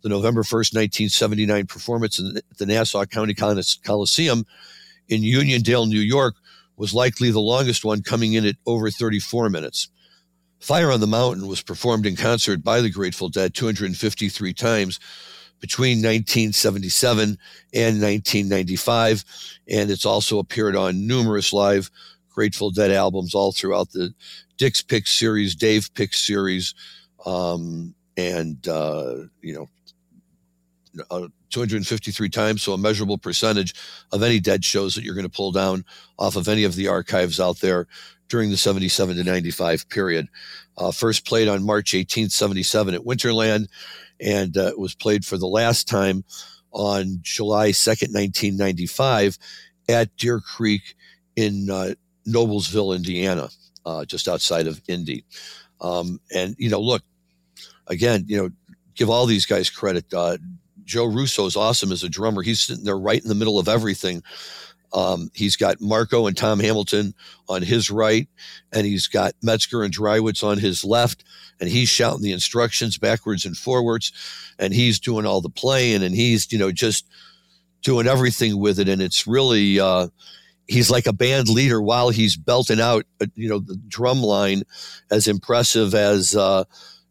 the 0.01 0.09
November 0.09 0.41
1st, 0.41 0.73
1979 0.73 1.67
performance 1.67 2.17
in 2.17 2.39
the 2.57 2.65
Nassau 2.65 3.05
County 3.05 3.35
Coliseum 3.35 4.45
in 5.07 5.21
Uniondale, 5.21 5.87
New 5.87 5.99
York, 5.99 6.35
was 6.75 6.93
likely 6.93 7.29
the 7.29 7.39
longest 7.39 7.85
one, 7.85 8.01
coming 8.01 8.33
in 8.33 8.45
at 8.45 8.55
over 8.65 8.89
34 8.89 9.49
minutes. 9.51 9.89
Fire 10.59 10.91
on 10.91 10.99
the 10.99 11.07
Mountain 11.07 11.47
was 11.47 11.61
performed 11.61 12.05
in 12.05 12.15
concert 12.15 12.63
by 12.63 12.81
the 12.81 12.89
Grateful 12.89 13.29
Dead 13.29 13.53
253 13.53 14.53
times 14.53 14.99
between 15.61 15.99
1977 15.99 17.37
and 17.73 18.01
1995, 18.01 19.23
and 19.69 19.89
it's 19.89 20.05
also 20.05 20.39
appeared 20.39 20.75
on 20.75 21.07
numerous 21.07 21.53
live 21.53 21.89
Grateful 22.29 22.71
Dead 22.71 22.91
albums 22.91 23.35
all 23.35 23.51
throughout 23.51 23.91
the 23.91 24.13
Dick's 24.57 24.81
Pick 24.81 25.07
series, 25.07 25.55
Dave 25.55 25.93
Pick 25.93 26.13
series, 26.13 26.73
um, 27.25 27.93
and 28.17 28.67
uh, 28.67 29.15
you 29.41 29.53
know 29.53 29.69
uh, 31.09 31.27
253 31.51 32.29
times, 32.29 32.63
so 32.63 32.73
a 32.73 32.77
measurable 32.77 33.17
percentage 33.17 33.75
of 34.11 34.23
any 34.23 34.39
dead 34.39 34.65
shows 34.65 34.95
that 34.95 35.03
you're 35.03 35.15
going 35.15 35.27
to 35.27 35.29
pull 35.29 35.51
down 35.51 35.85
off 36.17 36.35
of 36.35 36.47
any 36.47 36.63
of 36.63 36.75
the 36.75 36.87
archives 36.87 37.39
out 37.39 37.59
there 37.59 37.87
during 38.29 38.49
the 38.49 38.57
77 38.57 39.17
to 39.17 39.23
95 39.23 39.87
period. 39.89 40.27
Uh, 40.77 40.91
first 40.91 41.25
played 41.25 41.47
on 41.47 41.65
March 41.65 41.93
18, 41.93 42.29
77 42.29 42.95
at 42.95 43.01
Winterland, 43.01 43.67
and 44.21 44.57
uh, 44.57 44.67
it 44.67 44.79
was 44.79 44.95
played 44.95 45.25
for 45.25 45.37
the 45.37 45.47
last 45.47 45.87
time 45.87 46.23
on 46.71 47.19
July 47.21 47.69
2nd, 47.69 48.13
1995 48.13 49.37
at 49.89 50.15
Deer 50.17 50.39
Creek 50.39 50.95
in 51.35 51.69
uh, 51.69 51.93
Noblesville, 52.27 52.95
Indiana, 52.95 53.49
uh, 53.85 54.05
just 54.05 54.27
outside 54.27 54.67
of 54.67 54.81
Indy. 54.87 55.25
Um, 55.81 56.19
and, 56.33 56.55
you 56.57 56.69
know, 56.69 56.79
look, 56.79 57.03
again, 57.87 58.25
you 58.27 58.37
know, 58.37 58.49
give 58.95 59.09
all 59.09 59.25
these 59.25 59.45
guys 59.45 59.69
credit. 59.69 60.05
Uh, 60.13 60.37
Joe 60.83 61.05
Russo 61.05 61.45
is 61.45 61.55
awesome 61.55 61.91
as 61.91 62.03
a 62.03 62.09
drummer. 62.09 62.41
He's 62.41 62.61
sitting 62.61 62.83
there 62.83 62.97
right 62.97 63.21
in 63.21 63.27
the 63.27 63.35
middle 63.35 63.59
of 63.59 63.67
everything. 63.67 64.23
Um, 64.93 65.31
he's 65.33 65.55
got 65.55 65.79
Marco 65.79 66.27
and 66.27 66.35
Tom 66.35 66.59
Hamilton 66.59 67.13
on 67.47 67.61
his 67.61 67.89
right, 67.89 68.27
and 68.73 68.85
he's 68.85 69.07
got 69.07 69.33
Metzger 69.41 69.83
and 69.83 69.95
Dreiwitz 69.95 70.43
on 70.43 70.57
his 70.57 70.83
left, 70.83 71.23
and 71.59 71.69
he's 71.69 71.89
shouting 71.89 72.21
the 72.21 72.33
instructions 72.33 72.97
backwards 72.97 73.45
and 73.45 73.55
forwards, 73.55 74.11
and 74.59 74.73
he's 74.73 74.99
doing 74.99 75.25
all 75.25 75.41
the 75.41 75.49
playing, 75.49 76.03
and 76.03 76.15
he's 76.15 76.51
you 76.51 76.59
know 76.59 76.71
just 76.71 77.07
doing 77.81 78.07
everything 78.07 78.59
with 78.59 78.79
it, 78.79 78.89
and 78.89 79.01
it's 79.01 79.25
really 79.25 79.79
uh, 79.79 80.07
he's 80.67 80.91
like 80.91 81.07
a 81.07 81.13
band 81.13 81.47
leader 81.47 81.81
while 81.81 82.09
he's 82.09 82.35
belting 82.35 82.81
out 82.81 83.05
uh, 83.21 83.27
you 83.35 83.47
know 83.47 83.59
the 83.59 83.77
drum 83.87 84.21
line 84.21 84.63
as 85.09 85.27
impressive 85.27 85.93
as. 85.95 86.35
Uh, 86.35 86.63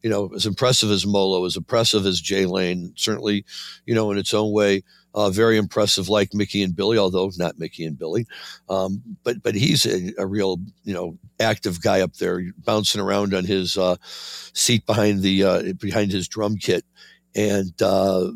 you 0.02 0.08
know, 0.08 0.30
as 0.34 0.46
impressive 0.46 0.90
as 0.90 1.04
Molo, 1.04 1.44
as 1.44 1.56
impressive 1.56 2.06
as 2.06 2.22
Jay 2.22 2.46
Lane, 2.46 2.94
certainly, 2.96 3.44
you 3.84 3.94
know, 3.94 4.10
in 4.10 4.16
its 4.16 4.32
own 4.32 4.50
way, 4.50 4.82
uh, 5.14 5.30
very 5.30 5.56
impressive, 5.56 6.08
like 6.08 6.34
Mickey 6.34 6.62
and 6.62 6.74
Billy, 6.74 6.98
although 6.98 7.30
not 7.36 7.58
Mickey 7.58 7.84
and 7.84 7.98
Billy. 7.98 8.26
Um, 8.68 9.02
but 9.24 9.42
but 9.42 9.54
he's 9.54 9.86
a, 9.86 10.12
a, 10.18 10.26
real, 10.26 10.58
you 10.84 10.94
know, 10.94 11.18
active 11.38 11.82
guy 11.82 12.00
up 12.00 12.14
there, 12.14 12.42
bouncing 12.58 13.00
around 13.00 13.34
on 13.34 13.44
his 13.44 13.76
uh, 13.76 13.96
seat 14.02 14.86
behind 14.86 15.22
the 15.22 15.44
uh, 15.44 15.72
behind 15.74 16.12
his 16.12 16.28
drum 16.28 16.56
kit, 16.56 16.84
and 17.34 17.80
uh, 17.82 18.30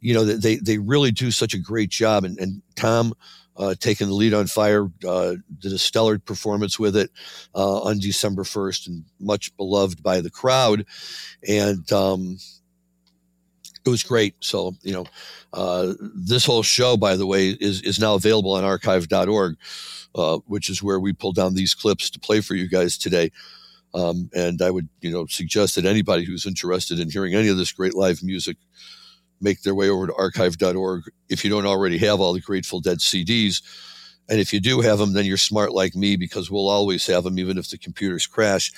you 0.00 0.14
know 0.14 0.24
they 0.24 0.56
they 0.56 0.78
really 0.78 1.10
do 1.10 1.30
such 1.30 1.54
a 1.54 1.58
great 1.58 1.90
job. 1.90 2.24
And, 2.24 2.38
and 2.38 2.62
Tom 2.74 3.12
uh, 3.56 3.74
taking 3.78 4.06
the 4.06 4.14
lead 4.14 4.32
on 4.32 4.46
fire, 4.46 4.88
uh, 5.06 5.34
did 5.58 5.72
a 5.72 5.78
stellar 5.78 6.18
performance 6.18 6.78
with 6.78 6.96
it 6.96 7.10
on 7.54 7.98
December 7.98 8.44
1st 8.44 8.86
and 8.86 9.04
much 9.18 9.54
beloved 9.56 10.00
by 10.00 10.20
the 10.20 10.30
crowd. 10.30 10.86
And 11.46 11.90
um, 11.92 12.38
it 13.88 13.90
was 13.90 14.02
great. 14.02 14.34
So, 14.40 14.74
you 14.82 14.92
know, 14.92 15.06
uh, 15.52 15.94
this 16.14 16.44
whole 16.44 16.62
show, 16.62 16.96
by 16.96 17.16
the 17.16 17.26
way, 17.26 17.50
is, 17.50 17.82
is 17.82 17.98
now 17.98 18.14
available 18.14 18.52
on 18.52 18.64
archive.org, 18.64 19.56
uh, 20.14 20.38
which 20.46 20.70
is 20.70 20.82
where 20.82 21.00
we 21.00 21.12
pull 21.12 21.32
down 21.32 21.54
these 21.54 21.74
clips 21.74 22.10
to 22.10 22.20
play 22.20 22.40
for 22.40 22.54
you 22.54 22.68
guys 22.68 22.98
today. 22.98 23.30
Um, 23.94 24.30
and 24.34 24.60
I 24.60 24.70
would, 24.70 24.88
you 25.00 25.10
know, 25.10 25.26
suggest 25.26 25.74
that 25.76 25.86
anybody 25.86 26.24
who's 26.24 26.46
interested 26.46 27.00
in 27.00 27.10
hearing 27.10 27.34
any 27.34 27.48
of 27.48 27.56
this 27.56 27.72
great 27.72 27.94
live 27.94 28.22
music 28.22 28.58
make 29.40 29.62
their 29.62 29.74
way 29.74 29.88
over 29.88 30.06
to 30.06 30.14
archive.org 30.14 31.04
if 31.28 31.44
you 31.44 31.50
don't 31.50 31.66
already 31.66 31.98
have 31.98 32.20
all 32.20 32.32
the 32.32 32.40
Grateful 32.40 32.80
Dead 32.80 32.98
CDs. 32.98 33.62
And 34.28 34.40
if 34.40 34.52
you 34.52 34.60
do 34.60 34.80
have 34.82 34.98
them, 34.98 35.14
then 35.14 35.24
you're 35.24 35.38
smart 35.38 35.72
like 35.72 35.94
me 35.94 36.16
because 36.16 36.50
we'll 36.50 36.68
always 36.68 37.06
have 37.06 37.24
them, 37.24 37.38
even 37.38 37.56
if 37.56 37.70
the 37.70 37.78
computers 37.78 38.26
crash. 38.26 38.72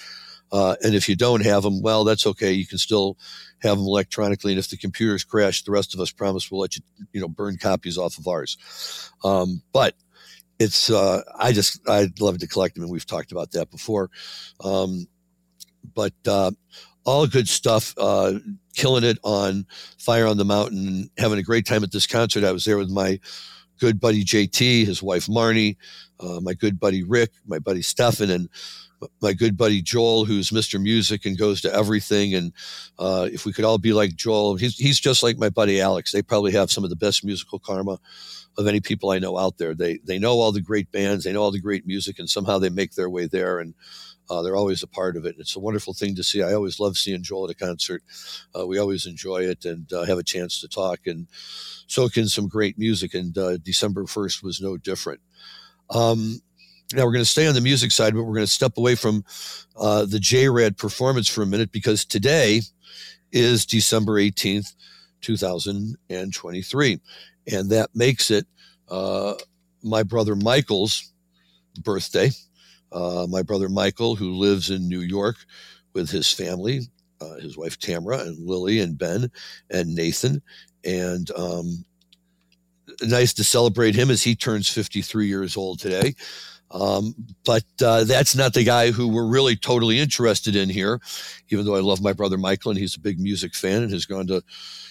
Uh, 0.53 0.77
and 0.83 0.95
if 0.95 1.09
you 1.09 1.17
don't 1.17 1.45
have 1.45 1.63
them, 1.63 1.81
well, 1.83 2.05
that's 2.05 2.27
okay. 2.27 2.53
You 2.53 2.67
can 2.67 2.79
still 2.79 3.17
have 3.61 3.77
them 3.77 3.87
electronically. 3.87 4.53
And 4.53 4.59
if 4.59 4.69
the 4.69 4.77
computers 4.77 5.25
crash, 5.25 5.63
the 5.63 5.71
rest 5.71 5.95
of 5.95 6.01
us 6.01 6.11
promise 6.11 6.51
we'll 6.51 6.61
let 6.61 6.77
you, 6.77 6.83
you 7.13 7.21
know, 7.21 7.29
burn 7.29 7.57
copies 7.57 7.99
off 7.99 8.19
of 8.19 8.27
ours. 8.27 9.11
Um, 9.25 9.63
but 9.73 9.95
it's, 10.59 10.91
uh, 10.91 11.23
I 11.39 11.53
just, 11.53 11.89
I'd 11.89 12.21
love 12.21 12.39
to 12.39 12.49
collect 12.49 12.75
them. 12.75 12.85
And 12.85 12.93
we've 12.93 13.07
talked 13.07 13.33
about 13.33 13.53
that 13.53 13.71
before. 13.71 14.11
Um, 14.63 15.07
but, 15.95 16.15
uh, 16.27 16.51
all 17.05 17.27
good 17.27 17.49
stuff. 17.49 17.95
Uh, 17.97 18.35
killing 18.75 19.05
it 19.05 19.19
on 19.23 19.67
Fire 19.99 20.27
on 20.27 20.37
the 20.37 20.45
Mountain, 20.45 21.11
having 21.19 21.39
a 21.39 21.43
great 21.43 21.67
time 21.67 21.83
at 21.83 21.93
this 21.93 22.07
concert. 22.07 22.45
I 22.45 22.53
was 22.53 22.65
there 22.65 22.79
with 22.79 22.91
my 22.91 23.19
good 23.81 23.99
buddy 23.99 24.25
JT, 24.25 24.87
his 24.87 25.03
wife 25.03 25.27
Marnie, 25.27 25.77
uh, 26.21 26.41
my 26.41 26.55
good 26.55 26.79
buddy 26.79 27.03
Rick, 27.03 27.31
my 27.47 27.59
buddy 27.59 27.83
Stefan, 27.83 28.31
and 28.31 28.49
my 29.21 29.33
good 29.33 29.57
buddy 29.57 29.83
Joel, 29.83 30.25
who's 30.25 30.51
Mr. 30.51 30.81
Music 30.81 31.25
and 31.25 31.39
goes 31.39 31.61
to 31.63 31.73
everything. 31.73 32.35
And 32.35 32.53
uh, 32.99 33.29
if 33.33 33.47
we 33.47 33.53
could 33.53 33.65
all 33.65 33.79
be 33.79 33.93
like 33.93 34.15
Joel, 34.15 34.57
he's, 34.57 34.77
he's 34.77 35.01
just 35.01 35.23
like 35.23 35.39
my 35.39 35.49
buddy 35.49 35.81
Alex. 35.81 36.13
They 36.13 36.23
probably 36.23 36.53
have 36.53 36.71
some 36.71 36.85
of 36.85 36.91
the 36.91 36.97
best 36.97 37.25
musical 37.25 37.59
karma 37.59 37.99
of 38.59 38.67
any 38.67 38.81
people 38.81 39.11
I 39.11 39.19
know 39.19 39.39
out 39.39 39.59
there. 39.59 39.75
They 39.75 40.01
they 40.05 40.19
know 40.19 40.41
all 40.41 40.53
the 40.53 40.61
great 40.61 40.91
bands, 40.91 41.25
they 41.25 41.33
know 41.33 41.43
all 41.43 41.53
the 41.53 41.61
great 41.61 41.87
music, 41.87 42.19
and 42.19 42.29
somehow 42.29 42.59
they 42.59 42.69
make 42.69 42.95
their 42.95 43.09
way 43.09 43.27
there. 43.27 43.59
And 43.61 43.75
uh, 44.29 44.43
they're 44.43 44.57
always 44.57 44.83
a 44.83 44.87
part 44.87 45.17
of 45.17 45.27
it. 45.27 45.37
It's 45.39 45.57
a 45.57 45.61
wonderful 45.61 45.93
thing 45.93 46.15
to 46.15 46.23
see. 46.23 46.43
I 46.43 46.55
always 46.55 46.79
love 46.79 46.97
seeing 46.97 47.23
Joel 47.23 47.47
at 47.47 47.51
a 47.51 47.55
concert. 47.55 48.03
Uh, 48.57 48.67
we 48.67 48.79
always 48.79 49.05
enjoy 49.07 49.39
it 49.39 49.65
and 49.65 49.93
uh, 49.93 50.05
have 50.05 50.19
a 50.19 50.23
chance 50.23 50.61
to 50.61 50.69
talk 50.69 51.01
and 51.07 51.27
soak 51.89 52.17
in 52.17 52.29
some 52.29 52.47
great 52.47 52.79
music. 52.79 53.13
And 53.13 53.37
uh, 53.37 53.57
December 53.57 54.05
1st 54.05 54.43
was 54.45 54.61
no 54.61 54.77
different. 54.77 55.21
Um, 55.91 56.43
now 56.95 57.05
we're 57.05 57.13
going 57.13 57.25
to 57.25 57.31
stay 57.31 57.47
on 57.47 57.55
the 57.55 57.61
music 57.61 57.93
side, 57.93 58.15
but 58.15 58.25
we're 58.25 58.35
going 58.35 58.47
to 58.47 58.53
step 58.53 58.77
away 58.77 58.95
from 58.95 59.25
uh, 59.77 60.05
the 60.05 60.19
JRAD 60.19 60.77
performance 60.77 61.29
for 61.29 61.43
a 61.43 61.47
minute 61.47 61.71
because 61.71 62.05
today 62.05 62.63
is 63.33 63.65
December 63.65 64.15
18th, 64.15 64.75
2023. 65.21 67.01
And 67.53 67.71
that 67.71 67.91
makes 67.95 68.31
it 68.31 68.47
uh, 68.89 69.35
my 69.83 70.03
brother 70.03 70.35
Michael's 70.35 71.13
birthday. 71.83 72.31
Uh, 72.93 73.27
my 73.31 73.43
brother 73.43 73.69
Michael, 73.69 74.17
who 74.17 74.33
lives 74.33 74.71
in 74.71 74.89
New 74.89 75.01
York 75.01 75.37
with 75.93 76.11
his 76.11 76.33
family, 76.33 76.81
uh, 77.21 77.35
his 77.35 77.57
wife 77.57 77.79
Tamara, 77.79 78.19
and 78.19 78.45
Lily, 78.45 78.81
and 78.81 78.99
Ben, 78.99 79.31
and 79.71 79.95
Nathan. 79.95 80.43
And 80.85 81.31
um, 81.37 81.85
nice 83.03 83.33
to 83.35 83.45
celebrate 83.45 83.95
him 83.95 84.11
as 84.11 84.23
he 84.23 84.35
turns 84.35 84.69
53 84.69 85.29
years 85.29 85.57
old 85.57 85.79
today. 85.79 86.15
Um, 86.71 87.15
but 87.45 87.65
uh, 87.85 88.05
that's 88.05 88.37
not 88.37 88.55
the 88.55 88.65
guy 88.65 88.93
who 88.93 89.09
we're 89.09 89.27
really 89.27 89.57
totally 89.57 89.99
interested 89.99 90.55
in 90.55 90.69
here, 90.69 91.01
even 91.49 91.65
though 91.65 91.75
I 91.75 91.81
love 91.81 92.01
my 92.01 92.13
brother 92.13 92.39
Michael 92.39 92.71
and 92.71 92.79
he's 92.79 92.95
a 92.95 93.01
big 93.01 93.19
music 93.19 93.55
fan 93.55 93.83
and 93.83 93.93
has 93.93 94.07
gone 94.07 94.29
to, 94.29 94.43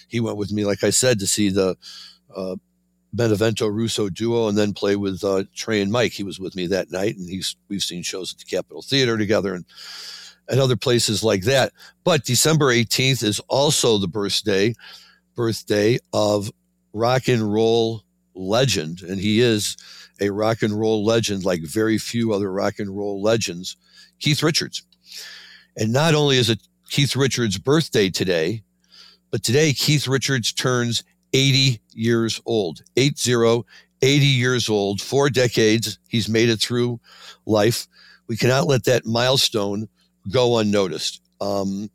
he 0.08 0.20
went 0.20 0.36
with 0.36 0.52
me, 0.52 0.64
like 0.64 0.84
I 0.84 0.90
said, 0.90 1.18
to 1.20 1.26
see 1.26 1.48
the 1.48 1.76
uh, 2.34 2.56
Benevento 3.12 3.66
Russo 3.66 4.08
duo 4.08 4.48
and 4.48 4.56
then 4.56 4.72
play 4.72 4.96
with 4.96 5.24
uh, 5.24 5.44
Trey 5.54 5.80
and 5.80 5.90
Mike. 5.90 6.12
He 6.12 6.22
was 6.22 6.38
with 6.38 6.54
me 6.54 6.66
that 6.68 6.90
night, 6.90 7.16
and 7.16 7.28
he's 7.28 7.56
we've 7.68 7.82
seen 7.82 8.02
shows 8.02 8.32
at 8.32 8.38
the 8.38 8.44
Capitol 8.44 8.82
Theater 8.82 9.16
together 9.16 9.54
and 9.54 9.64
and 10.48 10.60
other 10.60 10.76
places 10.76 11.22
like 11.22 11.44
that. 11.44 11.72
But 12.04 12.24
December 12.24 12.66
18th 12.66 13.22
is 13.22 13.40
also 13.48 13.98
the 13.98 14.08
birthday 14.08 14.74
birthday 15.34 15.98
of 16.12 16.50
rock 16.92 17.28
and 17.28 17.52
roll 17.52 18.04
legend, 18.34 19.02
and 19.02 19.20
he 19.20 19.40
is 19.40 19.76
a 20.20 20.30
rock 20.30 20.62
and 20.62 20.78
roll 20.78 21.04
legend 21.04 21.44
like 21.44 21.62
very 21.62 21.98
few 21.98 22.32
other 22.32 22.52
rock 22.52 22.78
and 22.78 22.96
roll 22.96 23.22
legends, 23.22 23.76
Keith 24.20 24.42
Richards. 24.42 24.82
And 25.76 25.92
not 25.92 26.14
only 26.14 26.36
is 26.36 26.50
it 26.50 26.60
Keith 26.90 27.16
Richards' 27.16 27.58
birthday 27.58 28.10
today, 28.10 28.62
but 29.30 29.42
today 29.42 29.72
Keith 29.72 30.08
Richards 30.08 30.52
turns 30.52 31.04
80 31.32 31.80
years 31.92 32.40
old, 32.46 32.82
80, 32.96 33.64
80 34.02 34.26
years 34.26 34.68
old, 34.68 35.00
four 35.00 35.30
decades. 35.30 35.98
He's 36.08 36.28
made 36.28 36.48
it 36.48 36.60
through 36.60 37.00
life. 37.46 37.86
We 38.26 38.36
cannot 38.36 38.66
let 38.66 38.84
that 38.84 39.06
milestone 39.06 39.88
go 40.30 40.58
unnoticed. 40.58 41.22
Um, 41.40 41.90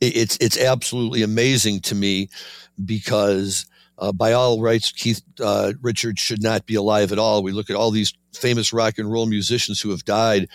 it, 0.00 0.16
it's, 0.16 0.38
it's 0.40 0.58
absolutely 0.58 1.22
amazing 1.22 1.80
to 1.80 1.94
me 1.94 2.28
because 2.84 3.66
uh, 3.98 4.12
by 4.12 4.32
all 4.32 4.60
rights, 4.60 4.90
Keith 4.92 5.22
uh, 5.40 5.72
Richards 5.80 6.20
should 6.20 6.42
not 6.42 6.66
be 6.66 6.74
alive 6.74 7.12
at 7.12 7.18
all. 7.18 7.42
We 7.42 7.52
look 7.52 7.70
at 7.70 7.76
all 7.76 7.90
these 7.90 8.14
famous 8.34 8.72
rock 8.72 8.98
and 8.98 9.10
roll 9.10 9.26
musicians 9.26 9.80
who 9.80 9.90
have 9.90 10.04
died, 10.04 10.48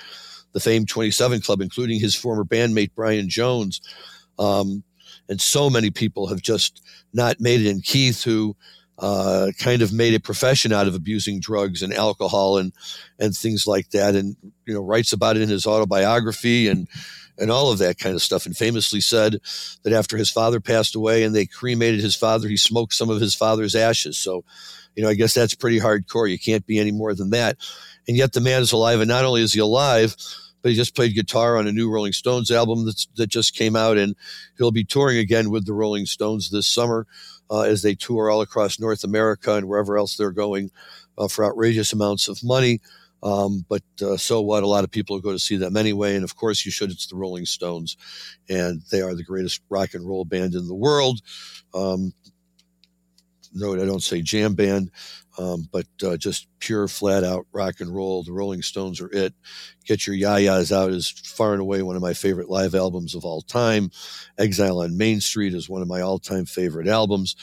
the 0.54 0.60
famed 0.60 0.90
27 0.90 1.42
Club, 1.42 1.62
including 1.62 2.00
his 2.00 2.16
former 2.16 2.44
bandmate 2.44 2.92
Brian 2.96 3.30
Jones. 3.30 3.82
Um, 4.40 4.84
and 5.30 5.40
so 5.42 5.70
many 5.70 5.92
people 5.92 6.28
have 6.28 6.42
just 6.42 6.82
not 7.14 7.40
made 7.40 7.62
it. 7.62 7.70
And 7.70 7.84
Keith, 7.84 8.24
who 8.24 8.56
uh, 9.00 9.52
kind 9.60 9.82
of 9.82 9.94
made 9.94 10.14
a 10.14 10.20
profession 10.20 10.74
out 10.74 10.88
of 10.88 10.96
abusing 10.96 11.40
drugs 11.40 11.84
and 11.84 11.94
alcohol 11.94 12.58
and 12.58 12.74
and 13.20 13.36
things 13.36 13.68
like 13.68 13.90
that, 13.92 14.16
and 14.16 14.36
you 14.66 14.74
know 14.74 14.82
writes 14.82 15.14
about 15.14 15.36
it 15.36 15.44
in 15.44 15.50
his 15.50 15.68
autobiography 15.68 16.68
and 16.68 16.88
and 17.38 17.52
all 17.52 17.72
of 17.72 17.80
that 17.80 18.00
kind 18.00 18.16
of 18.16 18.22
stuff. 18.22 18.46
And 18.46 18.56
famously 18.56 19.02
said 19.02 19.40
that 19.84 19.94
after 19.94 20.18
his 20.18 20.30
father 20.30 20.60
passed 20.60 20.96
away 20.96 21.24
and 21.24 21.36
they 21.36 21.46
cremated 21.46 22.00
his 22.00 22.16
father, 22.16 22.48
he 22.48 22.58
smoked 22.58 22.94
some 22.94 23.10
of 23.10 23.22
his 23.22 23.36
father's 23.36 23.76
ashes. 23.76 24.18
So, 24.18 24.44
you 24.96 25.04
know, 25.04 25.10
I 25.10 25.14
guess 25.14 25.34
that's 25.34 25.56
pretty 25.56 25.80
hardcore. 25.80 26.30
You 26.30 26.40
can't 26.40 26.66
be 26.66 26.80
any 26.80 26.92
more 26.92 27.14
than 27.14 27.30
that. 27.32 27.58
And 28.08 28.18
yet 28.18 28.34
the 28.34 28.42
man 28.42 28.62
is 28.62 28.72
alive, 28.72 29.00
and 29.00 29.10
not 29.10 29.26
only 29.26 29.42
is 29.42 29.54
he 29.54 29.60
alive, 29.60 30.16
but 30.62 30.70
he 30.70 30.76
just 30.76 30.96
played 30.96 31.14
guitar 31.14 31.58
on 31.58 31.68
a 31.68 31.72
new 31.72 31.90
Rolling 31.90 32.14
Stones 32.14 32.50
album 32.50 32.86
that's, 32.86 33.06
that 33.16 33.28
just 33.28 33.56
came 33.56 33.76
out, 33.76 33.98
and 33.98 34.16
he'll 34.58 34.72
be 34.72 34.84
touring 34.84 35.18
again 35.18 35.50
with 35.50 35.66
the 35.66 35.74
Rolling 35.74 36.06
Stones 36.06 36.50
this 36.50 36.68
summer 36.68 37.06
uh, 37.50 37.62
as 37.62 37.82
they 37.82 37.96
tour 37.96 38.30
all 38.30 38.42
across 38.42 38.80
North 38.80 39.04
America 39.04 39.54
and 39.54 39.68
wherever 39.68 39.98
else 39.98 40.18
they're 40.18 40.32
going 40.32 40.72
uh, 41.18 41.28
for 41.28 41.46
outrageous 41.46 41.94
amounts 41.94 42.28
of 42.28 42.44
money. 42.44 42.80
Um, 43.24 43.66
but 43.68 43.84
uh, 44.02 44.18
so 44.18 44.42
what? 44.42 44.64
A 44.64 44.68
lot 44.68 44.84
of 44.84 44.92
people 44.92 45.20
go 45.20 45.32
to 45.32 45.40
see 45.40 45.58
them 45.58 45.76
anyway. 45.76 46.16
And 46.16 46.24
of 46.24 46.36
course, 46.36 46.66
you 46.66 46.72
should. 46.72 46.92
It's 46.92 47.08
the 47.08 47.16
Rolling 47.16 47.46
Stones, 47.46 47.98
and 48.50 48.82
they 48.92 49.02
are 49.02 49.16
the 49.16 49.24
greatest 49.24 49.62
rock 49.70 49.94
and 49.94 50.08
roll 50.08 50.26
band 50.26 50.54
in 50.54 50.68
the 50.68 50.76
world. 50.76 51.22
Um, 51.74 52.14
no, 53.58 53.74
I 53.74 53.86
don't 53.86 54.04
say 54.04 54.22
jam 54.22 54.54
band, 54.54 54.92
um, 55.38 55.68
but 55.72 55.86
uh, 56.04 56.18
just 56.18 56.48
pure, 56.60 56.88
flat 56.88 57.24
out 57.24 57.46
rock 57.52 57.80
and 57.80 57.94
roll. 57.94 58.24
The 58.24 58.32
Rolling 58.32 58.62
Stones 58.62 59.02
are 59.02 59.12
it. 59.12 59.34
Get 59.86 60.08
Your 60.08 60.16
Ya-Ya's 60.16 60.72
Out 60.72 60.92
is 60.92 61.10
far 61.10 61.54
and 61.54 61.62
away 61.62 61.82
one 61.82 61.96
of 61.96 62.02
my 62.02 62.14
favorite 62.14 62.50
live 62.50 62.76
albums 62.76 63.16
of 63.16 63.26
all 63.26 63.42
time. 63.42 63.92
Exile 64.38 64.82
on 64.82 64.98
Main 64.98 65.22
Street 65.22 65.54
is 65.54 65.70
one 65.70 65.82
of 65.82 65.88
my 65.88 66.02
all 66.02 66.20
time 66.20 66.46
favorite 66.46 66.88
albums. 66.88 67.36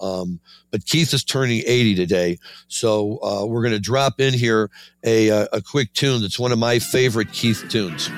Um, 0.00 0.40
but 0.70 0.84
Keith 0.84 1.14
is 1.14 1.22
turning 1.22 1.62
80 1.64 1.94
today. 1.94 2.38
So 2.66 3.22
uh, 3.22 3.46
we're 3.46 3.62
going 3.62 3.74
to 3.74 3.80
drop 3.80 4.20
in 4.20 4.34
here 4.34 4.68
a, 5.04 5.28
a, 5.28 5.48
a 5.52 5.62
quick 5.62 5.92
tune 5.92 6.22
that's 6.22 6.40
one 6.40 6.50
of 6.50 6.58
my 6.58 6.80
favorite 6.80 7.32
Keith 7.32 7.64
tunes. 7.68 8.10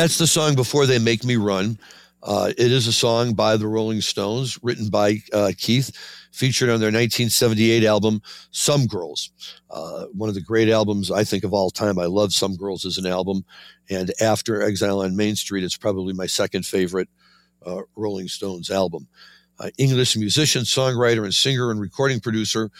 That's 0.00 0.16
the 0.16 0.26
song 0.26 0.54
before 0.54 0.86
they 0.86 0.98
make 0.98 1.24
me 1.24 1.36
run. 1.36 1.78
Uh, 2.22 2.50
it 2.56 2.72
is 2.72 2.86
a 2.86 2.92
song 2.92 3.34
by 3.34 3.54
the 3.58 3.66
Rolling 3.66 4.00
Stones, 4.00 4.58
written 4.62 4.88
by 4.88 5.18
uh, 5.34 5.52
Keith, 5.58 5.94
featured 6.32 6.70
on 6.70 6.80
their 6.80 6.86
1978 6.86 7.84
album 7.84 8.22
"Some 8.50 8.86
Girls," 8.86 9.30
uh, 9.70 10.06
one 10.14 10.30
of 10.30 10.34
the 10.34 10.40
great 10.40 10.70
albums 10.70 11.10
I 11.10 11.22
think 11.22 11.44
of 11.44 11.52
all 11.52 11.68
time. 11.70 11.98
I 11.98 12.06
love 12.06 12.32
"Some 12.32 12.56
Girls" 12.56 12.86
as 12.86 12.96
an 12.96 13.04
album, 13.04 13.44
and 13.90 14.10
after 14.22 14.62
"Exile 14.62 15.02
on 15.02 15.16
Main 15.16 15.36
Street," 15.36 15.64
it's 15.64 15.76
probably 15.76 16.14
my 16.14 16.26
second 16.26 16.64
favorite 16.64 17.10
uh, 17.66 17.82
Rolling 17.94 18.28
Stones 18.28 18.70
album. 18.70 19.06
Uh, 19.58 19.68
English 19.76 20.16
musician, 20.16 20.62
songwriter, 20.62 21.24
and 21.24 21.34
singer 21.34 21.70
and 21.70 21.78
recording 21.78 22.20
producer 22.20 22.70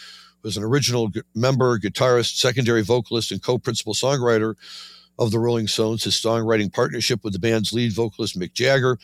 was 0.41 0.57
an 0.57 0.63
original 0.63 1.11
member, 1.35 1.77
guitarist, 1.77 2.37
secondary 2.37 2.81
vocalist, 2.81 3.31
and 3.31 3.43
co-principal 3.43 3.93
songwriter 3.93 4.55
of 5.21 5.29
the 5.29 5.37
Rolling 5.37 5.67
Stones. 5.67 6.03
His 6.03 6.15
songwriting 6.15 6.73
partnership 6.73 7.23
with 7.23 7.33
the 7.33 7.39
band's 7.39 7.71
lead 7.71 7.93
vocalist, 7.93 8.39
Mick 8.39 8.53
Jagger, 8.53 8.97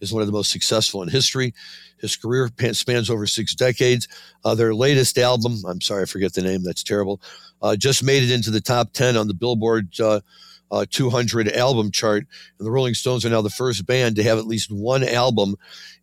is 0.00 0.12
one 0.12 0.22
of 0.22 0.28
the 0.28 0.32
most 0.32 0.52
successful 0.52 1.02
in 1.02 1.08
history. 1.08 1.52
His 1.98 2.14
career 2.14 2.48
spans 2.72 3.10
over 3.10 3.26
six 3.26 3.56
decades. 3.56 4.06
Uh, 4.44 4.54
their 4.54 4.72
latest 4.72 5.18
album, 5.18 5.56
I'm 5.66 5.80
sorry, 5.80 6.02
I 6.02 6.06
forget 6.06 6.32
the 6.32 6.42
name, 6.42 6.62
that's 6.62 6.84
terrible, 6.84 7.20
uh, 7.60 7.74
just 7.74 8.04
made 8.04 8.22
it 8.22 8.30
into 8.30 8.52
the 8.52 8.60
top 8.60 8.92
10 8.92 9.16
on 9.16 9.26
the 9.26 9.34
Billboard 9.34 9.88
uh, 9.98 10.20
uh 10.70 10.86
200 10.88 11.48
album 11.48 11.90
chart. 11.90 12.24
And 12.58 12.66
the 12.66 12.70
Rolling 12.70 12.94
Stones 12.94 13.24
are 13.24 13.30
now 13.30 13.42
the 13.42 13.50
first 13.50 13.84
band 13.84 14.14
to 14.16 14.22
have 14.22 14.38
at 14.38 14.46
least 14.46 14.70
one 14.70 15.02
album 15.02 15.56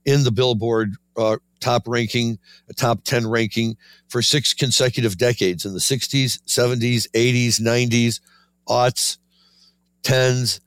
in 0.03 0.25
the 0.25 0.31
Billboard 0.31 0.95
uh, 1.15 1.37
top 1.61 1.87
ranking, 1.87 2.39
a 2.67 2.73
top 2.73 3.05
10 3.05 3.25
ranking 3.25 3.77
for 4.09 4.21
six 4.21 4.53
consecutive 4.53 5.17
decades 5.17 5.65
in 5.65 5.71
the 5.71 5.79
60s, 5.79 6.41
70s, 6.45 7.07
80s, 7.11 7.61
90s, 7.61 8.19
aughts, 8.67 9.17
tens, 10.03 10.61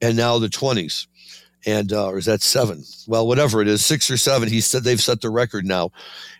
and 0.00 0.16
now 0.16 0.38
the 0.38 0.48
20s. 0.48 1.06
And, 1.66 1.92
uh, 1.92 2.08
or 2.08 2.18
is 2.18 2.24
that 2.24 2.42
seven? 2.42 2.84
Well, 3.06 3.26
whatever 3.26 3.60
it 3.60 3.68
is, 3.68 3.84
six 3.84 4.10
or 4.10 4.16
seven. 4.16 4.48
He 4.48 4.60
said 4.60 4.82
they've 4.82 5.00
set 5.00 5.20
the 5.20 5.28
record 5.30 5.66
now. 5.66 5.90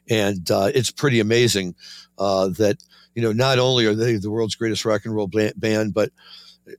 And 0.09 0.51
uh, 0.51 0.71
it's 0.75 0.91
pretty 0.91 1.21
amazing 1.21 1.75
uh, 2.19 2.49
that, 2.59 2.79
you 3.15 3.23
know, 3.23 3.33
not 3.33 3.59
only 3.59 3.85
are 3.85 3.95
they 3.95 4.17
the 4.17 4.31
world's 4.31 4.55
greatest 4.55 4.85
rock 4.85 5.05
and 5.05 5.15
roll 5.15 5.31
band, 5.57 5.93
but 5.93 6.11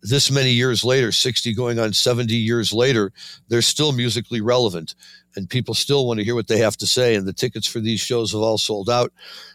this 0.02 0.32
many 0.32 0.52
years 0.52 0.84
later, 0.84 1.12
60 1.12 1.54
going 1.54 1.78
on 1.78 1.94
70 1.94 2.34
years 2.34 2.74
later, 2.74 3.12
they're 3.48 3.62
still 3.62 3.92
musically 3.92 4.42
relevant 4.42 4.96
and 5.36 5.50
people 5.50 5.74
still 5.74 6.06
want 6.08 6.20
to 6.20 6.24
hear 6.24 6.36
what 6.36 6.48
they 6.48 6.58
have 6.58 6.78
to 6.78 6.88
say. 6.88 7.16
And 7.16 7.28
the 7.28 7.34
tickets 7.34 7.68
for 7.68 7.80
these 7.80 8.00
shows 8.00 8.32
have 8.32 8.42
all 8.42 8.58
sold 8.58 8.90
out. 8.90 9.12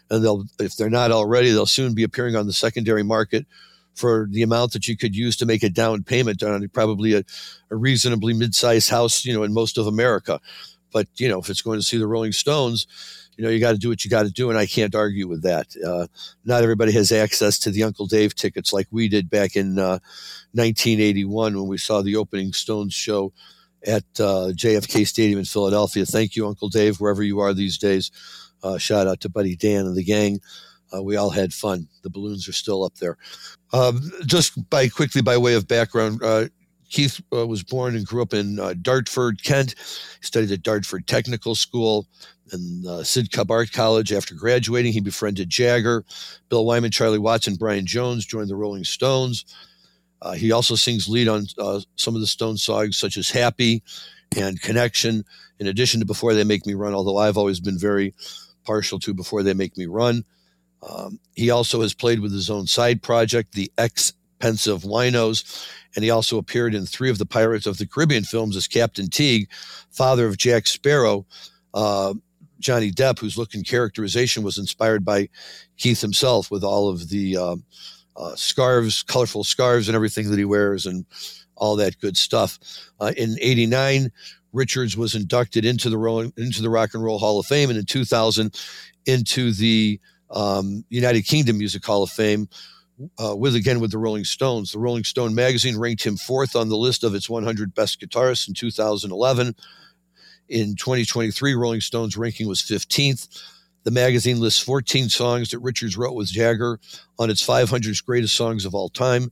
And 0.09 0.23
they'll, 0.23 0.45
if 0.59 0.75
they're 0.75 0.89
not 0.89 1.11
already, 1.11 1.51
they'll 1.51 1.65
soon 1.65 1.93
be 1.93 2.03
appearing 2.03 2.35
on 2.35 2.47
the 2.47 2.53
secondary 2.53 3.03
market 3.03 3.45
for 3.97 4.27
the 4.29 4.43
amount 4.43 4.73
that 4.73 4.87
you 4.87 4.95
could 4.95 5.15
use 5.15 5.35
to 5.37 5.45
make 5.45 5.63
a 5.63 5.69
down 5.69 6.03
payment 6.03 6.43
on 6.43 6.67
probably 6.69 7.13
a, 7.13 7.23
a 7.71 7.75
reasonably 7.75 8.33
mid-sized 8.33 8.89
house, 8.89 9.25
you 9.25 9.33
know, 9.33 9.43
in 9.43 9.53
most 9.53 9.77
of 9.77 9.87
America. 9.87 10.39
But 10.93 11.07
you 11.17 11.27
know, 11.27 11.39
if 11.39 11.49
it's 11.49 11.61
going 11.61 11.79
to 11.79 11.85
see 11.85 11.97
the 11.97 12.07
Rolling 12.07 12.31
Stones, 12.31 12.87
you 13.35 13.43
know, 13.43 13.49
you 13.49 13.59
got 13.59 13.73
to 13.73 13.77
do 13.77 13.89
what 13.89 14.03
you 14.03 14.09
got 14.09 14.23
to 14.23 14.31
do, 14.31 14.49
and 14.49 14.57
I 14.57 14.65
can't 14.65 14.95
argue 14.95 15.27
with 15.27 15.43
that. 15.43 15.67
Uh, 15.85 16.07
not 16.45 16.63
everybody 16.63 16.91
has 16.93 17.11
access 17.11 17.59
to 17.59 17.71
the 17.71 17.83
Uncle 17.83 18.07
Dave 18.07 18.33
tickets 18.35 18.73
like 18.73 18.87
we 18.91 19.07
did 19.07 19.29
back 19.29 19.55
in 19.55 19.77
uh, 19.77 19.99
1981 20.53 21.55
when 21.55 21.67
we 21.67 21.77
saw 21.77 22.01
the 22.01 22.15
opening 22.15 22.53
Stones 22.53 22.93
show 22.93 23.33
at 23.85 24.05
uh, 24.19 24.51
JFK 24.53 25.05
Stadium 25.05 25.39
in 25.39 25.45
Philadelphia. 25.45 26.05
Thank 26.05 26.35
you, 26.35 26.47
Uncle 26.47 26.69
Dave, 26.69 26.99
wherever 26.99 27.21
you 27.21 27.39
are 27.39 27.53
these 27.53 27.77
days. 27.77 28.11
Uh, 28.63 28.77
shout 28.77 29.07
out 29.07 29.19
to 29.21 29.29
Buddy 29.29 29.55
Dan 29.55 29.85
and 29.85 29.95
the 29.95 30.03
gang. 30.03 30.39
Uh, 30.93 31.03
we 31.03 31.15
all 31.15 31.29
had 31.29 31.53
fun. 31.53 31.87
The 32.01 32.09
balloons 32.09 32.47
are 32.47 32.53
still 32.53 32.83
up 32.83 32.95
there. 32.95 33.17
Um, 33.73 34.11
just 34.25 34.69
by 34.69 34.87
quickly 34.87 35.21
by 35.21 35.37
way 35.37 35.53
of 35.53 35.67
background, 35.67 36.21
uh, 36.23 36.45
Keith 36.89 37.21
uh, 37.33 37.45
was 37.45 37.63
born 37.63 37.95
and 37.95 38.05
grew 38.05 38.21
up 38.21 38.33
in 38.33 38.59
uh, 38.59 38.73
Dartford, 38.81 39.43
Kent. 39.43 39.75
He 39.77 40.25
studied 40.25 40.51
at 40.51 40.63
Dartford 40.63 41.05
Technical 41.05 41.53
School 41.53 42.07
and 42.51 42.85
uh, 42.85 43.03
Sidcup 43.03 43.49
Art 43.49 43.71
College. 43.73 44.13
After 44.13 44.33
graduating, 44.35 44.93
he 44.93 45.01
befriended 45.01 45.49
Jagger, 45.49 46.05
Bill 46.49 46.65
Wyman, 46.65 46.91
Charlie 46.91 47.19
Watts, 47.19 47.47
and 47.47 47.59
Brian 47.59 47.85
Jones. 47.85 48.25
Joined 48.25 48.49
the 48.49 48.55
Rolling 48.55 48.85
Stones. 48.85 49.45
Uh, 50.21 50.33
he 50.33 50.51
also 50.51 50.75
sings 50.75 51.07
lead 51.07 51.27
on 51.27 51.45
some 51.95 52.15
of 52.15 52.21
the 52.21 52.27
Stone 52.27 52.57
songs, 52.57 52.97
such 52.97 53.17
as 53.17 53.29
"Happy" 53.29 53.83
and 54.35 54.61
"Connection." 54.61 55.25
In 55.59 55.67
addition 55.67 55.99
to 55.99 56.05
"Before 56.05 56.33
They 56.33 56.43
Make 56.43 56.65
Me 56.65 56.73
Run," 56.73 56.93
although 56.93 57.17
I've 57.17 57.37
always 57.37 57.59
been 57.59 57.77
very 57.77 58.13
partial 58.63 58.97
to 58.99 59.13
"Before 59.13 59.43
They 59.43 59.53
Make 59.53 59.77
Me 59.77 59.85
Run." 59.85 60.23
Um, 60.81 61.19
he 61.35 61.49
also 61.49 61.81
has 61.81 61.93
played 61.93 62.19
with 62.19 62.31
his 62.31 62.49
own 62.49 62.67
side 62.67 63.01
project, 63.01 63.53
the 63.53 63.71
Ex 63.77 64.13
Pensive 64.39 64.83
Winos, 64.83 65.67
and 65.95 66.03
he 66.03 66.11
also 66.11 66.37
appeared 66.37 66.75
in 66.75 66.85
three 66.85 67.09
of 67.09 67.17
the 67.17 67.25
Pirates 67.25 67.65
of 67.65 67.77
the 67.77 67.87
Caribbean 67.87 68.23
films 68.23 68.55
as 68.55 68.67
Captain 68.67 69.09
Teague, 69.09 69.49
father 69.89 70.27
of 70.27 70.37
Jack 70.37 70.67
Sparrow. 70.67 71.25
Uh, 71.73 72.13
Johnny 72.59 72.91
Depp, 72.91 73.19
whose 73.19 73.37
look 73.37 73.53
and 73.53 73.67
characterization 73.67 74.43
was 74.43 74.57
inspired 74.57 75.05
by 75.05 75.29
Keith 75.77 76.01
himself, 76.01 76.49
with 76.49 76.63
all 76.63 76.89
of 76.89 77.09
the 77.09 77.37
uh, 77.37 77.55
uh, 78.15 78.35
scarves, 78.35 79.03
colorful 79.03 79.43
scarves, 79.43 79.87
and 79.87 79.95
everything 79.95 80.29
that 80.29 80.39
he 80.39 80.45
wears, 80.45 80.85
and 80.85 81.05
all 81.55 81.75
that 81.75 81.99
good 81.99 82.17
stuff. 82.17 82.59
Uh, 82.99 83.13
in 83.15 83.37
'89, 83.41 84.11
Richards 84.53 84.97
was 84.97 85.15
inducted 85.15 85.65
into 85.65 85.89
the 85.89 86.33
into 86.37 86.61
the 86.61 86.69
Rock 86.69 86.93
and 86.93 87.03
Roll 87.03 87.19
Hall 87.19 87.39
of 87.39 87.45
Fame, 87.45 87.69
and 87.69 87.77
in 87.77 87.85
2000, 87.85 88.59
into 89.05 89.51
the 89.51 89.99
um, 90.29 90.83
United 90.89 91.23
Kingdom 91.23 91.57
Music 91.57 91.85
Hall 91.85 92.03
of 92.03 92.09
Fame. 92.09 92.47
Uh, 93.19 93.35
with 93.35 93.53
again 93.53 93.79
with 93.79 93.91
the 93.91 93.97
Rolling 93.99 94.23
Stones. 94.23 94.71
The 94.71 94.79
Rolling 94.79 95.03
Stone 95.03 95.35
magazine 95.35 95.77
ranked 95.77 96.03
him 96.03 96.17
fourth 96.17 96.55
on 96.55 96.67
the 96.67 96.75
list 96.75 97.03
of 97.03 97.13
its 97.13 97.29
100 97.29 97.75
best 97.75 98.01
guitarists 98.01 98.47
in 98.47 98.55
2011. 98.55 99.55
In 100.49 100.75
2023, 100.75 101.53
Rolling 101.53 101.81
Stone's 101.81 102.17
ranking 102.17 102.47
was 102.47 102.63
15th. 102.63 103.27
The 103.83 103.91
magazine 103.91 104.39
lists 104.39 104.59
14 104.61 105.09
songs 105.09 105.51
that 105.51 105.59
Richards 105.59 105.95
wrote 105.95 106.15
with 106.15 106.29
Jagger 106.29 106.79
on 107.19 107.29
its 107.29 107.43
500 107.43 107.95
greatest 108.03 108.35
songs 108.35 108.65
of 108.65 108.73
all 108.73 108.89
time. 108.89 109.31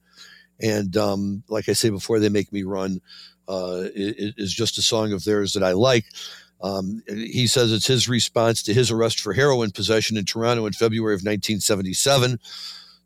And 0.61 0.95
um, 0.95 1.43
like 1.49 1.67
I 1.67 1.73
say 1.73 1.89
before, 1.89 2.19
they 2.19 2.29
make 2.29 2.53
me 2.53 2.63
run 2.63 3.01
uh, 3.47 3.83
is 3.93 4.53
just 4.53 4.77
a 4.77 4.81
song 4.81 5.13
of 5.13 5.23
theirs 5.23 5.53
that 5.53 5.63
I 5.63 5.73
like. 5.73 6.05
Um, 6.61 7.03
he 7.07 7.47
says 7.47 7.71
it's 7.71 7.87
his 7.87 8.07
response 8.09 8.63
to 8.63 8.73
his 8.73 8.89
arrest 8.89 9.19
for 9.19 9.33
heroin 9.33 9.71
possession 9.71 10.17
in 10.17 10.25
Toronto 10.25 10.65
in 10.65 10.73
February 10.73 11.13
of 11.13 11.19
1977. 11.19 12.39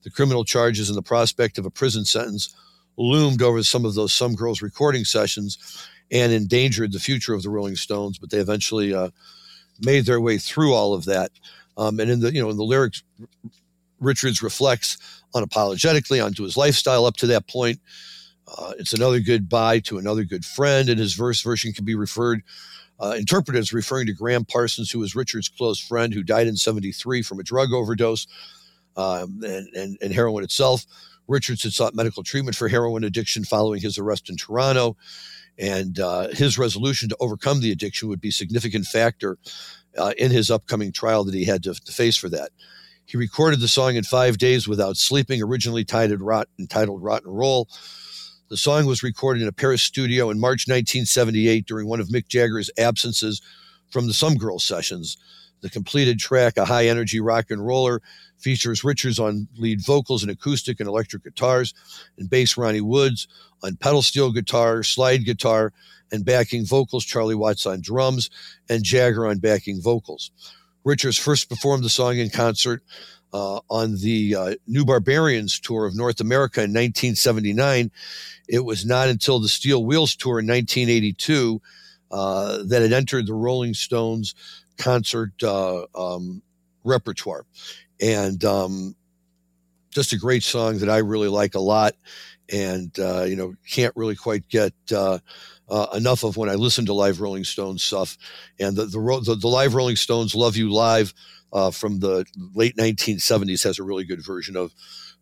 The 0.03 0.09
criminal 0.09 0.45
charges 0.45 0.89
and 0.89 0.97
the 0.97 1.03
prospect 1.03 1.57
of 1.57 1.65
a 1.65 1.71
prison 1.71 2.05
sentence 2.05 2.55
loomed 2.97 3.41
over 3.41 3.63
some 3.63 3.85
of 3.85 3.95
those 3.95 4.13
Some 4.13 4.35
Girls 4.35 4.61
recording 4.61 5.03
sessions 5.03 5.57
and 6.11 6.31
endangered 6.31 6.91
the 6.91 6.99
future 6.99 7.33
of 7.33 7.43
the 7.43 7.49
Rolling 7.49 7.75
Stones. 7.75 8.17
But 8.17 8.29
they 8.29 8.39
eventually 8.39 8.93
uh, 8.93 9.09
made 9.81 10.05
their 10.05 10.21
way 10.21 10.37
through 10.37 10.73
all 10.73 10.93
of 10.93 11.05
that. 11.05 11.31
Um, 11.77 11.99
and 11.99 12.11
in 12.11 12.19
the 12.19 12.33
you 12.33 12.41
know 12.41 12.49
in 12.49 12.57
the 12.57 12.63
lyrics, 12.63 13.03
Richards 13.99 14.41
reflects 14.41 14.97
unapologetically 15.33 16.23
onto 16.23 16.43
his 16.43 16.57
lifestyle 16.57 17.05
up 17.05 17.17
to 17.17 17.27
that 17.27 17.47
point. 17.47 17.79
Uh, 18.47 18.73
it's 18.79 18.93
another 18.93 19.19
goodbye 19.19 19.79
to 19.79 19.97
another 19.97 20.23
good 20.23 20.43
friend, 20.43 20.89
and 20.89 20.99
his 20.99 21.13
verse 21.13 21.41
version 21.41 21.71
can 21.71 21.85
be 21.85 21.95
referred, 21.95 22.41
uh, 22.99 23.15
interpreted 23.17 23.59
as 23.59 23.73
referring 23.73 24.07
to 24.07 24.13
Gram 24.13 24.45
Parsons, 24.45 24.91
who 24.91 24.99
was 24.99 25.15
Richard's 25.15 25.49
close 25.49 25.79
friend, 25.79 26.13
who 26.13 26.23
died 26.23 26.47
in 26.47 26.57
'73 26.57 27.21
from 27.21 27.39
a 27.39 27.43
drug 27.43 27.73
overdose 27.73 28.27
um, 28.95 29.41
and, 29.43 29.67
and, 29.75 29.97
and 30.01 30.13
heroin 30.13 30.43
itself. 30.43 30.85
Richards 31.27 31.63
had 31.63 31.73
sought 31.73 31.93
medical 31.93 32.23
treatment 32.23 32.55
for 32.57 32.67
heroin 32.67 33.03
addiction 33.03 33.43
following 33.43 33.81
his 33.81 33.97
arrest 33.97 34.29
in 34.29 34.35
Toronto, 34.35 34.97
and 35.57 35.99
uh, 35.99 36.29
his 36.29 36.57
resolution 36.57 37.09
to 37.09 37.17
overcome 37.19 37.61
the 37.61 37.71
addiction 37.71 38.09
would 38.09 38.21
be 38.21 38.29
a 38.29 38.33
significant 38.33 38.85
factor 38.85 39.37
uh, 39.97 40.13
in 40.17 40.31
his 40.31 40.49
upcoming 40.49 40.91
trial 40.91 41.23
that 41.23 41.33
he 41.33 41.45
had 41.45 41.63
to, 41.63 41.73
to 41.73 41.91
face 41.91 42.17
for 42.17 42.29
that. 42.29 42.49
He 43.05 43.17
recorded 43.17 43.59
the 43.59 43.67
song 43.67 43.95
in 43.95 44.03
five 44.03 44.37
days 44.37 44.67
without 44.67 44.95
sleeping, 44.95 45.41
originally 45.41 45.83
titled, 45.83 46.21
Rot, 46.21 46.47
entitled 46.59 47.01
and 47.01 47.21
Roll. 47.25 47.67
The 48.49 48.57
song 48.57 48.87
was 48.87 49.03
recorded 49.03 49.43
in 49.43 49.47
a 49.47 49.51
Paris 49.51 49.83
studio 49.83 50.31
in 50.31 50.39
March 50.39 50.67
1978 50.67 51.67
during 51.67 51.87
one 51.87 51.99
of 51.99 52.07
Mick 52.07 52.27
Jagger's 52.27 52.71
absences 52.79 53.43
from 53.91 54.07
the 54.07 54.13
Some 54.13 54.37
Girls 54.37 54.63
sessions. 54.63 55.17
The 55.61 55.69
completed 55.69 56.17
track, 56.17 56.57
a 56.57 56.65
high 56.65 56.87
energy 56.87 57.19
rock 57.19 57.51
and 57.51 57.63
roller, 57.63 58.01
features 58.39 58.83
Richards 58.83 59.19
on 59.19 59.47
lead 59.55 59.85
vocals 59.85 60.23
and 60.23 60.31
acoustic 60.31 60.79
and 60.79 60.89
electric 60.89 61.23
guitars, 61.25 61.75
and 62.17 62.27
bass 62.27 62.57
Ronnie 62.57 62.81
Woods 62.81 63.27
on 63.63 63.75
pedal 63.75 64.01
steel 64.01 64.31
guitar, 64.31 64.81
slide 64.81 65.25
guitar, 65.25 65.71
and 66.11 66.25
backing 66.25 66.65
vocals, 66.65 67.05
Charlie 67.05 67.35
Watts 67.35 67.67
on 67.67 67.81
drums, 67.81 68.31
and 68.67 68.83
Jagger 68.83 69.27
on 69.27 69.37
backing 69.37 69.79
vocals. 69.79 70.31
Richards 70.83 71.17
first 71.17 71.49
performed 71.49 71.83
the 71.83 71.89
song 71.89 72.17
in 72.17 72.31
concert 72.31 72.81
uh, 73.33 73.59
on 73.69 73.95
the 73.97 74.35
uh, 74.35 74.55
New 74.67 74.85
Barbarians 74.85 75.59
tour 75.59 75.85
of 75.85 75.95
North 75.95 76.19
America 76.19 76.61
in 76.61 76.71
1979. 76.71 77.91
It 78.47 78.65
was 78.65 78.85
not 78.85 79.09
until 79.09 79.39
the 79.39 79.49
Steel 79.49 79.85
Wheels 79.85 80.15
tour 80.15 80.39
in 80.39 80.47
1982 80.47 81.61
uh, 82.11 82.63
that 82.65 82.81
it 82.81 82.91
entered 82.91 83.27
the 83.27 83.33
Rolling 83.33 83.73
Stones 83.73 84.33
concert 84.77 85.31
uh, 85.43 85.85
um, 85.93 86.41
repertoire. 86.83 87.45
And 88.01 88.43
um, 88.45 88.95
just 89.91 90.13
a 90.13 90.17
great 90.17 90.43
song 90.43 90.79
that 90.79 90.89
I 90.89 90.97
really 90.97 91.27
like 91.27 91.55
a 91.55 91.59
lot. 91.59 91.95
And, 92.51 92.97
uh, 92.97 93.23
you 93.23 93.35
know, 93.35 93.53
can't 93.69 93.95
really 93.95 94.15
quite 94.15 94.47
get 94.49 94.73
uh, 94.91 95.19
enough 95.93 96.23
of 96.23 96.35
when 96.35 96.49
I 96.49 96.55
listen 96.55 96.87
to 96.87 96.93
live 96.93 97.21
Rolling 97.21 97.43
Stones 97.43 97.83
stuff. 97.83 98.17
And 98.59 98.75
the, 98.75 98.85
the, 98.85 99.21
the, 99.23 99.35
the 99.35 99.47
live 99.47 99.75
Rolling 99.75 99.97
Stones 99.97 100.33
Love 100.33 100.57
You 100.57 100.71
Live 100.71 101.13
uh, 101.53 101.71
from 101.71 101.99
the 101.99 102.25
late 102.53 102.75
1970s 102.77 103.63
has 103.63 103.79
a 103.79 103.83
really 103.83 104.03
good 104.03 104.23
version 104.25 104.55
of 104.55 104.71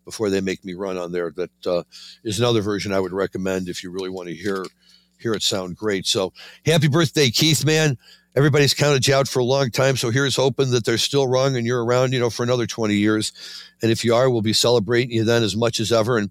before 0.05 0.29
they 0.29 0.41
make 0.41 0.63
me 0.63 0.73
run 0.73 0.97
on 0.97 1.11
there 1.11 1.31
That 1.35 1.65
uh, 1.65 1.83
is 2.23 2.39
another 2.39 2.61
version 2.61 2.93
i 2.93 2.99
would 2.99 3.13
recommend 3.13 3.67
if 3.67 3.83
you 3.83 3.91
really 3.91 4.09
want 4.09 4.29
to 4.29 4.35
hear 4.35 4.65
hear 5.19 5.33
it 5.33 5.43
sound 5.43 5.75
great. 5.75 6.05
So 6.05 6.33
happy 6.65 6.87
birthday 6.87 7.29
keith 7.29 7.65
man. 7.65 7.97
Everybody's 8.35 8.75
counted 8.75 9.07
you 9.07 9.15
out 9.15 9.27
for 9.27 9.39
a 9.39 9.43
long 9.43 9.71
time 9.71 9.97
so 9.97 10.11
here's 10.11 10.35
hoping 10.35 10.71
that 10.71 10.85
they're 10.85 10.97
still 10.97 11.27
wrong 11.27 11.55
and 11.57 11.65
you're 11.65 11.83
around 11.83 12.13
you 12.13 12.19
know 12.19 12.29
for 12.29 12.43
another 12.43 12.67
20 12.67 12.95
years. 12.95 13.33
And 13.81 13.91
if 13.91 14.05
you 14.05 14.13
are 14.13 14.29
we'll 14.29 14.41
be 14.41 14.53
celebrating 14.53 15.11
you 15.11 15.23
then 15.23 15.43
as 15.43 15.55
much 15.55 15.79
as 15.79 15.91
ever 15.91 16.17
and 16.17 16.29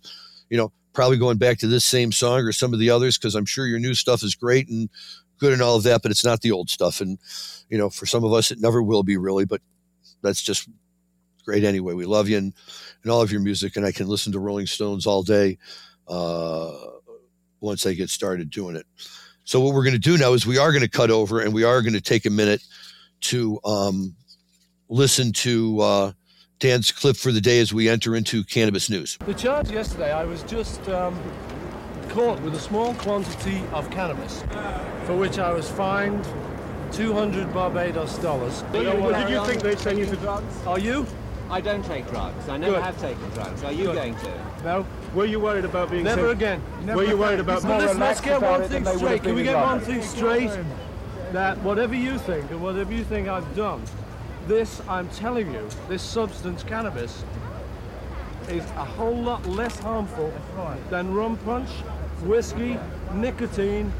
you 0.49 0.57
know 0.57 0.73
probably 0.93 1.19
going 1.19 1.37
back 1.37 1.59
to 1.59 1.67
this 1.67 1.85
same 1.85 2.13
song 2.13 2.41
or 2.41 2.53
some 2.53 2.73
of 2.73 2.79
the 2.79 2.89
others 2.89 3.19
because 3.19 3.35
i'm 3.35 3.45
sure 3.45 3.67
your 3.67 3.79
new 3.79 3.93
stuff 3.93 4.23
is 4.23 4.35
great 4.35 4.67
and 4.69 4.89
good 5.39 5.53
and 5.53 5.61
all 5.61 5.77
of 5.77 5.83
that 5.83 6.01
but 6.01 6.11
it's 6.11 6.25
not 6.25 6.41
the 6.41 6.53
old 6.53 6.71
stuff. 6.71 7.01
And 7.01 7.19
you 7.69 7.77
know 7.77 7.91
for 7.91 8.07
some 8.07 8.25
of 8.25 8.33
us 8.33 8.51
it 8.51 8.61
never 8.61 8.83
will 8.83 9.03
be 9.03 9.17
really 9.17 9.45
but 9.45 9.61
that's 10.27 10.43
just 10.43 10.69
great 11.45 11.65
anyway. 11.65 11.95
We 11.95 12.05
love 12.05 12.29
you 12.29 12.39
and, 12.39 12.53
and 13.03 13.13
all 13.13 13.23
of 13.23 13.33
your 13.33 13.41
music, 13.41 13.77
and 13.77 13.87
I 13.87 13.93
can 13.93 14.09
listen 14.09 14.33
to 14.33 14.39
Rolling 14.39 14.67
Stones 14.67 15.07
all 15.07 15.23
day 15.23 15.59
uh, 16.09 16.73
once 17.61 17.87
I 17.87 17.95
get 17.95 18.11
started 18.11 18.51
doing 18.51 18.77
it. 18.77 18.87
So 19.45 19.61
what 19.61 19.75
we're 19.75 19.85
going 19.85 19.95
to 19.95 19.99
do 20.01 20.19
now 20.19 20.33
is 20.33 20.45
we 20.45 20.59
are 20.59 20.73
going 20.73 20.83
to 20.83 20.91
cut 20.91 21.11
over 21.11 21.41
and 21.41 21.55
we 21.55 21.63
are 21.63 21.81
going 21.81 21.95
to 21.95 22.01
take 22.01 22.27
a 22.27 22.31
minute 22.31 22.63
to 23.23 23.61
um, 23.65 24.17
listen 24.89 25.33
to 25.33 25.81
uh, 25.81 26.13
Dan's 26.59 26.91
clip 26.91 27.17
for 27.17 27.31
the 27.31 27.41
day 27.41 27.61
as 27.61 27.73
we 27.73 27.89
enter 27.89 28.17
into 28.17 28.43
cannabis 28.43 28.91
news. 28.91 29.17
The 29.25 29.35
charge 29.35 29.71
yesterday, 29.71 30.13
I 30.13 30.25
was 30.25 30.43
just 30.43 30.89
um, 30.89 31.17
caught 32.09 32.41
with 32.43 32.55
a 32.55 32.59
small 32.59 32.95
quantity 32.95 33.63
of 33.73 33.89
cannabis, 33.91 34.43
for 35.05 35.17
which 35.17 35.39
I 35.39 35.53
was 35.53 35.69
fined 35.71 36.27
200 36.93 37.53
Barbados 37.53 38.19
dollars. 38.19 38.63
Did 38.73 38.85
you, 38.85 39.13
did 39.13 39.31
you 39.31 39.45
think 39.47 39.63
they 39.63 39.77
sent 39.77 39.99
you 39.99 40.07
to 40.07 40.17
drugs? 40.17 40.67
Are 40.67 40.79
you? 40.79 41.07
I 41.49 41.61
don't 41.61 41.85
take 41.85 42.09
drugs. 42.09 42.49
I 42.49 42.57
never 42.57 42.75
Good. 42.75 42.83
have 42.83 43.01
taken 43.01 43.29
drugs. 43.31 43.63
Are 43.63 43.73
you 43.73 43.85
Good. 43.85 43.95
going 43.95 44.17
to? 44.17 44.63
No. 44.65 44.87
Were 45.15 45.27
you 45.27 45.39
worried 45.39 45.65
about 45.65 45.91
being 45.91 46.03
Never 46.03 46.23
sent? 46.23 46.33
again. 46.33 46.63
Never 46.85 46.99
Were 46.99 47.05
you 47.05 47.17
worried 47.17 47.39
about 47.41 47.63
being 47.63 47.79
let's, 47.79 47.99
let's 47.99 48.21
get 48.21 48.43
one 48.43 48.63
thing 48.65 48.85
straight. 48.85 49.23
Can 49.23 49.35
we 49.35 49.45
get 49.45 49.57
one 49.57 49.81
thing 49.81 50.03
straight? 50.03 50.51
That 51.33 51.59
whatever 51.63 51.95
you 51.95 52.19
think 52.19 52.51
and 52.51 52.63
whatever 52.63 52.93
you 52.93 53.05
think 53.05 53.29
I've 53.29 53.55
done, 53.55 53.83
this, 54.49 54.81
I'm 54.89 55.09
telling 55.11 55.53
you, 55.53 55.69
this 55.89 56.03
substance, 56.03 56.63
cannabis, 56.63 57.25
is 58.49 58.65
a 58.77 58.85
whole 58.85 59.17
lot 59.17 59.45
less 59.47 59.79
harmful 59.81 60.33
than 60.91 61.13
rum 61.13 61.37
punch, 61.39 61.69
whiskey, 62.23 62.79
nicotine, 63.15 63.93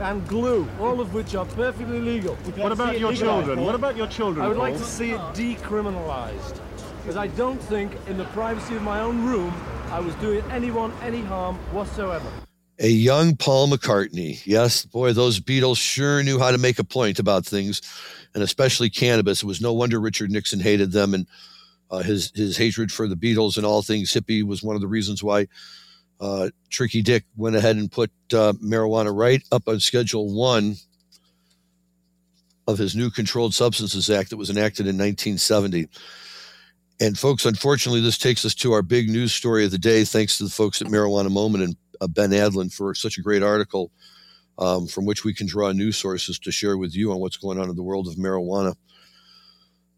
and 0.00 0.26
glue, 0.28 0.68
all 0.80 1.00
of 1.00 1.14
which 1.14 1.34
are 1.34 1.44
perfectly 1.46 2.00
legal. 2.00 2.34
What 2.34 2.72
about 2.72 2.98
your 2.98 3.12
children? 3.12 3.60
What 3.60 3.74
about 3.74 3.96
your 3.96 4.06
children? 4.06 4.44
I 4.44 4.48
would 4.48 4.56
like 4.56 4.76
to 4.76 4.84
see 4.84 5.12
it 5.12 5.20
decriminalized. 5.34 6.60
Because 7.02 7.16
I 7.16 7.26
don't 7.28 7.60
think, 7.60 7.92
in 8.06 8.16
the 8.16 8.24
privacy 8.26 8.76
of 8.76 8.82
my 8.82 9.00
own 9.00 9.24
room, 9.24 9.52
I 9.90 10.00
was 10.00 10.14
doing 10.16 10.42
anyone 10.50 10.92
any 11.02 11.20
harm 11.20 11.56
whatsoever. 11.72 12.26
A 12.78 12.88
young 12.88 13.36
Paul 13.36 13.68
McCartney. 13.68 14.40
Yes, 14.44 14.84
boy, 14.84 15.12
those 15.12 15.38
Beatles 15.38 15.76
sure 15.76 16.22
knew 16.22 16.38
how 16.38 16.50
to 16.50 16.58
make 16.58 16.78
a 16.78 16.84
point 16.84 17.18
about 17.18 17.46
things, 17.46 17.82
and 18.34 18.42
especially 18.42 18.90
cannabis. 18.90 19.42
It 19.42 19.46
was 19.46 19.60
no 19.60 19.72
wonder 19.72 20.00
Richard 20.00 20.30
Nixon 20.30 20.60
hated 20.60 20.92
them, 20.92 21.14
and 21.14 21.26
uh, 21.90 21.98
his 21.98 22.32
his 22.34 22.56
hatred 22.56 22.90
for 22.90 23.06
the 23.06 23.14
Beatles 23.14 23.56
and 23.56 23.64
all 23.64 23.82
things 23.82 24.12
hippie 24.12 24.42
was 24.42 24.62
one 24.62 24.74
of 24.74 24.80
the 24.80 24.88
reasons 24.88 25.22
why 25.22 25.46
uh, 26.20 26.50
Tricky 26.70 27.02
Dick 27.02 27.24
went 27.36 27.56
ahead 27.56 27.76
and 27.76 27.90
put 27.90 28.10
uh, 28.32 28.52
marijuana 28.54 29.14
right 29.14 29.42
up 29.52 29.68
on 29.68 29.80
Schedule 29.80 30.34
1 30.34 30.76
of 32.66 32.78
his 32.78 32.96
new 32.96 33.10
Controlled 33.10 33.54
Substances 33.54 34.08
Act 34.08 34.30
that 34.30 34.36
was 34.36 34.50
enacted 34.50 34.86
in 34.86 34.96
1970. 34.96 35.88
And, 37.00 37.18
folks, 37.18 37.44
unfortunately, 37.44 38.00
this 38.00 38.18
takes 38.18 38.44
us 38.44 38.54
to 38.56 38.72
our 38.72 38.82
big 38.82 39.10
news 39.10 39.32
story 39.32 39.64
of 39.64 39.70
the 39.70 39.78
day. 39.78 40.04
Thanks 40.04 40.38
to 40.38 40.44
the 40.44 40.50
folks 40.50 40.80
at 40.80 40.88
Marijuana 40.88 41.30
Moment 41.30 41.64
and 41.64 41.76
uh, 42.00 42.06
Ben 42.06 42.30
Adlin 42.30 42.72
for 42.72 42.94
such 42.94 43.18
a 43.18 43.22
great 43.22 43.42
article 43.42 43.90
um, 44.58 44.86
from 44.86 45.04
which 45.04 45.24
we 45.24 45.34
can 45.34 45.46
draw 45.46 45.72
news 45.72 45.96
sources 45.96 46.38
to 46.38 46.52
share 46.52 46.78
with 46.78 46.94
you 46.94 47.12
on 47.12 47.18
what's 47.18 47.36
going 47.36 47.58
on 47.58 47.68
in 47.68 47.76
the 47.76 47.82
world 47.82 48.06
of 48.06 48.14
marijuana. 48.14 48.74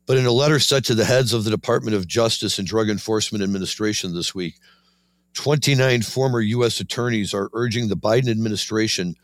But 0.07 0.17
in 0.17 0.27
a 0.27 0.33
letter 0.33 0.59
sent 0.59 0.85
to 0.87 0.95
the 0.95 1.05
heads 1.05 1.33
of 1.33 1.45
the 1.45 1.51
Department 1.51 1.97
of 1.97 2.07
Justice 2.07 2.59
and 2.59 2.67
Drug 2.67 2.89
Enforcement 2.89 3.43
Administration 3.43 4.15
this 4.15 4.35
week, 4.35 4.55
29 5.37 6.03
former 6.03 6.41
U.S. 6.41 6.81
attorneys 6.81 7.33
are 7.33 7.51
urging 7.53 7.89
the 7.89 7.97
Biden 7.97 8.31
administration 8.31 9.15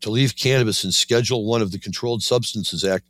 to 0.00 0.10
leave 0.10 0.36
cannabis 0.36 0.84
in 0.84 0.92
Schedule 0.92 1.44
1 1.44 1.60
of 1.60 1.72
the 1.72 1.78
Controlled 1.78 2.22
Substances 2.22 2.84
Act, 2.84 3.04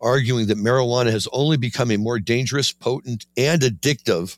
arguing 0.00 0.46
that 0.46 0.58
marijuana 0.58 1.10
has 1.10 1.26
only 1.32 1.56
become 1.56 1.90
a 1.90 1.96
more 1.96 2.18
dangerous, 2.18 2.72
potent, 2.72 3.26
and 3.36 3.62
addictive 3.62 4.36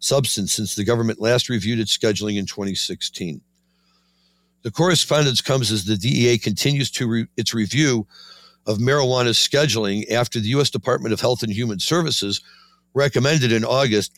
substance 0.00 0.52
since 0.54 0.74
the 0.74 0.84
government 0.84 1.20
last 1.20 1.50
reviewed 1.50 1.78
its 1.78 1.96
scheduling 1.96 2.38
in 2.38 2.46
2016. 2.46 3.42
The 4.62 4.70
correspondence 4.70 5.42
comes 5.42 5.70
as 5.70 5.84
the 5.84 5.96
DEA 5.96 6.38
continues 6.38 6.90
to 6.92 7.06
re- 7.06 7.26
its 7.36 7.52
review 7.52 8.06
of 8.66 8.78
marijuana's 8.78 9.36
scheduling 9.36 10.10
after 10.10 10.40
the 10.40 10.48
U.S. 10.48 10.70
Department 10.70 11.12
of 11.12 11.20
Health 11.20 11.42
and 11.42 11.52
Human 11.52 11.78
Services 11.78 12.40
recommended 12.94 13.52
in 13.52 13.64
August 13.64 14.12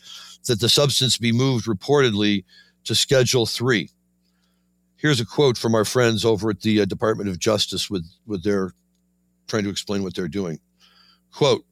that 0.47 0.59
the 0.59 0.69
substance 0.69 1.17
be 1.17 1.31
moved 1.31 1.65
reportedly 1.65 2.43
to 2.83 2.95
Schedule 2.95 3.45
3. 3.45 3.89
Here's 4.97 5.19
a 5.19 5.25
quote 5.25 5.57
from 5.57 5.75
our 5.75 5.85
friends 5.85 6.23
over 6.23 6.49
at 6.49 6.61
the 6.61 6.81
uh, 6.81 6.85
Department 6.85 7.29
of 7.29 7.39
Justice 7.39 7.89
with, 7.89 8.05
with 8.25 8.43
their 8.43 8.73
trying 9.47 9.63
to 9.63 9.69
explain 9.69 10.03
what 10.03 10.15
they're 10.15 10.27
doing. 10.27 10.59
Quote, 11.33 11.65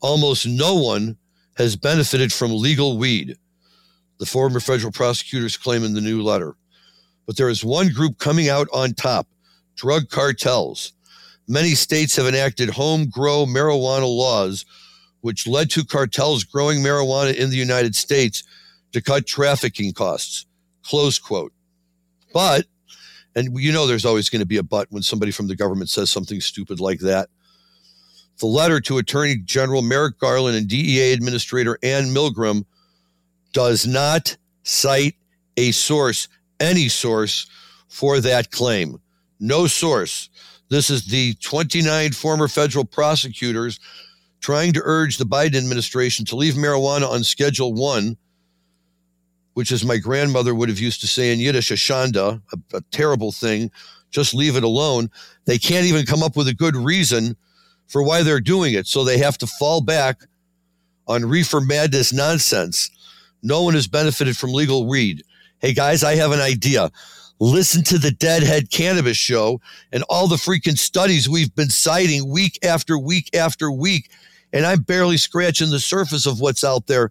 almost 0.00 0.46
no 0.46 0.74
one 0.74 1.16
has 1.56 1.76
benefited 1.76 2.32
from 2.32 2.52
legal 2.52 2.96
weed, 2.98 3.36
the 4.18 4.26
former 4.26 4.60
federal 4.60 4.92
prosecutors 4.92 5.56
claim 5.56 5.84
in 5.84 5.94
the 5.94 6.00
new 6.00 6.22
letter. 6.22 6.56
But 7.26 7.36
there 7.36 7.48
is 7.48 7.64
one 7.64 7.88
group 7.88 8.18
coming 8.18 8.48
out 8.48 8.68
on 8.72 8.94
top 8.94 9.26
drug 9.76 10.08
cartels. 10.08 10.92
Many 11.48 11.74
states 11.74 12.16
have 12.16 12.26
enacted 12.26 12.70
home 12.70 13.08
grow 13.10 13.44
marijuana 13.44 14.08
laws 14.08 14.64
which 15.24 15.46
led 15.46 15.70
to 15.70 15.82
cartels 15.82 16.44
growing 16.44 16.80
marijuana 16.80 17.34
in 17.34 17.48
the 17.48 17.56
United 17.56 17.96
States 17.96 18.44
to 18.92 19.00
cut 19.00 19.26
trafficking 19.26 19.90
costs. 19.90 20.44
Close 20.82 21.18
quote. 21.18 21.50
But, 22.34 22.66
and 23.34 23.58
you 23.58 23.72
know 23.72 23.86
there's 23.86 24.04
always 24.04 24.28
going 24.28 24.40
to 24.40 24.46
be 24.46 24.58
a 24.58 24.62
but 24.62 24.86
when 24.90 25.02
somebody 25.02 25.32
from 25.32 25.48
the 25.48 25.56
government 25.56 25.88
says 25.88 26.10
something 26.10 26.42
stupid 26.42 26.78
like 26.78 26.98
that. 27.00 27.30
The 28.38 28.44
letter 28.44 28.82
to 28.82 28.98
Attorney 28.98 29.36
General 29.36 29.80
Merrick 29.80 30.18
Garland 30.18 30.58
and 30.58 30.68
DEA 30.68 31.14
Administrator 31.14 31.78
Anne 31.82 32.08
Milgram 32.08 32.66
does 33.54 33.86
not 33.86 34.36
cite 34.62 35.14
a 35.56 35.70
source, 35.70 36.28
any 36.60 36.88
source, 36.88 37.46
for 37.88 38.20
that 38.20 38.50
claim. 38.50 39.00
No 39.40 39.68
source. 39.68 40.28
This 40.68 40.90
is 40.90 41.06
the 41.06 41.32
29 41.36 42.12
former 42.12 42.46
federal 42.46 42.84
prosecutors 42.84 43.80
trying 44.44 44.74
to 44.74 44.82
urge 44.84 45.16
the 45.16 45.24
Biden 45.24 45.56
administration 45.56 46.22
to 46.26 46.36
leave 46.36 46.52
marijuana 46.52 47.08
on 47.08 47.24
Schedule 47.24 47.72
1, 47.72 48.14
which, 49.54 49.72
as 49.72 49.86
my 49.86 49.96
grandmother 49.96 50.54
would 50.54 50.68
have 50.68 50.78
used 50.78 51.00
to 51.00 51.06
say 51.06 51.32
in 51.32 51.40
Yiddish, 51.40 51.70
a 51.70 51.74
shanda, 51.74 52.42
a, 52.52 52.76
a 52.76 52.82
terrible 52.90 53.32
thing, 53.32 53.70
just 54.10 54.34
leave 54.34 54.54
it 54.54 54.62
alone. 54.62 55.08
They 55.46 55.56
can't 55.56 55.86
even 55.86 56.04
come 56.04 56.22
up 56.22 56.36
with 56.36 56.46
a 56.46 56.52
good 56.52 56.76
reason 56.76 57.38
for 57.86 58.02
why 58.02 58.22
they're 58.22 58.38
doing 58.38 58.74
it. 58.74 58.86
So 58.86 59.02
they 59.02 59.16
have 59.16 59.38
to 59.38 59.46
fall 59.46 59.80
back 59.80 60.20
on 61.08 61.24
reefer 61.24 61.62
madness 61.62 62.12
nonsense. 62.12 62.90
No 63.42 63.62
one 63.62 63.72
has 63.72 63.88
benefited 63.88 64.36
from 64.36 64.52
legal 64.52 64.86
weed. 64.86 65.22
Hey 65.60 65.72
guys, 65.72 66.04
I 66.04 66.16
have 66.16 66.32
an 66.32 66.40
idea. 66.40 66.90
Listen 67.40 67.82
to 67.84 67.96
the 67.96 68.10
Deadhead 68.10 68.70
Cannabis 68.70 69.16
Show 69.16 69.62
and 69.90 70.04
all 70.10 70.28
the 70.28 70.36
freaking 70.36 70.76
studies 70.76 71.30
we've 71.30 71.54
been 71.54 71.70
citing 71.70 72.30
week 72.30 72.58
after 72.62 72.98
week 72.98 73.34
after 73.34 73.72
week 73.72 74.10
and 74.54 74.64
I'm 74.64 74.82
barely 74.82 75.16
scratching 75.16 75.70
the 75.70 75.80
surface 75.80 76.26
of 76.26 76.40
what's 76.40 76.64
out 76.64 76.86
there. 76.86 77.10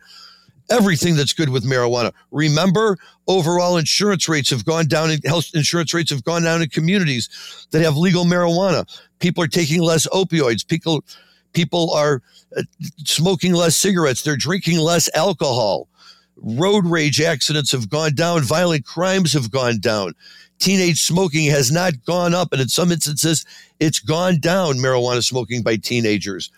Everything 0.70 1.16
that's 1.16 1.34
good 1.34 1.50
with 1.50 1.66
marijuana. 1.66 2.14
Remember, 2.32 2.98
overall 3.28 3.76
insurance 3.76 4.30
rates 4.30 4.50
have 4.50 4.64
gone 4.64 4.88
down, 4.88 5.12
in 5.12 5.20
health 5.26 5.52
insurance 5.54 5.94
rates 5.94 6.10
have 6.10 6.24
gone 6.24 6.44
down 6.44 6.62
in 6.62 6.70
communities 6.70 7.68
that 7.72 7.82
have 7.82 7.98
legal 7.98 8.24
marijuana. 8.24 8.88
People 9.20 9.44
are 9.44 9.48
taking 9.48 9.82
less 9.82 10.08
opioids. 10.08 10.66
People, 10.66 11.04
people 11.52 11.92
are 11.92 12.22
uh, 12.56 12.64
smoking 13.00 13.54
less 13.54 13.76
cigarettes. 13.76 14.24
They're 14.24 14.38
drinking 14.38 14.80
less 14.80 15.10
alcohol. 15.14 15.90
Road 16.38 16.86
rage 16.86 17.20
accidents 17.20 17.74
have 17.74 17.90
gone 17.90 18.16
down. 18.16 18.42
Violent 18.42 18.86
crimes 18.86 19.34
have 19.34 19.52
gone 19.52 19.80
down. 19.80 20.14
Teenage 20.60 21.02
smoking 21.02 21.50
has 21.50 21.74
not 21.74 22.06
gone 22.06 22.34
up. 22.34 22.54
And 22.54 22.62
in 22.62 22.70
some 22.70 22.90
instances, 22.90 23.46
it's 23.82 24.00
gone 24.00 24.40
down, 24.40 24.76
marijuana 24.76 25.22
smoking 25.22 25.62
by 25.62 25.76
teenagers. 25.76 26.50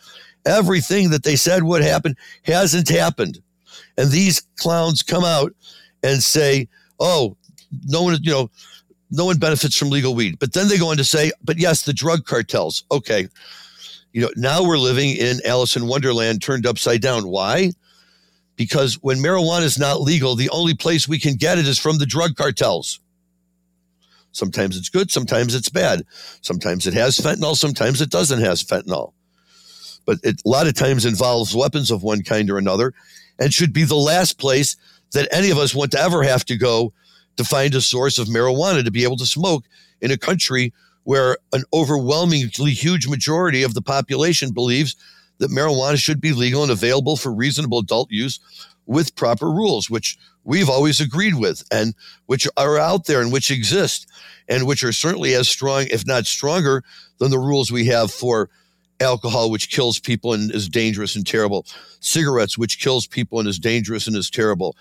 Everything 0.46 1.10
that 1.10 1.24
they 1.24 1.36
said 1.36 1.64
would 1.64 1.82
happen 1.82 2.16
hasn't 2.44 2.90
happened. 2.90 3.40
And 3.98 4.12
these 4.12 4.42
clowns 4.58 5.02
come 5.02 5.24
out 5.24 5.54
and 6.04 6.22
say, 6.22 6.68
oh, 7.00 7.36
no 7.86 8.04
one, 8.04 8.18
you 8.22 8.32
know, 8.32 8.52
no 9.12 9.26
one 9.26 9.38
benefits 9.38 9.78
from 9.78 9.90
legal 9.90 10.14
weed. 10.14 10.38
But 10.40 10.54
then 10.54 10.68
they 10.68 10.78
go 10.78 10.92
on 10.92 10.98
to 10.98 11.04
say, 11.04 11.32
but 11.44 11.58
yes, 11.58 11.84
the 11.84 11.94
drug 11.94 12.26
cartels. 12.26 12.84
Okay. 12.92 13.28
You 14.14 14.22
know, 14.22 14.30
now 14.36 14.64
we're 14.64 14.78
living 14.78 15.16
in 15.16 15.40
Alice 15.46 15.76
in 15.76 15.88
Wonderland 15.88 16.42
turned 16.42 16.66
upside 16.66 17.02
down. 17.02 17.28
Why? 17.28 17.72
Because 18.56 18.96
when 19.02 19.18
marijuana 19.18 19.64
is 19.64 19.78
not 19.78 20.02
legal, 20.02 20.36
the 20.36 20.50
only 20.50 20.74
place 20.74 21.08
we 21.08 21.20
can 21.20 21.36
get 21.36 21.58
it 21.58 21.68
is 21.68 21.80
from 21.80 21.98
the 21.98 22.06
drug 22.06 22.36
cartels. 22.36 23.00
Sometimes 24.32 24.78
it's 24.78 24.90
good, 24.90 25.12
sometimes 25.12 25.56
it's 25.56 25.70
bad. 25.70 26.06
Sometimes 26.42 26.88
it 26.88 26.94
has 26.94 27.18
fentanyl, 27.18 27.56
sometimes 27.56 28.02
it 28.02 28.10
doesn't 28.10 28.42
have 28.42 28.58
fentanyl 28.58 29.15
but 30.06 30.20
it 30.24 30.42
a 30.46 30.50
lot 30.50 30.68
of 30.68 30.74
times 30.74 31.06
involves 31.06 31.56
weapons 31.56 31.92
of 31.92 32.04
one 32.04 32.24
kind 32.24 32.50
or 32.50 32.58
another 32.58 32.94
and 33.40 33.54
should 33.54 33.74
be 33.74 33.84
the 33.84 33.96
last 33.96 34.38
place 34.38 34.76
that 35.14 35.28
any 35.32 35.50
of 35.50 35.58
us 35.58 35.76
want 35.76 35.92
to 35.92 36.00
ever 36.00 36.24
have 36.24 36.46
to 36.46 36.58
go 36.58 36.94
to 37.38 37.44
find 37.44 37.76
a 37.76 37.82
source 37.82 38.18
of 38.18 38.28
marijuana 38.28 38.84
to 38.84 38.92
be 38.92 39.04
able 39.04 39.18
to 39.18 39.26
smoke 39.26 39.66
in 40.02 40.12
a 40.12 40.18
country 40.18 40.74
where 41.04 41.38
an 41.54 41.64
overwhelmingly 41.74 42.72
huge 42.72 43.08
majority 43.08 43.64
of 43.64 43.74
the 43.74 43.82
population 43.82 44.52
believes 44.52 44.96
that 45.38 45.52
marijuana 45.52 45.98
should 45.98 46.22
be 46.22 46.34
legal 46.34 46.64
and 46.64 46.72
available 46.72 47.16
for 47.16 47.34
reasonable 47.34 47.80
adult 47.80 48.10
use 48.10 48.40
with 48.86 49.16
proper 49.16 49.50
rules, 49.50 49.90
which 49.90 50.18
we've 50.44 50.70
always 50.70 51.00
agreed 51.02 51.36
with 51.36 51.64
and 51.72 51.94
which 52.28 52.48
are 52.58 52.78
out 52.78 53.06
there 53.06 53.22
and 53.22 53.32
which 53.32 53.52
exist 53.52 54.08
and 54.48 54.66
which 54.66 54.84
are 54.84 54.92
certainly 54.92 55.34
as 55.34 55.50
strong, 55.50 55.86
if 55.92 56.06
not 56.06 56.26
stronger, 56.26 56.84
than 57.18 57.32
the 57.32 57.40
rules 57.40 57.72
we 57.72 57.86
have 57.86 58.12
for 58.12 58.50
alcohol, 59.00 59.52
which 59.52 59.70
kills 59.70 60.00
people 60.00 60.34
and 60.34 60.52
is 60.52 60.70
dangerous 60.70 61.16
and 61.16 61.26
terrible, 61.26 61.66
cigarettes, 62.00 62.58
which 62.58 62.80
kills 62.80 63.08
people 63.08 63.40
and 63.40 63.48
is 63.48 63.60
dangerous 63.60 64.08
and 64.08 64.16
is 64.16 64.30
terrible, 64.30 64.76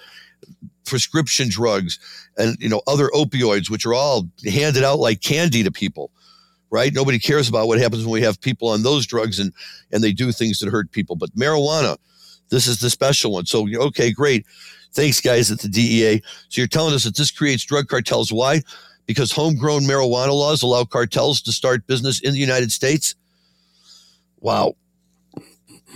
prescription 0.84 1.48
drugs, 1.48 1.98
and 2.36 2.56
you 2.60 2.68
know 2.68 2.82
other 2.86 3.08
opioids, 3.14 3.70
which 3.70 3.86
are 3.86 3.94
all 3.94 4.28
handed 4.44 4.84
out 4.84 4.98
like 4.98 5.20
candy 5.20 5.62
to 5.62 5.72
people. 5.72 6.10
Right? 6.70 6.92
Nobody 6.92 7.20
cares 7.20 7.48
about 7.48 7.68
what 7.68 7.78
happens 7.78 8.04
when 8.04 8.12
we 8.12 8.22
have 8.22 8.40
people 8.40 8.68
on 8.68 8.82
those 8.82 9.06
drugs 9.06 9.38
and 9.38 9.52
and 9.92 10.02
they 10.02 10.12
do 10.12 10.32
things 10.32 10.58
that 10.58 10.70
hurt 10.70 10.90
people. 10.90 11.14
But 11.14 11.34
marijuana, 11.36 11.96
this 12.48 12.66
is 12.66 12.80
the 12.80 12.90
special 12.90 13.32
one. 13.32 13.46
So 13.46 13.68
okay, 13.76 14.10
great. 14.10 14.44
Thanks, 14.92 15.20
guys 15.20 15.50
at 15.50 15.60
the 15.60 15.68
DEA. 15.68 16.22
So 16.48 16.60
you're 16.60 16.68
telling 16.68 16.94
us 16.94 17.04
that 17.04 17.16
this 17.16 17.30
creates 17.30 17.64
drug 17.64 17.88
cartels. 17.88 18.32
Why? 18.32 18.62
Because 19.06 19.32
homegrown 19.32 19.82
marijuana 19.82 20.32
laws 20.32 20.62
allow 20.62 20.84
cartels 20.84 21.42
to 21.42 21.52
start 21.52 21.86
business 21.86 22.20
in 22.20 22.32
the 22.32 22.38
United 22.38 22.72
States 22.72 23.14
Wow. 24.44 24.76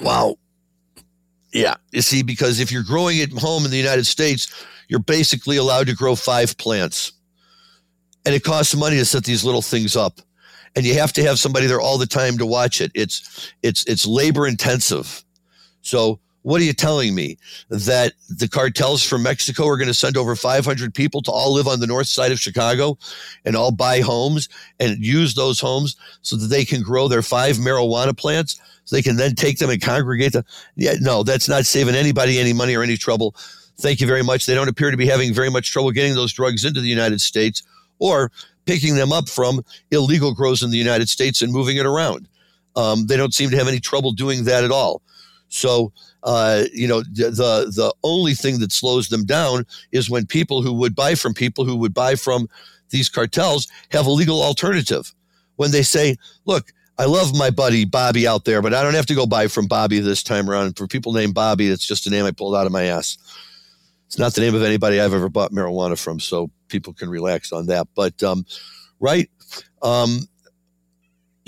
Wow. 0.01 0.37
Yeah. 1.53 1.75
You 1.93 2.01
see, 2.01 2.23
because 2.23 2.61
if 2.61 2.73
you're 2.73 2.83
growing 2.83 3.19
it 3.19 3.31
home 3.31 3.67
in 3.67 3.71
the 3.71 3.77
United 3.77 4.07
States, 4.07 4.49
you're 4.89 5.01
basically 5.01 5.59
allowed 5.59 5.87
to 5.89 5.95
grow 5.95 6.15
five 6.15 6.57
plants. 6.57 7.13
And 8.25 8.35
it 8.35 8.43
costs 8.43 8.75
money 8.75 8.97
to 8.97 9.05
set 9.05 9.25
these 9.25 9.45
little 9.45 9.61
things 9.61 9.97
up. 9.97 10.21
And 10.75 10.87
you 10.87 10.95
have 10.95 11.13
to 11.15 11.23
have 11.25 11.39
somebody 11.39 11.67
there 11.67 11.81
all 11.81 11.99
the 11.99 12.07
time 12.07 12.39
to 12.39 12.47
watch 12.47 12.81
it. 12.81 12.91
It's 12.95 13.53
it's 13.63 13.85
it's 13.85 14.07
labor 14.07 14.47
intensive. 14.47 15.25
So 15.83 16.19
what 16.43 16.61
are 16.61 16.65
you 16.65 16.73
telling 16.73 17.15
me? 17.15 17.37
That 17.69 18.13
the 18.29 18.49
cartels 18.49 19.03
from 19.03 19.23
Mexico 19.23 19.67
are 19.67 19.77
going 19.77 19.89
to 19.89 19.95
send 19.95 20.17
over 20.17 20.35
500 20.37 20.95
people 20.95 21.23
to 21.23 21.31
all 21.31 21.53
live 21.53 21.69
on 21.69 21.81
the 21.81 21.87
north 21.87 22.07
side 22.07 22.33
of 22.33 22.41
Chicago 22.41 22.97
and 23.45 23.57
all 23.57 23.71
buy 23.71 24.01
homes 24.01 24.49
and 24.81 25.05
use 25.05 25.35
those 25.35 25.61
homes 25.61 25.97
so 26.23 26.37
that 26.37 26.47
they 26.47 26.65
can 26.65 26.83
grow 26.83 27.09
their 27.09 27.23
five 27.23 27.57
marijuana 27.57 28.17
plants 28.17 28.61
so 28.85 28.97
they 28.97 29.03
can 29.03 29.17
then 29.17 29.35
take 29.35 29.59
them 29.59 29.71
and 29.71 29.83
congregate 29.83 30.33
them? 30.33 30.45
Yeah, 30.77 30.95
no, 31.01 31.23
that's 31.23 31.49
not 31.49 31.67
saving 31.67 31.95
anybody 31.95 32.39
any 32.39 32.53
money 32.53 32.75
or 32.75 32.83
any 32.83 32.97
trouble. 32.97 33.35
Thank 33.79 34.01
you 34.01 34.07
very 34.07 34.23
much. 34.23 34.47
They 34.47 34.55
don't 34.55 34.69
appear 34.69 34.91
to 34.91 34.97
be 34.97 35.07
having 35.07 35.35
very 35.35 35.51
much 35.51 35.71
trouble 35.71 35.91
getting 35.93 36.15
those 36.15 36.33
drugs 36.33 36.65
into 36.65 36.81
the 36.81 36.89
United 36.89 37.21
States 37.21 37.63
or 37.99 38.33
picking 38.65 38.97
them 38.97 39.13
up 39.13 39.29
from 39.29 39.63
illegal 39.91 40.35
grows 40.35 40.63
in 40.63 40.71
the 40.71 40.79
United 40.79 41.09
States 41.09 41.43
and 41.43 41.53
moving 41.53 41.77
it 41.77 41.87
around. 41.87 42.29
Um, 42.77 43.07
they 43.07 43.17
don't 43.17 43.35
seem 43.35 43.51
to 43.51 43.57
have 43.57 43.69
any 43.69 43.81
trouble 43.81 44.13
doing 44.13 44.45
that 44.45 44.65
at 44.65 44.71
all. 44.71 45.03
So, 45.49 45.93
uh, 46.25 46.65
you 46.73 46.89
know, 46.89 47.03
the, 47.03 47.31
the 47.75 47.95
only 48.03 48.35
thing 48.35 48.59
that 48.61 48.73
slows 48.73 49.09
them 49.09 49.25
down 49.25 49.65
is 49.93 50.11
when 50.11 50.27
people 50.27 50.63
who 50.63 50.73
would 50.73 50.95
buy 50.95 51.15
from 51.15 51.35
people 51.35 51.65
who 51.65 51.77
would 51.77 51.95
buy 51.95 52.15
from 52.15 52.49
these 52.91 53.09
cartels 53.09 53.69
have 53.91 54.07
a 54.07 54.11
legal 54.11 54.43
alternative. 54.43 55.13
When 55.57 55.71
they 55.71 55.83
say, 55.83 56.17
"Look, 56.45 56.73
I 56.99 57.05
love 57.05 57.37
my 57.37 57.51
buddy 57.51 57.85
Bobby 57.85 58.27
out 58.27 58.45
there, 58.45 58.63
but 58.63 58.75
I 58.75 58.83
don't 58.83 58.95
have 58.95 59.07
to 59.07 59.15
go 59.15 59.27
buy 59.27 59.49
from 59.49 59.67
Bobby 59.67 60.01
this 60.01 60.23
time 60.23 60.49
around." 60.49 60.77
For 60.77 60.87
people 60.87 61.13
named 61.13 61.35
Bobby, 61.35 61.69
it's 61.69 61.87
just 61.87 62.07
a 62.07 62.11
name 62.11 62.25
I 62.25 62.31
pulled 62.31 62.57
out 62.57 62.67
of 62.67 62.73
my 62.73 62.85
ass. 62.85 63.19
It's 64.07 64.19
not 64.19 64.35
the 64.35 64.41
name 64.41 64.55
of 64.55 64.63
anybody 64.63 65.01
I've 65.01 65.13
ever 65.13 65.29
bought 65.29 65.53
marijuana 65.53 65.99
from, 65.99 66.19
so 66.21 66.51
people 66.69 66.93
can 66.93 67.11
relax 67.11 67.53
on 67.53 67.67
that. 67.67 67.89
But 67.95 68.23
um, 68.23 68.47
right, 69.01 69.29
um, 69.83 70.29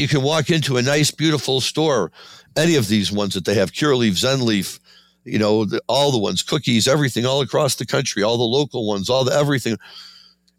you 0.01 0.09
can 0.09 0.23
walk 0.23 0.51
into 0.51 0.79
a 0.79 0.83
nice, 0.83 1.11
beautiful 1.11 1.61
store, 1.61 2.11
any 2.57 2.75
of 2.77 2.89
these 2.89 3.13
ones 3.13 3.35
that 3.35 3.45
they 3.45 3.55
have, 3.55 3.73
Curaleaf, 3.73 4.17
Zen 4.17 4.45
Leaf, 4.45 4.81
you 5.25 5.39
know, 5.39 5.67
the, 5.67 5.81
all 5.87 6.11
the 6.11 6.19
ones, 6.19 6.43
cookies, 6.43 6.89
everything, 6.89 7.27
all 7.27 7.43
across 7.43 7.75
the 7.77 7.87
country, 7.87 8.23
all 8.23 8.39
the 8.39 8.43
local 8.43 8.87
ones, 8.87 9.11
all 9.11 9.25
the 9.25 9.33
everything. 9.33 9.77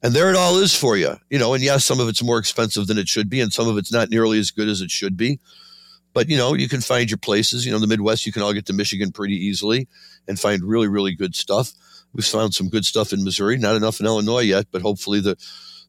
And 0.04 0.14
there 0.14 0.30
it 0.30 0.36
all 0.36 0.58
is 0.58 0.76
for 0.76 0.96
you, 0.96 1.16
you 1.30 1.38
know. 1.38 1.54
And 1.54 1.64
yes, 1.64 1.86
some 1.86 2.00
of 2.00 2.08
it's 2.08 2.24
more 2.24 2.39
expensive 2.39 2.88
than 2.88 2.98
it 2.98 3.08
should 3.08 3.30
be, 3.30 3.42
and 3.42 3.52
some 3.54 3.68
of 3.68 3.78
it's 3.78 3.92
not 3.92 4.10
nearly 4.10 4.39
as 4.39 4.52
good 4.52 4.68
as 4.68 4.82
it 4.82 4.89
should 4.89 5.18
be. 5.18 5.39
But 6.14 6.30
you 6.30 6.38
know, 6.38 6.54
you 6.54 6.68
can 6.68 6.82
find 6.82 7.10
your 7.10 7.18
places. 7.18 7.66
You 7.66 7.72
know, 7.72 7.78
in 7.78 7.82
the 7.82 7.88
Midwest, 7.88 8.26
you 8.26 8.32
can 8.32 8.42
all 8.42 8.54
get 8.54 8.66
to 8.68 8.74
Michigan 8.74 9.12
pretty 9.12 9.36
easily 9.36 9.88
and 10.28 10.39
find 10.39 10.64
really, 10.64 10.88
really 10.88 11.14
good 11.14 11.36
stuff. 11.36 11.72
We've 12.14 12.26
found 12.26 12.54
some 12.54 12.70
good 12.70 12.84
stuff 12.84 13.14
in 13.14 13.24
Missouri, 13.24 13.58
not 13.58 13.76
enough 13.76 14.00
in 14.00 14.06
Illinois 14.06 14.42
yet, 14.42 14.68
but 14.72 14.82
hopefully 14.82 15.20
the 15.20 15.38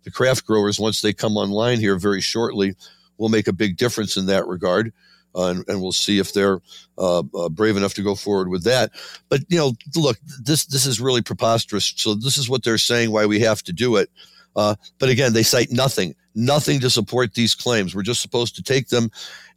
the 0.04 0.10
craft 0.10 0.46
growers, 0.46 0.80
once 0.80 1.00
they 1.00 1.12
come 1.12 1.36
online 1.36 1.78
here 1.78 1.96
very 1.96 2.20
shortly, 2.20 2.74
will 3.18 3.28
make 3.28 3.48
a 3.48 3.52
big 3.52 3.76
difference 3.76 4.16
in 4.16 4.26
that 4.26 4.46
regard. 4.46 4.92
Uh, 5.34 5.46
and, 5.46 5.64
and, 5.66 5.80
we'll 5.80 5.92
see 5.92 6.18
if 6.18 6.34
they're 6.34 6.60
uh, 6.98 7.22
uh, 7.34 7.48
brave 7.48 7.78
enough 7.78 7.94
to 7.94 8.02
go 8.02 8.14
forward 8.14 8.48
with 8.48 8.64
that. 8.64 8.90
But 9.30 9.40
you 9.48 9.56
know, 9.56 9.72
look, 9.96 10.18
this 10.42 10.66
this 10.66 10.84
is 10.84 11.00
really 11.00 11.22
preposterous. 11.22 11.94
So 11.96 12.14
this 12.14 12.36
is 12.36 12.50
what 12.50 12.64
they're 12.64 12.76
saying 12.76 13.12
why 13.12 13.24
we 13.24 13.40
have 13.40 13.62
to 13.62 13.72
do 13.72 13.96
it. 13.96 14.10
Uh, 14.54 14.74
but 14.98 15.08
again, 15.08 15.32
they 15.32 15.42
cite 15.42 15.70
nothing, 15.70 16.14
nothing 16.34 16.80
to 16.80 16.90
support 16.90 17.32
these 17.32 17.54
claims. 17.54 17.94
We're 17.94 18.02
just 18.02 18.20
supposed 18.20 18.56
to 18.56 18.62
take 18.62 18.88
them 18.88 19.10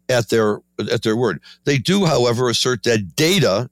at 0.08 0.30
their 0.30 0.62
at 0.91 1.03
their 1.03 1.18
word. 1.18 1.41
They 1.66 1.78
do, 1.78 2.06
however, 2.06 2.49
assert 2.49 2.84
that 2.84 3.16
data 3.16 3.70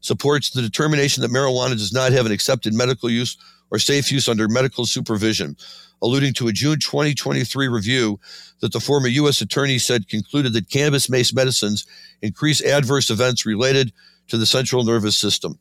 supports 0.00 0.50
the 0.50 0.62
determination 0.62 1.22
that 1.22 1.30
marijuana 1.30 1.70
does 1.70 1.92
not 1.92 2.12
have 2.12 2.26
an 2.26 2.32
accepted 2.32 2.74
medical 2.74 3.10
use 3.10 3.36
or 3.70 3.78
safe 3.78 4.10
use 4.10 4.28
under 4.28 4.48
medical 4.48 4.86
supervision, 4.86 5.56
alluding 6.02 6.34
to 6.34 6.48
a 6.48 6.52
June 6.52 6.78
2023 6.78 7.68
review 7.68 8.18
that 8.60 8.72
the 8.72 8.80
former 8.80 9.08
U.S. 9.08 9.40
attorney 9.40 9.78
said 9.78 10.08
concluded 10.08 10.52
that 10.52 10.70
cannabis 10.70 11.06
based 11.06 11.34
medicines 11.34 11.86
increase 12.22 12.62
adverse 12.62 13.10
events 13.10 13.44
related 13.44 13.92
to 14.28 14.38
the 14.38 14.46
central 14.46 14.84
nervous 14.84 15.16
system. 15.16 15.58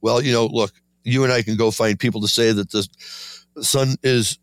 Well, 0.00 0.22
you 0.22 0.32
know, 0.32 0.46
look, 0.46 0.72
you 1.04 1.24
and 1.24 1.32
I 1.32 1.42
can 1.42 1.56
go 1.56 1.70
find 1.70 1.98
people 1.98 2.20
to 2.20 2.28
say 2.28 2.52
that 2.52 2.70
the 2.70 2.86
sun 3.62 3.96
is 4.02 4.38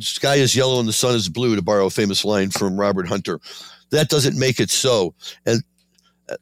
sky 0.00 0.36
is 0.36 0.56
yellow 0.56 0.80
and 0.80 0.88
the 0.88 0.92
sun 0.92 1.14
is 1.14 1.28
blue 1.28 1.54
to 1.56 1.62
borrow 1.62 1.86
a 1.86 1.90
famous 1.90 2.24
line 2.24 2.50
from 2.50 2.78
Robert 2.78 3.08
Hunter. 3.08 3.40
That 3.90 4.08
doesn't 4.08 4.38
make 4.38 4.60
it 4.60 4.70
so. 4.70 5.14
And 5.46 5.62
uh, 6.28 6.36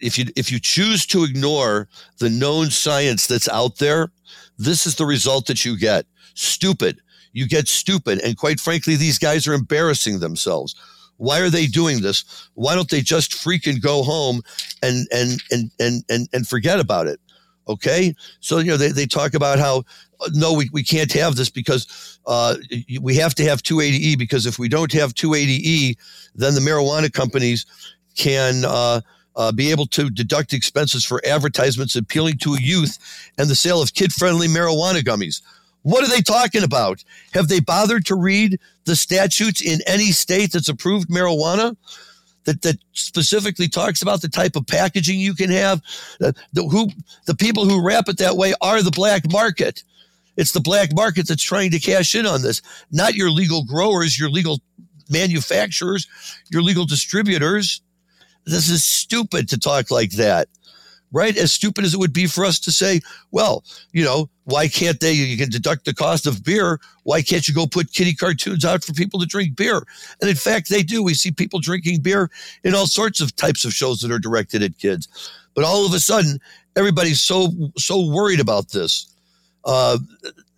if 0.00 0.18
you 0.18 0.26
if 0.36 0.52
you 0.52 0.60
choose 0.60 1.06
to 1.06 1.24
ignore 1.24 1.88
the 2.18 2.30
known 2.30 2.70
science 2.70 3.26
that's 3.26 3.48
out 3.48 3.78
there, 3.78 4.10
this 4.58 4.86
is 4.86 4.96
the 4.96 5.06
result 5.06 5.46
that 5.46 5.64
you 5.64 5.78
get. 5.78 6.06
Stupid. 6.34 7.00
You 7.32 7.48
get 7.48 7.68
stupid. 7.68 8.20
And 8.20 8.36
quite 8.36 8.60
frankly, 8.60 8.96
these 8.96 9.18
guys 9.18 9.48
are 9.48 9.54
embarrassing 9.54 10.20
themselves. 10.20 10.74
Why 11.16 11.40
are 11.40 11.50
they 11.50 11.66
doing 11.66 12.00
this? 12.00 12.48
Why 12.54 12.74
don't 12.74 12.90
they 12.90 13.00
just 13.00 13.32
freaking 13.32 13.80
go 13.80 14.02
home 14.02 14.42
and 14.82 15.06
and 15.12 15.40
and 15.50 15.70
and 15.78 16.04
and, 16.08 16.28
and 16.32 16.46
forget 16.46 16.80
about 16.80 17.06
it? 17.06 17.20
Okay. 17.68 18.14
So, 18.40 18.58
you 18.58 18.66
know, 18.66 18.76
they, 18.76 18.90
they 18.90 19.06
talk 19.06 19.34
about 19.34 19.58
how, 19.58 19.84
uh, 20.20 20.28
no, 20.34 20.52
we, 20.52 20.68
we 20.72 20.82
can't 20.82 21.12
have 21.12 21.36
this 21.36 21.48
because 21.48 22.18
uh, 22.26 22.56
we 23.00 23.16
have 23.16 23.34
to 23.36 23.44
have 23.44 23.62
280E 23.62 24.18
because 24.18 24.46
if 24.46 24.58
we 24.58 24.68
don't 24.68 24.92
have 24.92 25.14
280E, 25.14 25.96
then 26.34 26.54
the 26.54 26.60
marijuana 26.60 27.12
companies 27.12 27.64
can 28.16 28.64
uh, 28.64 29.00
uh, 29.36 29.52
be 29.52 29.70
able 29.70 29.86
to 29.86 30.10
deduct 30.10 30.52
expenses 30.52 31.04
for 31.04 31.22
advertisements 31.26 31.96
appealing 31.96 32.38
to 32.38 32.54
a 32.54 32.60
youth 32.60 32.98
and 33.38 33.48
the 33.48 33.56
sale 33.56 33.82
of 33.82 33.94
kid 33.94 34.12
friendly 34.12 34.46
marijuana 34.46 35.02
gummies. 35.02 35.40
What 35.84 36.02
are 36.02 36.08
they 36.08 36.22
talking 36.22 36.62
about? 36.62 37.04
Have 37.34 37.48
they 37.48 37.60
bothered 37.60 38.06
to 38.06 38.14
read 38.14 38.58
the 38.86 38.96
statutes 38.96 39.62
in 39.62 39.80
any 39.86 40.12
state 40.12 40.52
that's 40.52 40.68
approved 40.68 41.08
marijuana? 41.08 41.76
That, 42.44 42.60
that 42.62 42.76
specifically 42.92 43.68
talks 43.68 44.02
about 44.02 44.20
the 44.20 44.28
type 44.28 44.54
of 44.54 44.66
packaging 44.66 45.18
you 45.18 45.34
can 45.34 45.50
have. 45.50 45.80
The, 46.20 46.34
the, 46.52 46.64
who, 46.64 46.90
the 47.26 47.34
people 47.34 47.64
who 47.64 47.86
wrap 47.86 48.08
it 48.08 48.18
that 48.18 48.36
way 48.36 48.52
are 48.60 48.82
the 48.82 48.90
black 48.90 49.30
market. 49.30 49.82
It's 50.36 50.52
the 50.52 50.60
black 50.60 50.94
market 50.94 51.28
that's 51.28 51.42
trying 51.42 51.70
to 51.70 51.78
cash 51.78 52.14
in 52.14 52.26
on 52.26 52.42
this, 52.42 52.60
not 52.90 53.14
your 53.14 53.30
legal 53.30 53.64
growers, 53.64 54.18
your 54.18 54.28
legal 54.28 54.60
manufacturers, 55.08 56.06
your 56.50 56.62
legal 56.62 56.84
distributors. 56.84 57.80
This 58.44 58.68
is 58.68 58.84
stupid 58.84 59.48
to 59.50 59.58
talk 59.58 59.90
like 59.90 60.12
that 60.12 60.48
right? 61.14 61.36
As 61.36 61.52
stupid 61.52 61.84
as 61.84 61.94
it 61.94 61.98
would 61.98 62.12
be 62.12 62.26
for 62.26 62.44
us 62.44 62.58
to 62.58 62.72
say, 62.72 63.00
well, 63.30 63.62
you 63.92 64.04
know, 64.04 64.28
why 64.44 64.66
can't 64.66 64.98
they? 64.98 65.12
You 65.12 65.38
can 65.38 65.48
deduct 65.48 65.84
the 65.84 65.94
cost 65.94 66.26
of 66.26 66.42
beer. 66.42 66.80
Why 67.04 67.22
can't 67.22 67.46
you 67.46 67.54
go 67.54 67.66
put 67.66 67.92
kitty 67.92 68.14
cartoons 68.14 68.64
out 68.64 68.82
for 68.82 68.92
people 68.92 69.20
to 69.20 69.26
drink 69.26 69.56
beer? 69.56 69.86
And 70.20 70.28
in 70.28 70.34
fact, 70.34 70.68
they 70.68 70.82
do. 70.82 71.04
We 71.04 71.14
see 71.14 71.30
people 71.30 71.60
drinking 71.60 72.00
beer 72.02 72.30
in 72.64 72.74
all 72.74 72.88
sorts 72.88 73.20
of 73.20 73.34
types 73.36 73.64
of 73.64 73.72
shows 73.72 74.00
that 74.00 74.10
are 74.10 74.18
directed 74.18 74.62
at 74.62 74.76
kids. 74.78 75.08
But 75.54 75.64
all 75.64 75.86
of 75.86 75.94
a 75.94 76.00
sudden, 76.00 76.40
everybody's 76.76 77.22
so 77.22 77.48
so 77.78 78.10
worried 78.10 78.40
about 78.40 78.70
this. 78.70 79.06
Uh, 79.64 79.98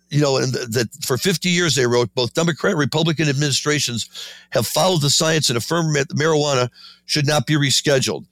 you 0.09 0.21
know, 0.21 0.37
and 0.37 0.53
that 0.53 0.89
for 1.05 1.17
50 1.17 1.49
years 1.49 1.75
they 1.75 1.85
wrote 1.85 2.13
both 2.15 2.33
Democrat 2.33 2.71
and 2.71 2.79
Republican 2.79 3.29
administrations 3.29 4.09
have 4.51 4.65
followed 4.65 5.01
the 5.01 5.09
science 5.09 5.49
and 5.49 5.57
affirmed 5.57 5.95
that 5.95 6.09
marijuana 6.09 6.69
should 7.05 7.27
not 7.27 7.45
be 7.45 7.55
rescheduled. 7.55 8.25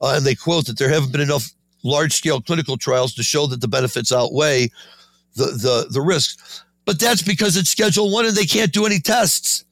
Uh, 0.00 0.14
and 0.16 0.24
they 0.24 0.34
quote 0.34 0.66
that 0.66 0.78
there 0.78 0.88
haven't 0.88 1.12
been 1.12 1.20
enough 1.20 1.50
large 1.86 2.12
scale 2.12 2.40
clinical 2.40 2.76
trials 2.76 3.14
to 3.14 3.22
show 3.22 3.46
that 3.46 3.60
the 3.60 3.68
benefits 3.68 4.12
outweigh 4.12 4.68
the, 5.34 5.44
the, 5.44 5.86
the 5.90 6.00
risks. 6.00 6.64
But 6.84 7.00
that's 7.00 7.22
because 7.22 7.56
it's 7.56 7.70
Schedule 7.70 8.12
One 8.12 8.26
and 8.26 8.34
they 8.34 8.46
can't 8.46 8.72
do 8.72 8.86
any 8.86 8.98
tests. 8.98 9.64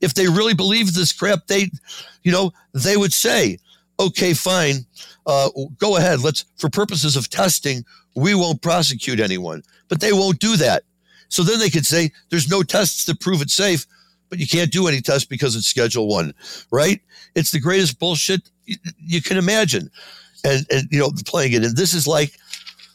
If 0.00 0.14
they 0.14 0.26
really 0.26 0.54
believe 0.54 0.94
this 0.94 1.12
crap, 1.12 1.46
they, 1.46 1.70
you 2.22 2.32
know, 2.32 2.52
they 2.72 2.96
would 2.96 3.12
say, 3.12 3.58
okay, 4.00 4.34
fine, 4.34 4.86
uh, 5.26 5.50
go 5.78 5.96
ahead. 5.96 6.20
Let's, 6.20 6.44
for 6.56 6.68
purposes 6.68 7.14
of 7.14 7.30
testing, 7.30 7.84
we 8.16 8.34
won't 8.34 8.62
prosecute 8.62 9.20
anyone. 9.20 9.62
But 9.88 10.00
they 10.00 10.12
won't 10.12 10.40
do 10.40 10.56
that. 10.56 10.82
So 11.28 11.42
then 11.42 11.58
they 11.58 11.70
could 11.70 11.86
say 11.86 12.10
there's 12.30 12.50
no 12.50 12.62
tests 12.62 13.04
that 13.04 13.20
prove 13.20 13.42
it's 13.42 13.54
safe, 13.54 13.86
but 14.28 14.38
you 14.38 14.46
can't 14.46 14.72
do 14.72 14.88
any 14.88 15.00
tests 15.00 15.26
because 15.26 15.54
it's 15.54 15.66
Schedule 15.66 16.08
One, 16.08 16.34
right? 16.70 17.00
It's 17.34 17.52
the 17.52 17.60
greatest 17.60 17.98
bullshit 17.98 18.42
you 18.66 19.22
can 19.22 19.36
imagine 19.36 19.90
and 20.44 20.66
and 20.70 20.88
you 20.90 20.98
know 20.98 21.10
playing 21.26 21.52
it. 21.52 21.64
And 21.64 21.76
this 21.76 21.94
is 21.94 22.06
like 22.06 22.38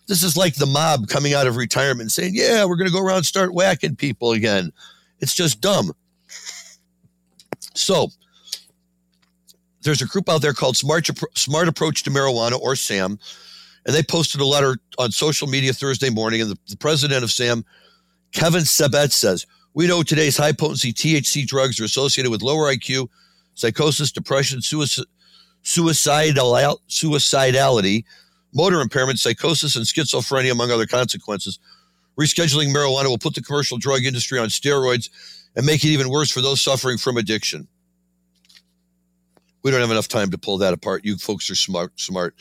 this 0.08 0.24
is 0.24 0.38
like 0.38 0.56
the 0.56 0.66
mob 0.66 1.08
coming 1.08 1.34
out 1.34 1.48
of 1.48 1.56
retirement 1.56 2.12
saying, 2.12 2.34
"Yeah, 2.36 2.66
we're 2.66 2.76
going 2.76 2.88
to 2.88 2.94
go 2.94 3.04
around 3.04 3.24
start 3.24 3.54
whacking 3.54 3.96
people 3.96 4.32
again." 4.32 4.72
It's 5.20 5.36
just 5.36 5.62
dumb. 5.62 5.94
So 7.74 8.10
there's 9.82 10.02
a 10.02 10.06
group 10.06 10.30
out 10.30 10.42
there 10.42 10.54
called 10.54 10.78
Smart 10.78 11.10
Smart 11.36 11.68
Approach 11.68 12.04
to 12.04 12.10
Marijuana 12.10 12.60
or 12.60 12.76
SAM, 12.76 13.20
and 13.86 13.96
they 13.96 14.04
posted 14.04 14.42
a 14.42 14.46
letter 14.46 14.78
on 14.98 15.12
social 15.12 15.48
media 15.48 15.74
Thursday 15.74 16.10
morning. 16.10 16.42
And 16.42 16.52
the, 16.52 16.58
the 16.68 16.78
president 16.78 17.24
of 17.24 17.32
SAM, 17.32 17.66
Kevin 18.32 18.64
Sabet, 18.64 19.12
says, 19.12 19.46
"We 19.74 19.88
know 19.88 20.04
today's 20.04 20.38
high 20.38 20.54
potency 20.54 20.94
THC 20.94 21.46
drugs 21.46 21.80
are 21.80 21.86
associated 21.86 22.30
with 22.30 22.42
lower 22.42 22.72
IQ, 22.72 23.10
psychosis, 23.56 24.12
depression, 24.12 24.62
suicide." 24.62 25.06
Suicidal, 25.64 26.82
suicidality, 26.90 28.04
motor 28.54 28.82
impairment, 28.82 29.20
psychosis, 29.20 29.76
and 29.76 29.86
schizophrenia, 29.86 30.52
among 30.52 30.72
other 30.72 30.86
consequences. 30.86 31.60
Rescheduling 32.20 32.74
marijuana 32.74 33.08
will 33.08 33.18
put 33.18 33.36
the 33.36 33.42
commercial 33.42 33.78
drug 33.78 34.04
industry 34.04 34.40
on 34.40 34.48
steroids 34.48 35.10
and 35.56 35.66
make 35.66 35.84
it 35.84 35.90
even 35.90 36.10
worse 36.10 36.32
for 36.32 36.42
those 36.42 36.62
suffering 36.62 36.98
from 36.98 37.18
addiction. 37.18 37.68
We 39.64 39.72
don't 39.72 39.82
have 39.82 39.92
enough 39.92 40.08
time 40.08 40.32
to 40.32 40.38
pull 40.38 40.58
that 40.60 40.74
apart. 40.74 41.06
You 41.06 41.18
folks 41.18 41.50
are 41.50 41.56
smart, 41.56 42.00
smart. 42.00 42.36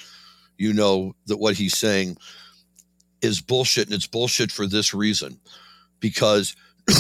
You 0.59 0.73
know 0.73 1.15
that 1.27 1.39
what 1.39 1.57
he's 1.57 1.77
saying 1.77 2.17
is 3.21 3.41
bullshit, 3.41 3.87
and 3.87 3.95
it's 3.95 4.07
bullshit 4.07 4.53
for 4.53 4.67
this 4.67 4.95
reason, 4.95 5.39
because 6.01 6.55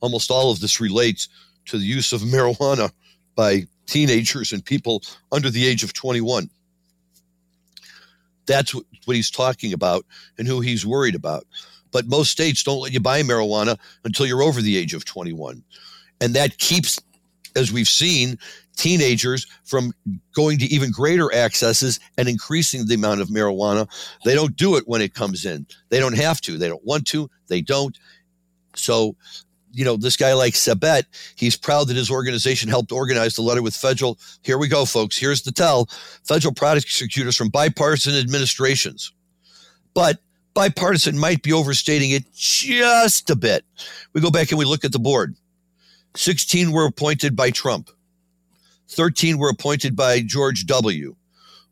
almost 0.00 0.30
all 0.30 0.50
of 0.50 0.60
this 0.60 0.80
relates 0.80 1.28
to 1.66 1.78
the 1.78 1.84
use 1.84 2.12
of 2.12 2.22
marijuana 2.22 2.90
by 3.34 3.66
teenagers 3.86 4.52
and 4.52 4.64
people 4.64 5.02
under 5.30 5.50
the 5.50 5.66
age 5.66 5.82
of 5.82 5.92
21. 5.92 6.48
That's 8.46 8.74
what, 8.74 8.84
he's 9.06 9.30
talking 9.30 9.72
about 9.72 10.04
and 10.38 10.46
who 10.46 10.60
he's 10.60 10.86
worried 10.86 11.14
about. 11.14 11.46
But 11.92 12.06
most 12.06 12.30
states 12.30 12.62
don't 12.62 12.80
let 12.80 12.92
you 12.92 13.00
buy 13.00 13.22
marijuana 13.22 13.78
until 14.04 14.26
you're 14.26 14.42
over 14.42 14.60
the 14.60 14.76
age 14.76 14.94
of 14.94 15.04
21. 15.04 15.62
And 16.20 16.34
that 16.34 16.58
keeps, 16.58 16.98
as 17.54 17.72
we've 17.72 17.88
seen, 17.88 18.38
teenagers 18.76 19.46
from 19.64 19.92
going 20.34 20.58
to 20.58 20.66
even 20.66 20.90
greater 20.90 21.32
accesses 21.34 22.00
and 22.16 22.28
increasing 22.28 22.86
the 22.86 22.94
amount 22.94 23.20
of 23.20 23.28
marijuana. 23.28 23.88
They 24.24 24.34
don't 24.34 24.56
do 24.56 24.76
it 24.76 24.84
when 24.86 25.02
it 25.02 25.14
comes 25.14 25.44
in. 25.44 25.66
They 25.90 26.00
don't 26.00 26.16
have 26.16 26.40
to. 26.42 26.58
They 26.58 26.68
don't 26.68 26.84
want 26.84 27.06
to. 27.08 27.28
They 27.48 27.60
don't. 27.60 27.98
So 28.74 29.16
you 29.72 29.84
know, 29.84 29.96
this 29.96 30.16
guy 30.16 30.34
like 30.34 30.54
Sabet, 30.54 31.04
he's 31.36 31.56
proud 31.56 31.88
that 31.88 31.96
his 31.96 32.10
organization 32.10 32.68
helped 32.68 32.92
organize 32.92 33.34
the 33.34 33.42
letter 33.42 33.62
with 33.62 33.74
federal. 33.74 34.18
Here 34.42 34.58
we 34.58 34.68
go, 34.68 34.84
folks. 34.84 35.18
Here's 35.18 35.42
the 35.42 35.52
tell 35.52 35.88
federal 36.24 36.54
prosecutors 36.54 37.36
from 37.36 37.48
bipartisan 37.48 38.14
administrations. 38.14 39.12
But 39.94 40.18
bipartisan 40.54 41.18
might 41.18 41.42
be 41.42 41.52
overstating 41.52 42.10
it 42.10 42.24
just 42.34 43.30
a 43.30 43.36
bit. 43.36 43.64
We 44.12 44.20
go 44.20 44.30
back 44.30 44.50
and 44.50 44.58
we 44.58 44.64
look 44.64 44.84
at 44.84 44.92
the 44.92 44.98
board. 44.98 45.34
16 46.14 46.72
were 46.72 46.86
appointed 46.86 47.34
by 47.34 47.50
Trump, 47.50 47.90
13 48.88 49.38
were 49.38 49.48
appointed 49.48 49.96
by 49.96 50.20
George 50.20 50.66
W., 50.66 51.16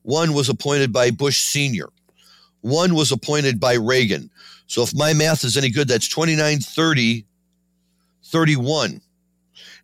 one 0.03 0.33
was 0.33 0.49
appointed 0.49 0.93
by 0.95 1.11
Bush 1.11 1.39
Sr., 1.39 1.91
one 2.63 2.95
was 2.95 3.13
appointed 3.13 3.61
by 3.61 3.75
Reagan. 3.75 4.31
So 4.67 4.83
if 4.83 4.95
my 4.95 5.13
math 5.13 5.45
is 5.45 5.57
any 5.57 5.69
good, 5.69 5.89
that's 5.89 6.09
29, 6.09 6.61
30, 6.61 7.27
31. 8.31 9.01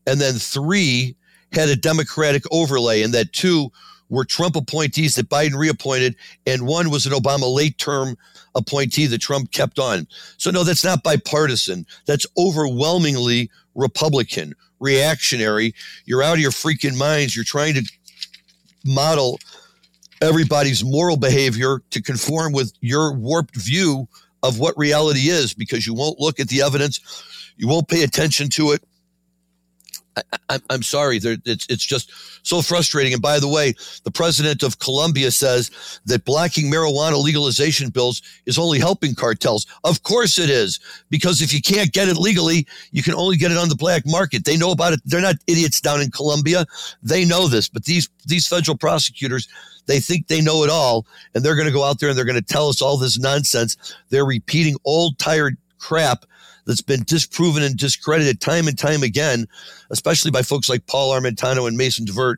And 0.07 0.21
then 0.21 0.35
three 0.35 1.17
had 1.53 1.69
a 1.69 1.77
Democratic 1.77 2.45
overlay, 2.51 3.03
and 3.03 3.13
that 3.15 3.33
two 3.33 3.71
were 4.09 4.25
Trump 4.25 4.57
appointees 4.57 5.17
that 5.17 5.29
Biden 5.29 5.57
reappointed, 5.57 6.17
and 6.47 6.67
one 6.67 6.91
was 6.91 7.07
an 7.07 7.13
Obama 7.13 7.53
late 7.53 7.79
term 7.79 8.17
appointee 8.55 9.07
that 9.07 9.21
Trump 9.21 9.53
kept 9.53 9.79
on. 9.79 10.07
So, 10.39 10.51
no, 10.51 10.65
that's 10.65 10.85
not 10.85 11.03
bipartisan. 11.03 11.87
That's 12.07 12.27
overwhelmingly 12.39 13.51
Republican, 13.75 14.55
reactionary. 14.81 15.75
You're 16.05 16.23
out 16.23 16.35
of 16.35 16.41
your 16.41 16.51
freaking 16.51 16.97
minds. 16.97 17.35
You're 17.35 17.45
trying 17.45 17.75
to 17.75 17.83
model 18.85 19.39
everybody's 20.23 20.85
moral 20.85 21.17
behavior 21.17 21.83
to 21.91 22.03
conform 22.03 22.53
with 22.53 22.73
your 22.81 23.13
warped 23.13 23.57
view 23.57 24.09
of 24.43 24.59
what 24.59 24.77
reality 24.77 25.29
is 25.29 25.55
because 25.55 25.87
you 25.87 25.95
won't 25.95 26.21
look 26.21 26.41
at 26.41 26.49
the 26.49 26.63
evidence, 26.63 27.01
you 27.57 27.69
won't 27.69 27.89
pay 27.89 28.03
attention 28.03 28.49
to 28.51 28.73
it. 28.73 28.83
I, 30.49 30.61
am 30.71 30.83
sorry. 30.83 31.19
It's 31.23 31.67
it's 31.69 31.85
just 31.85 32.11
so 32.47 32.63
frustrating. 32.63 33.13
And 33.13 33.21
by 33.21 33.39
the 33.39 33.49
way, 33.49 33.75
the 34.05 34.11
president 34.11 34.63
of 34.63 34.79
Colombia 34.79 35.31
says 35.31 36.01
that 36.07 36.25
blocking 36.25 36.71
marijuana 36.71 37.23
legalization 37.23 37.91
bills 37.91 38.23
is 38.47 38.59
only 38.59 38.79
helping 38.79 39.15
cartels. 39.15 39.67
Of 39.85 40.03
course 40.05 40.39
it 40.39 40.49
is, 40.49 40.81
because 41.11 41.43
if 41.43 41.53
you 41.53 41.61
can't 41.61 41.93
get 41.93 42.09
it 42.09 42.17
legally, 42.17 42.67
you 42.93 43.03
can 43.03 43.15
only 43.15 43.37
get 43.37 43.51
it 43.51 43.59
on 43.59 43.69
the 43.69 43.77
black 43.77 44.05
market. 44.07 44.45
They 44.45 44.57
know 44.57 44.71
about 44.71 44.95
it. 44.95 45.01
They're 45.05 45.21
not 45.21 45.37
idiots 45.47 45.81
down 45.81 46.01
in 46.01 46.11
Colombia. 46.11 46.67
They 47.03 47.25
know 47.25 47.49
this. 47.49 47.69
But 47.69 47.85
these 47.85 48.09
these 48.25 48.47
federal 48.47 48.77
prosecutors, 48.77 49.49
they 49.87 50.01
think 50.01 50.27
they 50.27 50.41
know 50.41 50.65
it 50.65 50.71
all, 50.71 51.07
and 51.35 51.45
they're 51.45 51.55
going 51.55 51.67
to 51.67 51.73
go 51.73 51.85
out 51.85 52.01
there 52.01 52.09
and 52.09 52.19
they're 52.19 52.25
going 52.25 52.37
to 52.37 52.43
tell 52.43 52.69
us 52.69 52.83
all 52.83 52.97
this 52.97 53.19
nonsense. 53.19 53.77
They're 54.11 54.27
repeating 54.27 54.77
old 54.85 55.19
tired 55.19 55.57
crap 55.79 56.25
that's 56.67 56.83
been 56.83 57.05
disproven 57.05 57.63
and 57.63 57.77
discredited 57.77 58.41
time 58.41 58.67
and 58.67 58.79
time 58.79 59.03
again, 59.03 59.47
especially 59.91 60.31
by 60.31 60.43
folks 60.43 60.69
like 60.69 60.87
Paul 60.87 61.13
Armentano 61.13 61.69
and 61.69 61.77
Mason 61.77 62.07
Tvert 62.07 62.37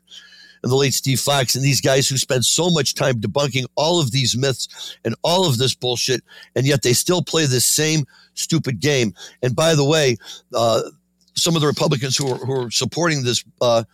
and 0.62 0.70
the 0.70 0.76
late 0.76 0.94
Steve 0.94 1.20
Fox 1.20 1.55
and 1.55 1.64
these 1.64 1.80
guys 1.80 2.09
who 2.09 2.16
spend 2.16 2.44
so 2.44 2.70
much 2.70 2.94
time 2.94 3.20
debunking 3.20 3.66
all 3.76 4.01
of 4.01 4.11
these 4.11 4.36
myths 4.36 4.96
and 5.05 5.14
all 5.22 5.49
of 5.49 5.59
this 5.59 5.74
bullshit, 5.74 6.22
and 6.55 6.66
yet 6.66 6.82
they 6.82 6.92
still 6.92 7.22
play 7.22 7.46
this 7.46 7.64
same 7.64 8.05
stupid 8.34 8.80
game. 8.80 9.14
And 9.42 9.57
by 9.57 9.74
the 9.74 9.84
way, 9.84 10.16
uh, 10.55 10.82
some 11.34 11.55
of 11.55 11.61
the 11.61 11.68
Republicans 11.68 12.16
who 12.16 12.32
are, 12.32 12.38
who 12.38 12.66
are 12.66 12.70
supporting 12.70 13.22
this 13.22 13.44
uh, 13.61 13.84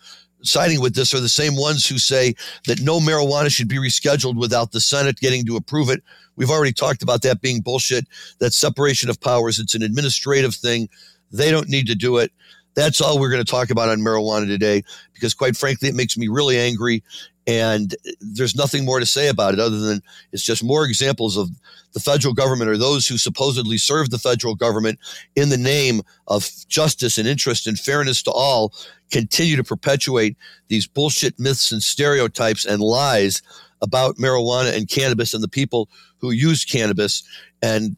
siding 0.44 0.80
with 0.80 0.94
this 0.94 1.14
are 1.14 1.20
the 1.20 1.28
same 1.28 1.56
ones 1.56 1.86
who 1.86 1.98
say 1.98 2.34
that 2.66 2.80
no 2.80 3.00
marijuana 3.00 3.50
should 3.50 3.68
be 3.68 3.78
rescheduled 3.78 4.36
without 4.36 4.72
the 4.72 4.80
Senate 4.80 5.20
getting 5.20 5.44
to 5.46 5.56
approve 5.56 5.90
it. 5.90 6.02
We've 6.36 6.50
already 6.50 6.72
talked 6.72 7.02
about 7.02 7.22
that 7.22 7.40
being 7.40 7.60
bullshit. 7.60 8.06
That 8.38 8.52
separation 8.52 9.10
of 9.10 9.20
powers, 9.20 9.58
it's 9.58 9.74
an 9.74 9.82
administrative 9.82 10.54
thing. 10.54 10.88
They 11.32 11.50
don't 11.50 11.68
need 11.68 11.86
to 11.88 11.94
do 11.94 12.18
it. 12.18 12.32
That's 12.74 13.00
all 13.00 13.18
we're 13.18 13.30
going 13.30 13.44
to 13.44 13.50
talk 13.50 13.70
about 13.70 13.88
on 13.88 14.00
marijuana 14.00 14.46
today 14.46 14.82
because, 15.12 15.34
quite 15.34 15.56
frankly, 15.56 15.88
it 15.88 15.94
makes 15.94 16.16
me 16.16 16.28
really 16.28 16.58
angry. 16.58 17.02
And 17.46 17.94
there's 18.20 18.56
nothing 18.56 18.84
more 18.84 19.00
to 19.00 19.06
say 19.06 19.28
about 19.28 19.54
it 19.54 19.60
other 19.60 19.78
than 19.78 20.00
it's 20.32 20.42
just 20.42 20.64
more 20.64 20.84
examples 20.84 21.36
of 21.36 21.50
the 21.92 22.00
federal 22.00 22.34
government 22.34 22.70
or 22.70 22.76
those 22.76 23.06
who 23.06 23.18
supposedly 23.18 23.78
serve 23.78 24.10
the 24.10 24.18
federal 24.18 24.54
government 24.54 24.98
in 25.36 25.50
the 25.50 25.58
name 25.58 26.00
of 26.26 26.48
justice 26.68 27.18
and 27.18 27.28
interest 27.28 27.66
and 27.66 27.78
fairness 27.78 28.22
to 28.22 28.30
all 28.30 28.72
continue 29.10 29.56
to 29.56 29.64
perpetuate 29.64 30.36
these 30.68 30.86
bullshit 30.86 31.38
myths 31.38 31.70
and 31.70 31.82
stereotypes 31.82 32.64
and 32.64 32.80
lies 32.80 33.42
about 33.82 34.16
marijuana 34.16 34.74
and 34.74 34.88
cannabis 34.88 35.34
and 35.34 35.42
the 35.42 35.48
people 35.48 35.88
who 36.18 36.30
use 36.30 36.64
cannabis 36.64 37.22
and 37.62 37.96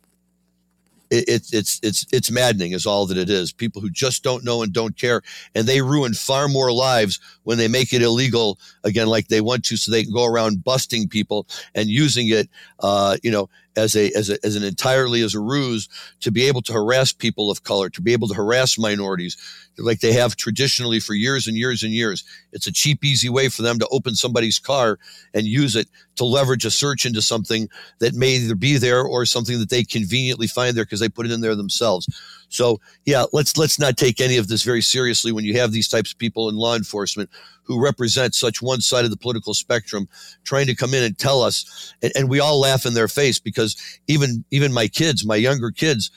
it's 1.11 1.53
it's 1.53 1.81
it's 1.83 2.07
it's 2.13 2.31
maddening 2.31 2.73
is 2.73 2.87
all 2.87 3.07
that 3.07 3.17
it 3.17 3.31
is. 3.31 3.53
People 3.53 3.81
who 3.83 3.91
just 3.91 4.23
don't 4.23 4.45
know 4.45 4.63
and 4.63 4.73
don't 4.73 4.97
care 4.97 5.23
and 5.55 5.67
they 5.67 5.81
ruin 5.83 6.15
far 6.15 6.49
more 6.49 6.73
lives 6.73 7.21
when 7.45 7.59
they 7.59 7.69
make 7.69 7.93
it 7.93 8.03
illegal 8.03 8.59
again 8.85 9.07
like 9.07 9.29
they 9.29 9.41
want 9.41 9.65
to 9.65 9.77
so 9.77 9.91
they 9.91 10.03
can 10.03 10.13
go 10.13 10.25
around 10.25 10.65
busting 10.65 11.09
people 11.09 11.47
and 11.75 11.89
using 11.89 12.29
it 12.29 12.49
uh, 12.81 13.17
you 13.23 13.31
know 13.31 13.49
as 13.77 13.97
a, 13.97 14.11
as 14.17 14.31
a 14.31 14.39
as 14.45 14.57
an 14.57 14.63
entirely 14.63 15.23
as 15.23 15.35
a 15.35 15.41
ruse 15.41 15.89
to 16.21 16.31
be 16.31 16.45
able 16.45 16.63
to 16.63 16.73
harass 16.73 17.13
people 17.13 17.51
of 17.51 17.63
color 17.63 17.89
to 17.91 18.01
be 18.01 18.13
able 18.13 18.29
to 18.29 18.35
harass 18.35 18.79
minorities 18.79 19.37
like 19.79 20.01
they 20.01 20.13
have 20.13 20.37
traditionally 20.37 21.01
for 21.01 21.15
years 21.15 21.47
and 21.47 21.57
years 21.57 21.83
and 21.83 21.93
years. 21.93 22.25
It's 22.53 22.67
a 22.67 22.73
cheap, 22.73 23.05
easy 23.05 23.29
way 23.29 23.49
for 23.49 23.63
them 23.63 23.79
to 23.79 23.89
open 23.89 24.15
somebody's 24.15 24.59
car 24.59 24.99
and 25.35 25.47
use 25.47 25.77
it 25.77 25.89
to 26.17 26.25
leverage 26.25 26.65
a 26.65 26.71
search 26.71 27.05
into 27.05 27.21
something 27.21 27.69
that 27.99 28.15
may 28.15 28.37
either 28.37 28.55
be 28.55 28.79
there 28.79 29.03
or 29.03 29.27
something 29.27 29.59
that 29.59 29.71
they 29.71 29.85
conveniently 29.85 30.47
find 30.47 30.77
there 30.77 30.85
because 30.85 31.01
they 31.01 31.09
put 31.09 31.27
it 31.27 31.33
in 31.33 31.41
there 31.41 31.55
themselves. 31.55 32.09
So 32.57 32.81
yeah, 33.05 33.25
let's 33.33 33.57
let's 33.57 33.79
not 33.79 33.97
take 33.97 34.21
any 34.21 34.39
of 34.39 34.49
this 34.49 34.63
very 34.63 34.81
seriously 34.81 35.31
when 35.31 35.45
you 35.45 35.59
have 35.59 35.73
these 35.73 35.89
types 35.89 36.13
of 36.13 36.19
people 36.19 36.49
in 36.49 36.57
law 36.57 36.75
enforcement 36.75 37.29
who 37.63 37.83
represent 37.83 38.35
such 38.35 38.63
one 38.63 38.81
side 38.81 39.05
of 39.05 39.11
the 39.11 39.17
political 39.17 39.53
spectrum 39.53 40.09
trying 40.45 40.67
to 40.67 40.75
come 40.75 40.95
in 40.95 41.03
and 41.03 41.19
tell 41.19 41.43
us 41.43 41.95
and, 42.03 42.13
and 42.17 42.31
we 42.31 42.41
all 42.41 42.59
laugh 42.59 42.87
in 42.87 42.95
their 42.95 43.09
face 43.09 43.39
because 43.39 43.77
even 44.09 44.45
even 44.51 44.73
my 44.73 44.89
kids, 44.89 45.27
my 45.27 45.37
younger 45.37 45.71
kids 45.71 46.11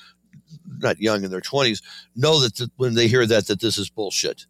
not 0.78 1.02
young 1.02 1.24
in 1.24 1.32
their 1.32 1.42
20s 1.42 1.82
know 2.16 2.40
that 2.40 2.56
th- 2.56 2.70
when 2.78 2.94
they 2.94 3.08
hear 3.08 3.26
that 3.26 3.48
that 3.48 3.60
this 3.60 3.78
is 3.78 3.90
bullshit 3.90 4.46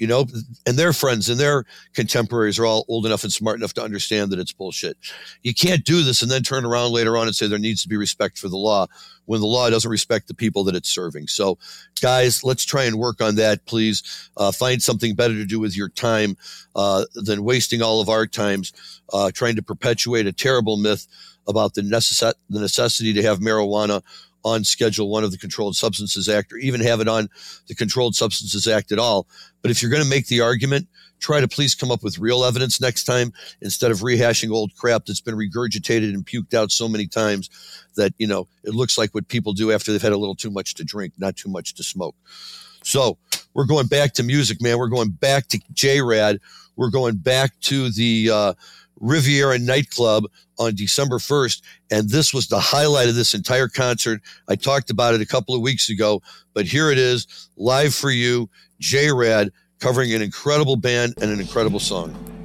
you 0.00 0.06
know 0.06 0.26
and 0.66 0.76
their 0.76 0.92
friends 0.92 1.28
and 1.28 1.38
their 1.38 1.64
contemporaries 1.94 2.58
are 2.58 2.64
all 2.64 2.86
old 2.88 3.04
enough 3.04 3.22
and 3.22 3.32
smart 3.32 3.58
enough 3.58 3.74
to 3.74 3.82
understand 3.82 4.32
that 4.32 4.38
it's 4.38 4.52
bullshit. 4.52 4.96
You 5.42 5.54
can't 5.54 5.84
do 5.84 6.02
this 6.02 6.22
and 6.22 6.30
then 6.30 6.42
turn 6.42 6.64
around 6.64 6.92
later 6.92 7.16
on 7.18 7.26
and 7.26 7.36
say 7.36 7.46
there 7.46 7.58
needs 7.58 7.82
to 7.82 7.88
be 7.88 7.96
respect 7.96 8.38
for 8.38 8.48
the 8.48 8.56
law 8.56 8.86
when 9.26 9.40
the 9.40 9.46
law 9.46 9.68
doesn't 9.68 9.90
respect 9.90 10.26
the 10.26 10.34
people 10.34 10.64
that 10.64 10.74
it's 10.74 10.88
serving. 10.88 11.26
So 11.26 11.58
guys 12.00 12.42
let's 12.42 12.64
try 12.64 12.84
and 12.84 12.98
work 12.98 13.20
on 13.20 13.36
that 13.36 13.66
please. 13.66 14.30
Uh, 14.36 14.50
find 14.50 14.82
something 14.82 15.14
better 15.14 15.34
to 15.34 15.44
do 15.44 15.60
with 15.60 15.76
your 15.76 15.90
time 15.90 16.36
uh, 16.74 17.04
than 17.14 17.44
wasting 17.44 17.82
all 17.82 18.00
of 18.00 18.08
our 18.08 18.26
times 18.26 18.72
uh, 19.12 19.30
trying 19.32 19.56
to 19.56 19.62
perpetuate 19.62 20.26
a 20.26 20.32
terrible 20.32 20.78
myth 20.78 21.06
about 21.46 21.74
the, 21.74 21.82
necess- 21.82 22.34
the 22.48 22.60
necessity 22.60 23.12
to 23.12 23.22
have 23.22 23.40
marijuana 23.40 24.02
on 24.44 24.64
Schedule 24.64 25.10
One 25.10 25.24
of 25.24 25.30
the 25.30 25.38
Controlled 25.38 25.76
Substances 25.76 26.28
Act, 26.28 26.52
or 26.52 26.56
even 26.56 26.80
have 26.80 27.00
it 27.00 27.08
on 27.08 27.28
the 27.66 27.74
Controlled 27.74 28.14
Substances 28.14 28.66
Act 28.66 28.92
at 28.92 28.98
all. 28.98 29.26
But 29.62 29.70
if 29.70 29.82
you're 29.82 29.90
going 29.90 30.02
to 30.02 30.08
make 30.08 30.26
the 30.28 30.40
argument, 30.40 30.88
try 31.18 31.40
to 31.40 31.48
please 31.48 31.74
come 31.74 31.90
up 31.90 32.02
with 32.02 32.18
real 32.18 32.44
evidence 32.44 32.80
next 32.80 33.04
time 33.04 33.32
instead 33.60 33.90
of 33.90 33.98
rehashing 33.98 34.50
old 34.50 34.74
crap 34.74 35.04
that's 35.04 35.20
been 35.20 35.36
regurgitated 35.36 36.14
and 36.14 36.24
puked 36.24 36.54
out 36.54 36.70
so 36.72 36.88
many 36.88 37.06
times 37.06 37.50
that 37.96 38.12
you 38.18 38.26
know 38.26 38.48
it 38.64 38.74
looks 38.74 38.96
like 38.96 39.14
what 39.14 39.28
people 39.28 39.52
do 39.52 39.70
after 39.70 39.92
they've 39.92 40.02
had 40.02 40.12
a 40.12 40.18
little 40.18 40.34
too 40.34 40.50
much 40.50 40.74
to 40.74 40.84
drink, 40.84 41.12
not 41.18 41.36
too 41.36 41.48
much 41.48 41.74
to 41.74 41.82
smoke. 41.82 42.16
So 42.82 43.18
we're 43.54 43.66
going 43.66 43.86
back 43.86 44.14
to 44.14 44.22
music, 44.22 44.62
man. 44.62 44.78
We're 44.78 44.88
going 44.88 45.10
back 45.10 45.48
to 45.48 45.60
J 45.72 46.00
Rad. 46.00 46.40
We're 46.76 46.90
going 46.90 47.16
back 47.16 47.58
to 47.62 47.90
the 47.90 48.30
uh, 48.32 48.54
Riviera 49.00 49.58
nightclub 49.58 50.24
on 50.58 50.74
December 50.74 51.18
1st. 51.18 51.62
And 51.90 52.08
this 52.10 52.32
was 52.32 52.48
the 52.48 52.60
highlight 52.60 53.08
of 53.08 53.14
this 53.14 53.34
entire 53.34 53.68
concert. 53.68 54.20
I 54.48 54.56
talked 54.56 54.90
about 54.90 55.14
it 55.14 55.20
a 55.20 55.26
couple 55.26 55.54
of 55.54 55.62
weeks 55.62 55.88
ago, 55.88 56.22
but 56.54 56.66
here 56.66 56.90
it 56.90 56.98
is 56.98 57.26
live 57.56 57.94
for 57.94 58.10
you, 58.10 58.48
J 58.78 59.12
Rad, 59.12 59.50
covering 59.80 60.12
an 60.12 60.22
incredible 60.22 60.76
band 60.76 61.14
and 61.20 61.30
an 61.30 61.40
incredible 61.40 61.80
song. 61.80 62.39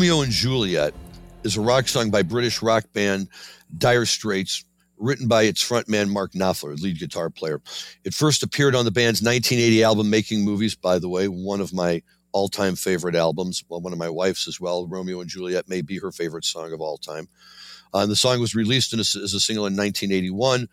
Romeo 0.00 0.22
and 0.22 0.32
Juliet 0.32 0.94
is 1.44 1.58
a 1.58 1.60
rock 1.60 1.86
song 1.86 2.10
by 2.10 2.22
British 2.22 2.62
rock 2.62 2.90
band 2.94 3.28
Dire 3.76 4.06
Straits, 4.06 4.64
written 4.96 5.28
by 5.28 5.42
its 5.42 5.62
frontman 5.62 6.08
Mark 6.08 6.32
Knopfler, 6.32 6.80
lead 6.80 6.98
guitar 6.98 7.28
player. 7.28 7.60
It 8.02 8.14
first 8.14 8.42
appeared 8.42 8.74
on 8.74 8.86
the 8.86 8.90
band's 8.90 9.20
1980 9.20 9.84
album 9.84 10.08
Making 10.08 10.42
Movies, 10.42 10.74
by 10.74 10.98
the 10.98 11.10
way, 11.10 11.28
one 11.28 11.60
of 11.60 11.74
my 11.74 12.02
all 12.32 12.48
time 12.48 12.76
favorite 12.76 13.14
albums. 13.14 13.62
Well, 13.68 13.82
one 13.82 13.92
of 13.92 13.98
my 13.98 14.08
wife's 14.08 14.48
as 14.48 14.58
well. 14.58 14.86
Romeo 14.86 15.20
and 15.20 15.28
Juliet 15.28 15.68
may 15.68 15.82
be 15.82 15.98
her 15.98 16.10
favorite 16.10 16.46
song 16.46 16.72
of 16.72 16.80
all 16.80 16.96
time. 16.96 17.28
Uh, 17.92 17.98
and 17.98 18.10
the 18.10 18.16
song 18.16 18.40
was 18.40 18.54
released 18.54 18.94
a, 18.94 19.00
as 19.00 19.34
a 19.34 19.38
single 19.38 19.66
in 19.66 19.76
1981. 19.76 20.66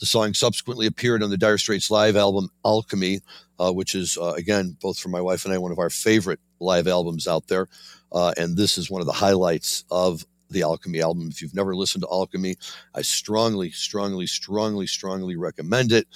The 0.00 0.06
song 0.06 0.34
subsequently 0.34 0.88
appeared 0.88 1.22
on 1.22 1.30
the 1.30 1.38
Dire 1.38 1.56
Straits 1.56 1.88
live 1.88 2.16
album 2.16 2.48
Alchemy, 2.64 3.20
uh, 3.60 3.72
which 3.72 3.94
is, 3.94 4.18
uh, 4.18 4.32
again, 4.32 4.76
both 4.82 4.98
for 4.98 5.08
my 5.08 5.20
wife 5.20 5.44
and 5.44 5.54
I, 5.54 5.58
one 5.58 5.70
of 5.70 5.78
our 5.78 5.88
favorite 5.88 6.40
live 6.58 6.88
albums 6.88 7.28
out 7.28 7.46
there. 7.46 7.68
Uh, 8.12 8.32
and 8.36 8.56
this 8.56 8.78
is 8.78 8.90
one 8.90 9.00
of 9.00 9.06
the 9.06 9.12
highlights 9.12 9.84
of 9.90 10.24
the 10.50 10.62
Alchemy 10.62 11.00
album. 11.00 11.28
If 11.30 11.42
you've 11.42 11.54
never 11.54 11.74
listened 11.74 12.02
to 12.02 12.08
Alchemy, 12.10 12.56
I 12.94 13.02
strongly, 13.02 13.70
strongly, 13.70 14.26
strongly, 14.26 14.86
strongly 14.86 15.36
recommend 15.36 15.92
it. 15.92 16.06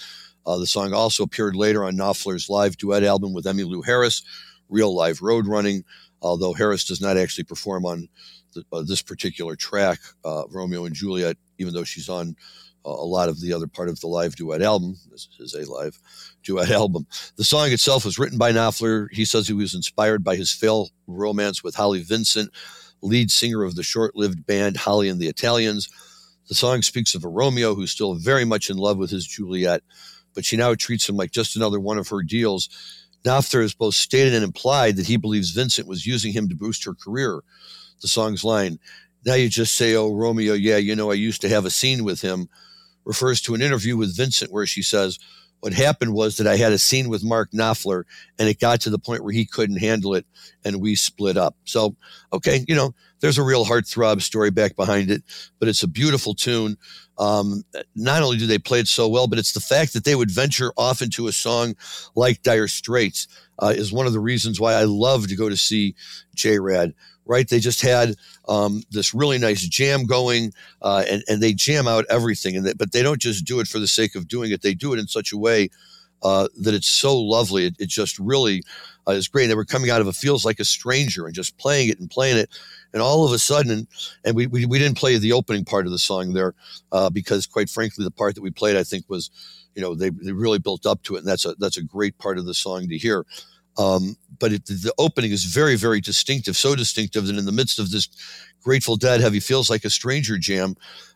Uh, 0.45 0.57
the 0.57 0.67
song 0.67 0.93
also 0.93 1.23
appeared 1.23 1.55
later 1.55 1.83
on 1.83 1.95
Knopfler's 1.95 2.49
live 2.49 2.77
duet 2.77 3.03
album 3.03 3.33
with 3.33 3.45
Emmylou 3.45 3.85
Harris, 3.85 4.23
Real 4.69 4.95
Live 4.95 5.21
Road 5.21 5.47
Running, 5.47 5.83
although 6.21 6.53
Harris 6.53 6.85
does 6.85 7.01
not 7.01 7.17
actually 7.17 7.43
perform 7.43 7.85
on 7.85 8.07
the, 8.53 8.63
uh, 8.71 8.81
this 8.81 9.01
particular 9.01 9.55
track, 9.55 9.99
uh, 10.25 10.43
Romeo 10.49 10.85
and 10.85 10.95
Juliet, 10.95 11.37
even 11.57 11.73
though 11.73 11.83
she's 11.83 12.09
on 12.09 12.35
a 12.85 12.89
lot 12.89 13.29
of 13.29 13.39
the 13.39 13.53
other 13.53 13.67
part 13.67 13.89
of 13.89 13.99
the 13.99 14.07
live 14.07 14.35
duet 14.35 14.61
album. 14.61 14.97
This 15.11 15.27
is 15.39 15.53
a 15.53 15.69
live 15.71 15.99
duet 16.43 16.71
album. 16.71 17.07
The 17.35 17.43
song 17.43 17.71
itself 17.71 18.05
was 18.05 18.17
written 18.17 18.37
by 18.37 18.51
Knopfler. 18.51 19.07
He 19.11 19.25
says 19.25 19.47
he 19.47 19.53
was 19.53 19.75
inspired 19.75 20.23
by 20.23 20.35
his 20.35 20.51
failed 20.51 20.91
romance 21.07 21.63
with 21.63 21.75
Holly 21.75 22.01
Vincent, 22.01 22.51
lead 23.01 23.31
singer 23.31 23.63
of 23.63 23.75
the 23.75 23.83
short 23.83 24.15
lived 24.15 24.45
band 24.45 24.77
Holly 24.77 25.09
and 25.09 25.19
the 25.19 25.27
Italians. 25.27 25.89
The 26.47 26.55
song 26.55 26.81
speaks 26.81 27.15
of 27.15 27.23
a 27.23 27.29
Romeo 27.29 27.75
who's 27.75 27.91
still 27.91 28.15
very 28.15 28.45
much 28.45 28.69
in 28.69 28.77
love 28.77 28.97
with 28.97 29.09
his 29.09 29.25
Juliet, 29.25 29.83
but 30.33 30.45
she 30.45 30.57
now 30.57 30.75
treats 30.75 31.07
him 31.07 31.15
like 31.15 31.31
just 31.31 31.55
another 31.55 31.79
one 31.79 31.97
of 31.97 32.09
her 32.09 32.23
deals. 32.23 32.69
Knopfler 33.23 33.61
has 33.61 33.73
both 33.73 33.93
stated 33.93 34.33
and 34.33 34.43
implied 34.43 34.95
that 34.95 35.05
he 35.05 35.17
believes 35.17 35.51
Vincent 35.51 35.87
was 35.87 36.07
using 36.07 36.33
him 36.33 36.49
to 36.49 36.55
boost 36.55 36.83
her 36.85 36.95
career. 36.95 37.41
The 38.01 38.07
song's 38.07 38.43
line, 38.43 38.79
now 39.25 39.35
you 39.35 39.49
just 39.49 39.75
say, 39.75 39.95
oh, 39.95 40.11
Romeo, 40.11 40.53
yeah, 40.53 40.77
you 40.77 40.95
know, 40.95 41.11
I 41.11 41.15
used 41.15 41.41
to 41.41 41.49
have 41.49 41.65
a 41.65 41.69
scene 41.69 42.03
with 42.03 42.21
him 42.21 42.49
refers 43.05 43.41
to 43.41 43.55
an 43.55 43.61
interview 43.61 43.97
with 43.97 44.15
Vincent 44.15 44.51
where 44.51 44.65
she 44.65 44.81
says, 44.81 45.19
What 45.59 45.73
happened 45.73 46.13
was 46.13 46.37
that 46.37 46.47
I 46.47 46.57
had 46.57 46.73
a 46.73 46.77
scene 46.77 47.09
with 47.09 47.23
Mark 47.23 47.51
Knopfler 47.51 48.03
and 48.37 48.47
it 48.47 48.59
got 48.59 48.81
to 48.81 48.89
the 48.89 48.99
point 48.99 49.23
where 49.23 49.33
he 49.33 49.45
couldn't 49.45 49.77
handle 49.77 50.15
it 50.15 50.25
and 50.63 50.81
we 50.81 50.95
split 50.95 51.37
up. 51.37 51.55
So, 51.65 51.95
okay, 52.33 52.65
you 52.67 52.75
know, 52.75 52.93
there's 53.21 53.37
a 53.37 53.43
real 53.43 53.65
heartthrob 53.65 54.21
story 54.21 54.49
back 54.49 54.75
behind 54.75 55.11
it, 55.11 55.23
but 55.59 55.67
it's 55.67 55.83
a 55.83 55.87
beautiful 55.87 56.33
tune. 56.33 56.77
Um, 57.17 57.63
not 57.95 58.23
only 58.23 58.37
do 58.37 58.47
they 58.47 58.57
play 58.57 58.79
it 58.79 58.87
so 58.87 59.07
well, 59.07 59.27
but 59.27 59.37
it's 59.37 59.53
the 59.53 59.59
fact 59.59 59.93
that 59.93 60.03
they 60.03 60.15
would 60.15 60.31
venture 60.31 60.73
off 60.75 61.03
into 61.03 61.27
a 61.27 61.31
song 61.31 61.75
like 62.15 62.41
Dire 62.41 62.67
Straits 62.67 63.27
uh, 63.59 63.73
is 63.75 63.93
one 63.93 64.07
of 64.07 64.13
the 64.13 64.19
reasons 64.19 64.59
why 64.59 64.73
I 64.73 64.85
love 64.85 65.27
to 65.27 65.35
go 65.35 65.47
to 65.47 65.55
see 65.55 65.95
J-Rad 66.33 66.95
right? 67.25 67.47
They 67.47 67.59
just 67.59 67.81
had 67.81 68.15
um, 68.47 68.83
this 68.91 69.13
really 69.13 69.37
nice 69.37 69.61
jam 69.67 70.05
going, 70.05 70.53
uh, 70.81 71.03
and 71.09 71.23
and 71.27 71.41
they 71.41 71.53
jam 71.53 71.87
out 71.87 72.05
everything. 72.09 72.55
And 72.55 72.65
they, 72.65 72.73
but 72.73 72.91
they 72.91 73.03
don't 73.03 73.21
just 73.21 73.45
do 73.45 73.59
it 73.59 73.67
for 73.67 73.79
the 73.79 73.87
sake 73.87 74.15
of 74.15 74.27
doing 74.27 74.51
it. 74.51 74.61
They 74.61 74.73
do 74.73 74.93
it 74.93 74.99
in 74.99 75.07
such 75.07 75.31
a 75.31 75.37
way 75.37 75.69
uh, 76.23 76.47
that 76.59 76.73
it's 76.73 76.87
so 76.87 77.17
lovely. 77.17 77.65
It, 77.65 77.75
it 77.79 77.89
just 77.89 78.19
really 78.19 78.63
uh, 79.07 79.11
is 79.11 79.27
great. 79.27 79.47
They 79.47 79.55
were 79.55 79.65
coming 79.65 79.89
out 79.89 80.01
of 80.01 80.07
a 80.07 80.13
feels 80.13 80.45
like 80.45 80.59
a 80.59 80.65
stranger 80.65 81.25
and 81.25 81.33
just 81.33 81.57
playing 81.57 81.89
it 81.89 81.99
and 81.99 82.09
playing 82.09 82.37
it. 82.37 82.49
And 82.93 83.01
all 83.01 83.25
of 83.25 83.31
a 83.31 83.39
sudden, 83.39 83.87
and 84.25 84.35
we, 84.35 84.47
we, 84.47 84.65
we 84.65 84.77
didn't 84.77 84.97
play 84.97 85.17
the 85.17 85.31
opening 85.31 85.63
part 85.63 85.85
of 85.85 85.91
the 85.91 85.99
song 85.99 86.33
there 86.33 86.53
uh, 86.91 87.09
because, 87.09 87.47
quite 87.47 87.69
frankly, 87.69 88.03
the 88.03 88.11
part 88.11 88.35
that 88.35 88.41
we 88.41 88.51
played, 88.51 88.75
I 88.75 88.83
think, 88.83 89.05
was, 89.07 89.31
you 89.75 89.81
know, 89.81 89.95
they, 89.95 90.09
they 90.09 90.33
really 90.33 90.59
built 90.59 90.85
up 90.85 91.01
to 91.03 91.15
it, 91.15 91.19
and 91.19 91.27
that's 91.27 91.45
a 91.45 91.55
that's 91.55 91.77
a 91.77 91.83
great 91.83 92.17
part 92.17 92.37
of 92.37 92.45
the 92.45 92.53
song 92.53 92.89
to 92.89 92.97
hear. 92.97 93.25
Um, 93.77 94.17
but 94.41 94.51
it, 94.51 94.65
the 94.65 94.93
opening 94.97 95.31
is 95.31 95.45
very, 95.45 95.77
very 95.77 96.01
distinctive, 96.01 96.57
so 96.57 96.75
distinctive 96.75 97.27
that 97.27 97.37
in 97.37 97.45
the 97.45 97.51
midst 97.53 97.79
of 97.79 97.91
this 97.91 98.09
Grateful 98.61 98.97
Dead 98.97 99.21
heavy 99.21 99.39
feels 99.39 99.69
like 99.69 99.85
a 99.85 99.89
stranger 99.89 100.37
jam, 100.37 100.75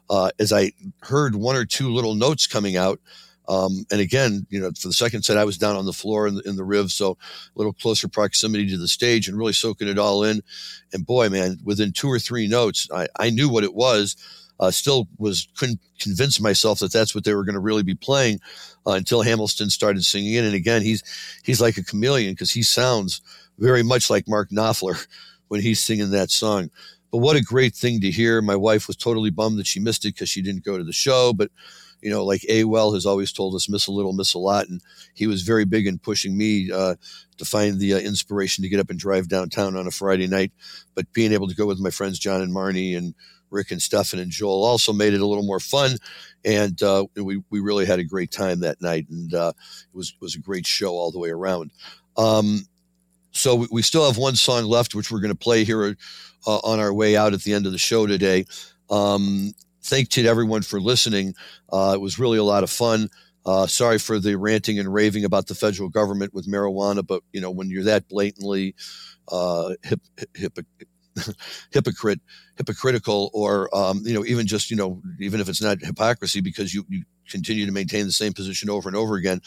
uh, 0.09 0.29
as 0.39 0.53
I 0.53 0.71
heard 1.01 1.35
one 1.35 1.55
or 1.55 1.65
two 1.65 1.89
little 1.89 2.15
notes 2.15 2.47
coming 2.47 2.77
out. 2.77 2.99
Um, 3.47 3.85
and 3.91 4.01
again, 4.01 4.47
you 4.49 4.59
know, 4.59 4.71
for 4.71 4.87
the 4.87 4.93
second 4.93 5.23
set, 5.23 5.37
I 5.37 5.45
was 5.45 5.57
down 5.57 5.75
on 5.75 5.85
the 5.85 5.93
floor 5.93 6.27
in 6.27 6.35
the, 6.35 6.41
in 6.41 6.55
the 6.55 6.63
Riv, 6.63 6.91
so 6.91 7.11
a 7.11 7.17
little 7.55 7.73
closer 7.73 8.07
proximity 8.07 8.67
to 8.69 8.77
the 8.77 8.87
stage 8.87 9.27
and 9.27 9.37
really 9.37 9.53
soaking 9.53 9.87
it 9.87 9.99
all 9.99 10.23
in. 10.23 10.41
And 10.93 11.05
boy, 11.05 11.29
man, 11.29 11.59
within 11.63 11.91
two 11.91 12.07
or 12.07 12.19
three 12.19 12.47
notes, 12.47 12.87
I, 12.91 13.07
I 13.19 13.29
knew 13.29 13.49
what 13.49 13.63
it 13.63 13.75
was. 13.75 14.15
Uh, 14.59 14.71
still 14.71 15.07
was 15.17 15.47
couldn't 15.57 15.79
convince 15.99 16.39
myself 16.39 16.79
that 16.79 16.93
that's 16.93 17.13
what 17.13 17.23
they 17.23 17.33
were 17.33 17.43
going 17.43 17.55
to 17.55 17.59
really 17.59 17.83
be 17.83 17.95
playing 17.95 18.39
uh, 18.87 18.91
until 18.91 19.21
Hamilton 19.21 19.69
started 19.69 20.03
singing 20.03 20.33
it. 20.33 20.45
And 20.45 20.55
again, 20.55 20.81
he's 20.81 21.03
he's 21.43 21.61
like 21.61 21.77
a 21.77 21.83
chameleon 21.83 22.33
because 22.33 22.51
he 22.51 22.63
sounds 22.63 23.21
very 23.57 23.83
much 23.83 24.09
like 24.09 24.27
Mark 24.27 24.49
Knopfler 24.49 25.07
when 25.47 25.61
he's 25.61 25.83
singing 25.83 26.11
that 26.11 26.31
song. 26.31 26.69
But 27.11 27.19
what 27.19 27.37
a 27.37 27.41
great 27.41 27.75
thing 27.75 28.01
to 28.01 28.11
hear. 28.11 28.41
My 28.41 28.55
wife 28.55 28.87
was 28.87 28.97
totally 28.97 29.29
bummed 29.29 29.59
that 29.59 29.67
she 29.67 29.79
missed 29.79 30.05
it 30.05 30.15
because 30.15 30.29
she 30.29 30.41
didn't 30.41 30.65
go 30.65 30.77
to 30.77 30.83
the 30.83 30.93
show. 30.93 31.33
But 31.33 31.51
you 32.01 32.11
know, 32.11 32.23
like 32.23 32.45
A-Well 32.49 32.93
has 32.93 33.05
always 33.05 33.31
told 33.31 33.55
us, 33.55 33.69
miss 33.69 33.87
a 33.87 33.91
little, 33.91 34.13
miss 34.13 34.33
a 34.33 34.39
lot. 34.39 34.67
And 34.67 34.81
he 35.13 35.25
was 35.25 35.41
very 35.41 35.65
big 35.65 35.87
in 35.87 35.97
pushing 35.97 36.37
me 36.37 36.71
uh, 36.71 36.95
to 37.37 37.45
find 37.45 37.79
the 37.79 37.95
uh, 37.95 37.97
inspiration 37.97 38.61
to 38.61 38.69
get 38.69 38.79
up 38.79 38.89
and 38.89 38.99
drive 38.99 39.27
downtown 39.27 39.75
on 39.75 39.87
a 39.87 39.91
Friday 39.91 40.27
night. 40.27 40.51
But 40.93 41.11
being 41.13 41.33
able 41.33 41.47
to 41.47 41.55
go 41.55 41.65
with 41.65 41.79
my 41.79 41.89
friends 41.89 42.19
John 42.19 42.41
and 42.41 42.53
Marnie 42.53 42.95
and 42.95 43.15
Rick 43.55 43.71
and 43.71 43.81
Stefan 43.81 44.19
and 44.19 44.29
Joel 44.29 44.63
also 44.63 44.93
made 44.93 45.13
it 45.13 45.21
a 45.21 45.25
little 45.25 45.45
more 45.45 45.59
fun. 45.59 45.97
And 46.43 46.81
uh, 46.83 47.05
we, 47.15 47.41
we 47.49 47.59
really 47.59 47.85
had 47.85 47.99
a 47.99 48.03
great 48.03 48.31
time 48.31 48.59
that 48.59 48.81
night. 48.81 49.07
And 49.09 49.33
uh, 49.33 49.53
it 49.57 49.95
was, 49.95 50.13
was 50.19 50.35
a 50.35 50.39
great 50.39 50.67
show 50.67 50.91
all 50.91 51.11
the 51.11 51.19
way 51.19 51.29
around. 51.29 51.71
Um, 52.17 52.67
so 53.31 53.55
we, 53.55 53.67
we, 53.71 53.81
still 53.81 54.05
have 54.05 54.17
one 54.17 54.35
song 54.35 54.65
left, 54.65 54.95
which 54.95 55.11
we're 55.11 55.19
going 55.19 55.33
to 55.33 55.37
play 55.37 55.63
here 55.63 55.97
uh, 56.45 56.57
on 56.57 56.79
our 56.79 56.93
way 56.93 57.17
out 57.17 57.33
at 57.33 57.41
the 57.41 57.53
end 57.53 57.65
of 57.65 57.71
the 57.71 57.77
show 57.77 58.05
today. 58.05 58.45
Um, 58.89 59.53
thank 59.83 60.15
you 60.15 60.23
to 60.23 60.29
everyone 60.29 60.61
for 60.61 60.79
listening. 60.79 61.33
Uh, 61.71 61.93
it 61.95 62.01
was 62.01 62.19
really 62.19 62.37
a 62.37 62.43
lot 62.43 62.63
of 62.63 62.69
fun. 62.69 63.09
Uh, 63.45 63.67
sorry 63.67 63.99
for 63.99 64.19
the 64.19 64.35
ranting 64.35 64.79
and 64.79 64.91
raving 64.91 65.23
about 65.23 65.47
the 65.47 65.55
federal 65.55 65.89
government 65.89 66.33
with 66.33 66.47
marijuana, 66.47 67.05
but 67.05 67.21
you 67.31 67.39
know 67.39 67.51
when 67.51 67.69
you're 67.69 67.83
that 67.83 68.07
blatantly 68.09 68.73
uh, 69.31 69.73
hip, 69.83 70.01
hip, 70.33 70.57
hypocrite, 71.71 72.21
hypocritical, 72.57 73.29
or 73.33 73.75
um, 73.75 74.01
you 74.03 74.13
know, 74.13 74.25
even 74.25 74.47
just 74.47 74.69
you 74.69 74.75
know, 74.75 75.01
even 75.19 75.39
if 75.39 75.49
it's 75.49 75.61
not 75.61 75.79
hypocrisy, 75.81 76.41
because 76.41 76.73
you, 76.73 76.85
you 76.89 77.03
continue 77.29 77.65
to 77.65 77.71
maintain 77.71 78.05
the 78.05 78.11
same 78.11 78.33
position 78.33 78.69
over 78.69 78.89
and 78.89 78.95
over 78.95 79.15
again. 79.15 79.41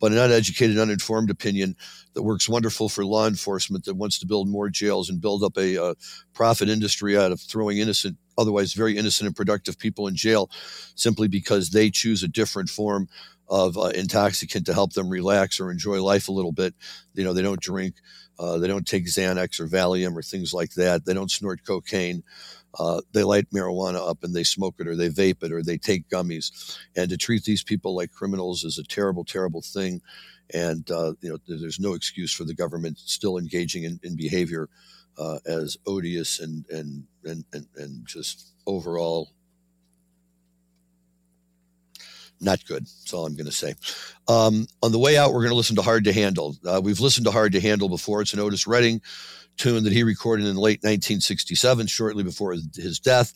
But 0.00 0.12
an 0.12 0.18
uneducated, 0.18 0.78
uninformed 0.78 1.30
opinion 1.30 1.76
that 2.14 2.22
works 2.22 2.48
wonderful 2.48 2.88
for 2.88 3.04
law 3.04 3.26
enforcement 3.26 3.84
that 3.84 3.94
wants 3.94 4.18
to 4.18 4.26
build 4.26 4.48
more 4.48 4.68
jails 4.68 5.08
and 5.08 5.20
build 5.20 5.42
up 5.42 5.56
a 5.56 5.82
uh, 5.82 5.94
profit 6.34 6.68
industry 6.68 7.16
out 7.16 7.32
of 7.32 7.40
throwing 7.40 7.78
innocent, 7.78 8.18
otherwise 8.36 8.72
very 8.72 8.96
innocent 8.96 9.26
and 9.26 9.36
productive 9.36 9.78
people 9.78 10.06
in 10.06 10.14
jail 10.16 10.50
simply 10.94 11.28
because 11.28 11.70
they 11.70 11.90
choose 11.90 12.22
a 12.22 12.28
different 12.28 12.68
form 12.68 13.08
of 13.48 13.76
uh, 13.76 13.88
intoxicant 13.94 14.66
to 14.66 14.74
help 14.74 14.92
them 14.94 15.08
relax 15.08 15.60
or 15.60 15.70
enjoy 15.70 16.02
life 16.02 16.28
a 16.28 16.32
little 16.32 16.52
bit. 16.52 16.74
You 17.14 17.24
know, 17.24 17.32
they 17.32 17.42
don't 17.42 17.60
drink, 17.60 17.96
uh, 18.38 18.58
they 18.58 18.66
don't 18.66 18.86
take 18.86 19.06
Xanax 19.06 19.60
or 19.60 19.66
Valium 19.66 20.16
or 20.16 20.22
things 20.22 20.54
like 20.54 20.74
that. 20.74 21.04
They 21.04 21.14
don't 21.14 21.30
snort 21.30 21.64
cocaine. 21.64 22.22
Uh, 22.76 23.00
they 23.12 23.22
light 23.22 23.46
marijuana 23.54 24.08
up 24.08 24.24
and 24.24 24.34
they 24.34 24.42
smoke 24.42 24.76
it 24.80 24.88
or 24.88 24.96
they 24.96 25.08
vape 25.08 25.42
it 25.42 25.52
or 25.52 25.62
they 25.62 25.78
take 25.78 26.08
gummies. 26.08 26.76
And 26.96 27.10
to 27.10 27.16
treat 27.16 27.44
these 27.44 27.62
people 27.62 27.94
like 27.94 28.10
criminals 28.12 28.64
is 28.64 28.78
a 28.78 28.84
terrible, 28.84 29.24
terrible 29.24 29.62
thing. 29.62 30.00
And, 30.52 30.90
uh, 30.90 31.14
you 31.20 31.30
know, 31.30 31.38
there's 31.46 31.80
no 31.80 31.94
excuse 31.94 32.32
for 32.32 32.44
the 32.44 32.54
government 32.54 32.98
still 32.98 33.38
engaging 33.38 33.84
in, 33.84 34.00
in 34.02 34.16
behavior 34.16 34.68
uh, 35.18 35.38
as 35.46 35.76
odious 35.86 36.40
and, 36.40 36.64
and, 36.70 37.04
and, 37.24 37.44
and, 37.52 37.66
and 37.76 38.06
just 38.06 38.52
overall 38.66 39.30
not 42.40 42.64
good. 42.66 42.84
That's 42.84 43.12
all 43.14 43.26
I'm 43.26 43.36
going 43.36 43.46
to 43.46 43.52
say. 43.52 43.74
Um, 44.28 44.66
on 44.82 44.92
the 44.92 44.98
way 44.98 45.16
out, 45.16 45.32
we're 45.32 45.40
going 45.40 45.50
to 45.50 45.56
listen 45.56 45.76
to 45.76 45.82
Hard 45.82 46.04
to 46.04 46.12
Handle. 46.12 46.56
Uh, 46.66 46.80
we've 46.82 47.00
listened 47.00 47.26
to 47.26 47.32
Hard 47.32 47.52
to 47.52 47.60
Handle 47.60 47.88
before. 47.88 48.20
It's 48.20 48.34
an 48.34 48.40
Otis 48.40 48.66
Redding 48.66 49.00
tune 49.56 49.84
that 49.84 49.92
he 49.92 50.02
recorded 50.02 50.46
in 50.46 50.56
late 50.56 50.80
1967, 50.82 51.86
shortly 51.86 52.24
before 52.24 52.52
his 52.52 52.98
death. 52.98 53.32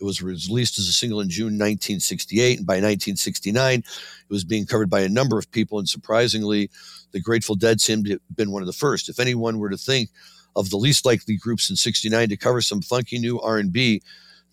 It 0.00 0.04
was 0.04 0.22
released 0.22 0.78
as 0.78 0.88
a 0.88 0.92
single 0.92 1.20
in 1.20 1.28
June 1.28 1.58
1968, 1.58 2.58
and 2.58 2.66
by 2.66 2.74
1969, 2.74 3.80
it 3.80 3.84
was 4.30 4.44
being 4.44 4.64
covered 4.64 4.88
by 4.88 5.00
a 5.00 5.08
number 5.08 5.38
of 5.38 5.50
people. 5.50 5.78
And 5.78 5.88
surprisingly, 5.88 6.70
the 7.12 7.20
Grateful 7.20 7.54
Dead 7.54 7.80
seemed 7.80 8.06
to 8.06 8.12
have 8.12 8.20
been 8.34 8.50
one 8.50 8.62
of 8.62 8.66
the 8.66 8.72
first. 8.72 9.08
If 9.08 9.20
anyone 9.20 9.58
were 9.58 9.68
to 9.68 9.76
think 9.76 10.08
of 10.56 10.70
the 10.70 10.76
least 10.76 11.04
likely 11.04 11.36
groups 11.36 11.70
in 11.70 11.76
'69 11.76 12.28
to 12.28 12.36
cover 12.36 12.60
some 12.60 12.82
funky 12.82 13.18
new 13.18 13.40
R&B, 13.40 14.02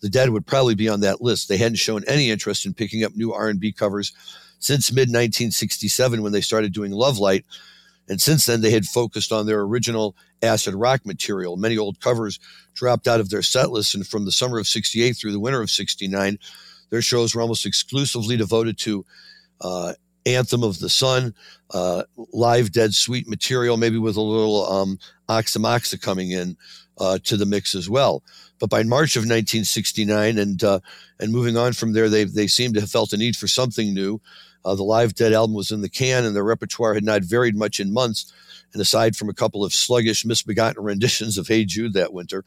the 0.00 0.08
Dead 0.08 0.30
would 0.30 0.46
probably 0.46 0.74
be 0.74 0.88
on 0.88 1.00
that 1.00 1.20
list. 1.20 1.48
They 1.48 1.56
hadn't 1.56 1.76
shown 1.76 2.04
any 2.06 2.30
interest 2.30 2.66
in 2.66 2.74
picking 2.74 3.04
up 3.04 3.16
new 3.16 3.32
R&B 3.32 3.72
covers 3.72 4.12
since 4.58 4.92
mid 4.92 5.08
1967 5.08 6.22
when 6.22 6.32
they 6.32 6.40
started 6.40 6.72
doing 6.72 6.92
Love 6.92 7.18
Light, 7.18 7.44
and 8.08 8.20
since 8.20 8.46
then 8.46 8.60
they 8.60 8.70
had 8.70 8.86
focused 8.86 9.32
on 9.32 9.46
their 9.46 9.60
original 9.60 10.16
acid 10.42 10.74
rock 10.74 11.04
material. 11.04 11.56
Many 11.56 11.78
old 11.78 12.00
covers 12.00 12.38
dropped 12.74 13.08
out 13.08 13.20
of 13.20 13.30
their 13.30 13.42
set 13.42 13.70
list, 13.70 13.94
and 13.94 14.06
from 14.06 14.24
the 14.24 14.32
summer 14.32 14.58
of 14.58 14.68
68 14.68 15.14
through 15.14 15.32
the 15.32 15.40
winter 15.40 15.60
of 15.60 15.70
69, 15.70 16.38
their 16.90 17.02
shows 17.02 17.34
were 17.34 17.42
almost 17.42 17.66
exclusively 17.66 18.36
devoted 18.36 18.78
to 18.78 19.04
uh, 19.60 19.94
Anthem 20.26 20.62
of 20.62 20.78
the 20.78 20.88
Sun, 20.88 21.34
uh, 21.70 22.04
live 22.32 22.72
Dead 22.72 22.94
Sweet 22.94 23.28
material, 23.28 23.76
maybe 23.76 23.98
with 23.98 24.16
a 24.16 24.20
little 24.20 24.70
um, 24.70 24.98
Oxa 25.28 26.00
coming 26.00 26.30
in 26.30 26.56
uh, 26.98 27.18
to 27.24 27.36
the 27.36 27.46
mix 27.46 27.74
as 27.74 27.88
well. 27.88 28.22
But 28.58 28.70
by 28.70 28.82
March 28.82 29.16
of 29.16 29.20
1969 29.20 30.38
and 30.38 30.64
uh, 30.64 30.80
and 31.20 31.32
moving 31.32 31.56
on 31.56 31.72
from 31.72 31.92
there, 31.92 32.08
they 32.08 32.24
they 32.24 32.46
seemed 32.46 32.74
to 32.74 32.80
have 32.80 32.90
felt 32.90 33.12
a 33.12 33.16
need 33.16 33.36
for 33.36 33.46
something 33.46 33.94
new. 33.94 34.20
Uh, 34.64 34.74
the 34.74 34.82
Live 34.82 35.14
Dead 35.14 35.32
album 35.32 35.54
was 35.54 35.70
in 35.70 35.80
the 35.80 35.88
can, 35.88 36.24
and 36.24 36.34
their 36.34 36.44
repertoire 36.44 36.94
had 36.94 37.04
not 37.04 37.22
varied 37.22 37.56
much 37.56 37.80
in 37.80 37.92
months. 37.92 38.32
And 38.72 38.82
aside 38.82 39.16
from 39.16 39.30
a 39.30 39.34
couple 39.34 39.64
of 39.64 39.72
sluggish, 39.72 40.24
misbegotten 40.26 40.82
renditions 40.82 41.38
of 41.38 41.48
"Hey 41.48 41.64
Jude" 41.64 41.94
that 41.94 42.12
winter, 42.12 42.44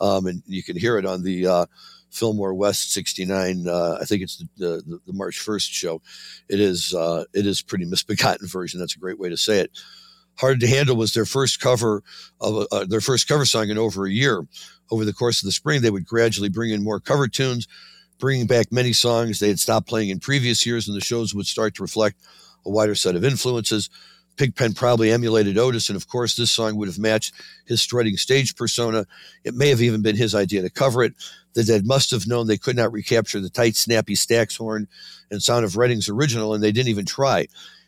um, 0.00 0.26
and 0.26 0.42
you 0.46 0.62
can 0.62 0.76
hear 0.76 0.98
it 0.98 1.06
on 1.06 1.22
the 1.22 1.46
uh, 1.46 1.66
Fillmore 2.12 2.54
West 2.54 2.92
'69. 2.92 3.66
Uh, 3.66 3.98
I 4.00 4.04
think 4.04 4.22
it's 4.22 4.36
the, 4.36 4.48
the, 4.56 5.00
the, 5.06 5.12
March 5.12 5.40
1st 5.40 5.70
show. 5.70 6.02
It 6.48 6.60
is 6.60 6.94
uh, 6.94 7.24
it 7.32 7.46
is 7.46 7.62
pretty 7.62 7.86
misbegotten 7.86 8.46
version. 8.48 8.78
That's 8.78 8.94
a 8.94 9.00
great 9.00 9.18
way 9.18 9.30
to 9.30 9.36
say 9.36 9.60
it. 9.60 9.70
Hard 10.36 10.60
to 10.60 10.66
Handle 10.66 10.96
was 10.96 11.14
their 11.14 11.24
first 11.24 11.60
cover 11.60 12.02
of 12.40 12.66
uh, 12.70 12.84
their 12.84 13.00
first 13.00 13.28
cover 13.28 13.44
song 13.44 13.70
in 13.70 13.78
over 13.78 14.06
a 14.06 14.10
year. 14.10 14.46
Over 14.90 15.04
the 15.04 15.12
course 15.12 15.42
of 15.42 15.46
the 15.46 15.52
spring, 15.52 15.80
they 15.80 15.90
would 15.90 16.06
gradually 16.06 16.50
bring 16.50 16.70
in 16.70 16.84
more 16.84 17.00
cover 17.00 17.28
tunes, 17.28 17.66
bringing 18.18 18.46
back 18.46 18.70
many 18.70 18.92
songs 18.92 19.38
they 19.38 19.48
had 19.48 19.60
stopped 19.60 19.88
playing 19.88 20.10
in 20.10 20.20
previous 20.20 20.66
years, 20.66 20.86
and 20.86 20.96
the 20.96 21.00
shows 21.00 21.34
would 21.34 21.46
start 21.46 21.74
to 21.76 21.82
reflect 21.82 22.20
a 22.66 22.70
wider 22.70 22.94
set 22.94 23.16
of 23.16 23.24
influences. 23.24 23.88
Pigpen 24.36 24.74
probably 24.74 25.10
emulated 25.10 25.58
Otis, 25.58 25.88
and 25.88 25.96
of 25.96 26.08
course, 26.08 26.36
this 26.36 26.50
song 26.50 26.76
would 26.76 26.88
have 26.88 26.98
matched 26.98 27.34
his 27.66 27.82
strutting 27.82 28.16
stage 28.16 28.56
persona. 28.56 29.06
It 29.44 29.54
may 29.54 29.68
have 29.68 29.82
even 29.82 30.02
been 30.02 30.16
his 30.16 30.34
idea 30.34 30.62
to 30.62 30.70
cover 30.70 31.02
it. 31.02 31.14
The 31.54 31.64
Dead 31.64 31.86
must 31.86 32.10
have 32.12 32.26
known 32.26 32.46
they 32.46 32.56
could 32.56 32.76
not 32.76 32.92
recapture 32.92 33.40
the 33.40 33.50
tight, 33.50 33.76
snappy 33.76 34.14
Stax 34.14 34.56
horn 34.56 34.88
and 35.30 35.42
sound 35.42 35.64
of 35.64 35.76
Redding's 35.76 36.08
original, 36.08 36.54
and 36.54 36.62
they 36.62 36.72
didn't 36.72 36.88
even 36.88 37.04
try. 37.04 37.46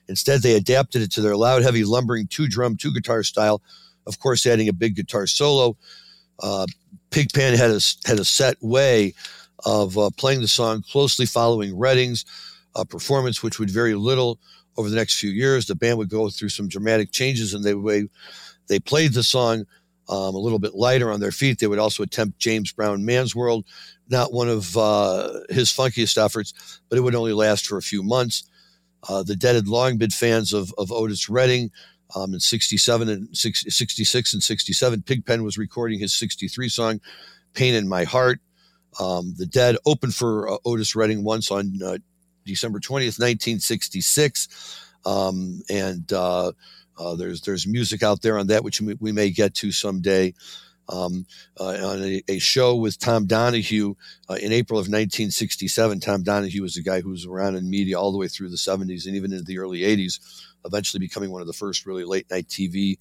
Instead, 0.09 0.43
they 0.43 0.55
adapted 0.55 1.03
it 1.03 1.13
to 1.13 1.23
their 1.23 1.37
loud, 1.37 1.63
heavy, 1.63 1.85
lumbering 1.85 2.27
two 2.27 2.47
drum, 2.47 2.77
two 2.77 2.93
guitar 2.93 3.23
style, 3.23 3.63
of 4.07 4.19
course, 4.21 4.47
adding 4.47 4.69
a 4.69 4.73
big 4.73 4.97
guitar 4.97 5.27
solo. 5.27 5.77
Uh, 6.43 6.67
Pigpen 7.11 7.55
had 7.55 7.71
a, 7.71 7.81
had 8.05 8.19
a 8.19 8.25
set 8.25 8.57
way 8.61 9.15
of 9.65 9.97
uh, 9.97 10.11
playing 10.17 10.41
the 10.41 10.49
song 10.49 10.83
closely 10.83 11.25
following 11.25 11.77
Redding's 11.77 12.27
uh, 12.75 12.85
performance, 12.85 13.43
which 13.43 13.59
would 13.59 13.71
vary 13.71 13.95
little 13.95 14.39
over 14.77 14.89
the 14.89 14.97
next 14.97 15.19
few 15.19 15.31
years. 15.31 15.67
The 15.67 15.75
band 15.75 15.99
would 15.99 16.09
go 16.09 16.29
through 16.29 16.51
some 16.51 16.69
dramatic 16.69 17.13
changes 17.13 17.55
in 17.55 17.63
the 17.63 17.75
way 17.75 18.09
they 18.69 18.79
played 18.79 19.13
the 19.13 19.23
song. 19.23 19.65
Um, 20.07 20.35
a 20.35 20.39
little 20.39 20.59
bit 20.59 20.75
lighter 20.75 21.11
on 21.11 21.21
their 21.21 21.33
feet. 21.33 21.59
They 21.59 21.67
would 21.67 21.79
also 21.79 22.03
attempt 22.03 22.39
James 22.39 22.71
Brown 22.73 23.07
Man's 23.07 23.35
World, 23.35 23.65
not 24.11 24.35
one 24.35 24.51
of 24.51 24.77
uh, 24.77 25.41
his 25.49 25.71
funkiest 25.71 26.23
efforts, 26.23 26.83
but 26.91 26.99
it 26.99 27.01
would 27.01 27.15
only 27.15 27.33
last 27.33 27.67
for 27.67 27.79
a 27.79 27.83
few 27.83 28.03
months. 28.03 28.45
Uh, 29.09 29.23
the 29.23 29.37
Dead 29.37 29.55
had 29.55 29.67
long 29.67 29.97
been 29.97 30.11
fans 30.11 30.53
of, 30.53 30.75
of 30.77 30.93
Otis 30.93 31.29
Redding. 31.29 31.71
Um, 32.15 32.35
in 32.35 32.41
67 32.41 33.09
and 33.09 33.37
66 33.37 34.35
and 34.35 34.43
67, 34.43 35.03
Pigpen 35.03 35.43
was 35.43 35.59
recording 35.59 35.99
his 35.99 36.13
63 36.13 36.69
song, 36.69 37.01
Pain 37.55 37.75
in 37.75 37.89
My 37.89 38.05
Heart. 38.05 38.41
Um, 39.01 39.35
the 39.37 39.47
Dead 39.47 39.77
opened 39.87 40.15
for 40.15 40.49
uh, 40.49 40.57
Otis 40.65 40.95
Redding 40.95 41.25
once 41.25 41.51
on 41.51 41.81
uh, 41.85 41.99
December 42.45 42.81
20th, 42.81 43.19
1966. 43.19 44.81
Um, 45.07 45.63
and 45.69 46.11
uh, 46.13 46.53
uh, 46.99 47.15
there's 47.17 47.43
there's 47.43 47.67
music 47.67 48.03
out 48.03 48.23
there 48.23 48.39
on 48.39 48.47
that, 48.49 48.65
which 48.65 48.81
we 48.81 49.13
may 49.13 49.31
get 49.31 49.55
to 49.55 49.73
someday 49.73 50.35
um, 50.89 51.27
uh, 51.59 51.65
on 51.65 52.03
a, 52.03 52.23
a, 52.29 52.39
show 52.39 52.77
with 52.77 52.99
Tom 52.99 53.27
Donahue 53.27 53.95
uh, 54.29 54.35
in 54.35 54.53
April 54.53 54.79
of 54.79 54.85
1967. 54.85 56.01
Tom 56.01 56.23
Donahue 56.23 56.63
was 56.63 56.77
a 56.77 56.83
guy 56.83 57.01
who 57.01 57.11
was 57.11 57.27
around 57.27 57.57
in 57.57 57.71
media 57.71 57.99
all 57.99 58.13
the 58.13 58.19
way 58.19 58.29
through 58.29 58.51
the 58.51 58.57
70s 58.57 59.07
and 59.07 59.17
even 59.17 59.33
into 59.33 59.45
the 59.45 59.59
early 59.59 59.81
80s, 59.81 60.21
eventually 60.65 61.01
becoming 61.01 61.31
one 61.31 61.41
of 61.41 61.47
the 61.47 61.53
first 61.53 61.87
really 61.87 62.05
late 62.05 62.31
night 62.31 62.49
TV 62.49 62.99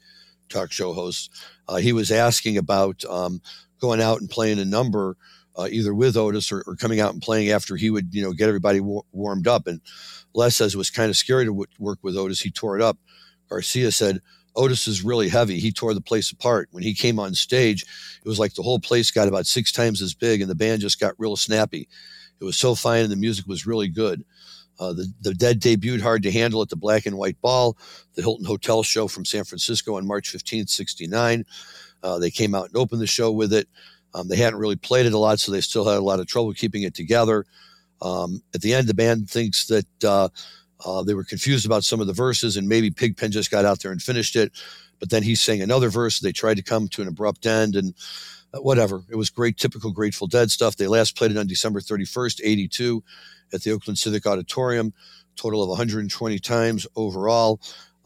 talk 0.49 0.71
show 0.71 0.93
hosts. 0.93 1.29
Uh, 1.67 1.77
he 1.77 1.93
was 1.93 2.11
asking 2.11 2.57
about 2.57 3.03
um, 3.05 3.41
going 3.79 4.01
out 4.01 4.21
and 4.21 4.29
playing 4.29 4.59
a 4.59 4.65
number. 4.65 5.17
Uh, 5.55 5.67
either 5.69 5.93
with 5.93 6.17
Otis 6.17 6.51
or, 6.51 6.63
or, 6.65 6.75
coming 6.75 6.99
out 6.99 7.13
and 7.13 7.21
playing 7.21 7.51
after 7.51 7.75
he 7.75 7.91
would, 7.91 8.11
you 8.11 8.23
know, 8.23 8.33
get 8.33 8.47
everybody 8.47 8.79
w- 8.79 9.03
warmed 9.11 9.47
up. 9.47 9.67
And 9.67 9.81
Lesh 10.33 10.55
says 10.55 10.73
it 10.73 10.79
was 10.79 10.89
kind 10.89 11.11
of 11.11 11.15
scary 11.15 11.45
to 11.45 11.51
w- 11.51 11.67
work 11.77 11.99
with 12.01 12.17
Otis. 12.17 12.41
He 12.41 12.49
tore 12.49 12.75
it 12.75 12.81
up. 12.81 12.97
Garcia 13.49 13.91
said, 13.91 14.19
Otis 14.55 14.87
is 14.87 15.03
really 15.03 15.29
heavy. 15.29 15.59
He 15.59 15.71
tore 15.71 15.93
the 15.93 16.01
place 16.01 16.31
apart. 16.31 16.69
When 16.71 16.83
he 16.83 16.93
came 16.93 17.19
on 17.19 17.33
stage, 17.33 17.83
it 17.83 18.27
was 18.27 18.39
like 18.39 18.53
the 18.55 18.63
whole 18.63 18.79
place 18.79 19.11
got 19.11 19.27
about 19.27 19.45
six 19.45 19.71
times 19.71 20.01
as 20.01 20.13
big 20.13 20.41
and 20.41 20.49
the 20.49 20.55
band 20.55 20.81
just 20.81 20.99
got 20.99 21.13
real 21.17 21.35
snappy. 21.35 21.87
It 22.39 22.43
was 22.43 22.57
so 22.57 22.75
fine 22.75 23.03
and 23.03 23.11
the 23.11 23.17
music 23.17 23.47
was 23.47 23.65
really 23.67 23.87
good. 23.87 24.23
Uh, 24.79 24.93
the, 24.93 25.11
the 25.21 25.33
Dead 25.33 25.61
debuted 25.61 26.01
hard 26.01 26.23
to 26.23 26.31
handle 26.31 26.61
at 26.61 26.69
the 26.69 26.75
Black 26.75 27.05
and 27.05 27.17
White 27.17 27.39
Ball, 27.41 27.77
the 28.15 28.21
Hilton 28.21 28.45
Hotel 28.45 28.83
show 28.83 29.07
from 29.07 29.25
San 29.25 29.43
Francisco 29.43 29.97
on 29.97 30.07
March 30.07 30.33
15th, 30.33 30.69
69. 30.69 31.45
Uh, 32.01 32.19
they 32.19 32.31
came 32.31 32.53
out 32.53 32.67
and 32.67 32.77
opened 32.77 33.01
the 33.01 33.07
show 33.07 33.31
with 33.31 33.53
it. 33.53 33.67
Um, 34.13 34.27
they 34.27 34.35
hadn't 34.35 34.59
really 34.59 34.75
played 34.75 35.05
it 35.05 35.13
a 35.13 35.17
lot, 35.17 35.39
so 35.39 35.51
they 35.51 35.61
still 35.61 35.85
had 35.85 35.97
a 35.97 36.03
lot 36.03 36.19
of 36.19 36.27
trouble 36.27 36.53
keeping 36.53 36.83
it 36.83 36.93
together. 36.93 37.45
Um, 38.01 38.43
at 38.53 38.61
the 38.61 38.73
end, 38.73 38.87
the 38.87 38.93
band 38.93 39.29
thinks 39.29 39.67
that 39.67 40.03
uh, 40.03 40.29
uh, 40.85 41.03
they 41.03 41.13
were 41.13 41.23
confused 41.23 41.65
about 41.65 41.83
some 41.83 42.01
of 42.01 42.07
the 42.07 42.13
verses, 42.13 42.57
and 42.57 42.67
maybe 42.67 42.91
Pigpen 42.91 43.31
just 43.31 43.51
got 43.51 43.65
out 43.65 43.81
there 43.81 43.91
and 43.91 44.01
finished 44.01 44.35
it. 44.35 44.51
But 44.99 45.09
then 45.09 45.23
he 45.23 45.35
sang 45.35 45.61
another 45.61 45.89
verse. 45.89 46.19
They 46.19 46.31
tried 46.31 46.57
to 46.57 46.63
come 46.63 46.87
to 46.89 47.01
an 47.01 47.07
abrupt 47.07 47.45
end, 47.45 47.75
and 47.75 47.93
uh, 48.53 48.61
whatever. 48.61 49.03
It 49.09 49.15
was 49.15 49.29
great, 49.29 49.57
typical 49.57 49.91
Grateful 49.91 50.27
Dead 50.27 50.51
stuff. 50.51 50.75
They 50.75 50.87
last 50.87 51.17
played 51.17 51.31
it 51.31 51.37
on 51.37 51.47
December 51.47 51.79
31st, 51.79 52.41
82, 52.43 53.03
at 53.53 53.63
the 53.63 53.71
Oakland 53.71 53.97
Civic 53.97 54.25
Auditorium, 54.25 54.93
total 55.35 55.63
of 55.63 55.69
120 55.69 56.39
times 56.39 56.87
overall. 56.95 57.59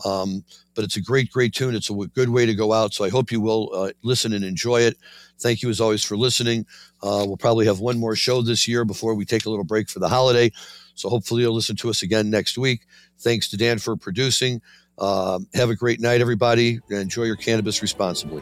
Um, 0.05 0.43
but 0.75 0.83
it's 0.83 0.95
a 0.95 1.01
great, 1.01 1.31
great 1.31 1.53
tune. 1.53 1.75
It's 1.75 1.89
a 1.89 1.93
good 1.93 2.29
way 2.29 2.45
to 2.45 2.53
go 2.53 2.73
out. 2.73 2.93
So 2.93 3.03
I 3.03 3.09
hope 3.09 3.31
you 3.31 3.41
will 3.41 3.69
uh, 3.73 3.91
listen 4.03 4.33
and 4.33 4.45
enjoy 4.45 4.81
it. 4.81 4.97
Thank 5.39 5.61
you 5.61 5.69
as 5.69 5.81
always 5.81 6.03
for 6.03 6.17
listening. 6.17 6.65
Uh, 7.01 7.23
we'll 7.27 7.37
probably 7.37 7.65
have 7.65 7.79
one 7.79 7.99
more 7.99 8.15
show 8.15 8.41
this 8.41 8.67
year 8.67 8.85
before 8.85 9.15
we 9.15 9.25
take 9.25 9.45
a 9.45 9.49
little 9.49 9.65
break 9.65 9.89
for 9.89 9.99
the 9.99 10.09
holiday. 10.09 10.51
So 10.95 11.09
hopefully 11.09 11.43
you'll 11.43 11.53
listen 11.53 11.75
to 11.77 11.89
us 11.89 12.01
again 12.01 12.29
next 12.29 12.57
week. 12.57 12.85
Thanks 13.19 13.49
to 13.49 13.57
Dan 13.57 13.79
for 13.79 13.95
producing. 13.95 14.61
Uh, 14.97 15.39
have 15.53 15.69
a 15.69 15.75
great 15.75 15.99
night, 15.99 16.21
everybody. 16.21 16.79
Enjoy 16.89 17.23
your 17.23 17.35
cannabis 17.35 17.81
responsibly. 17.81 18.41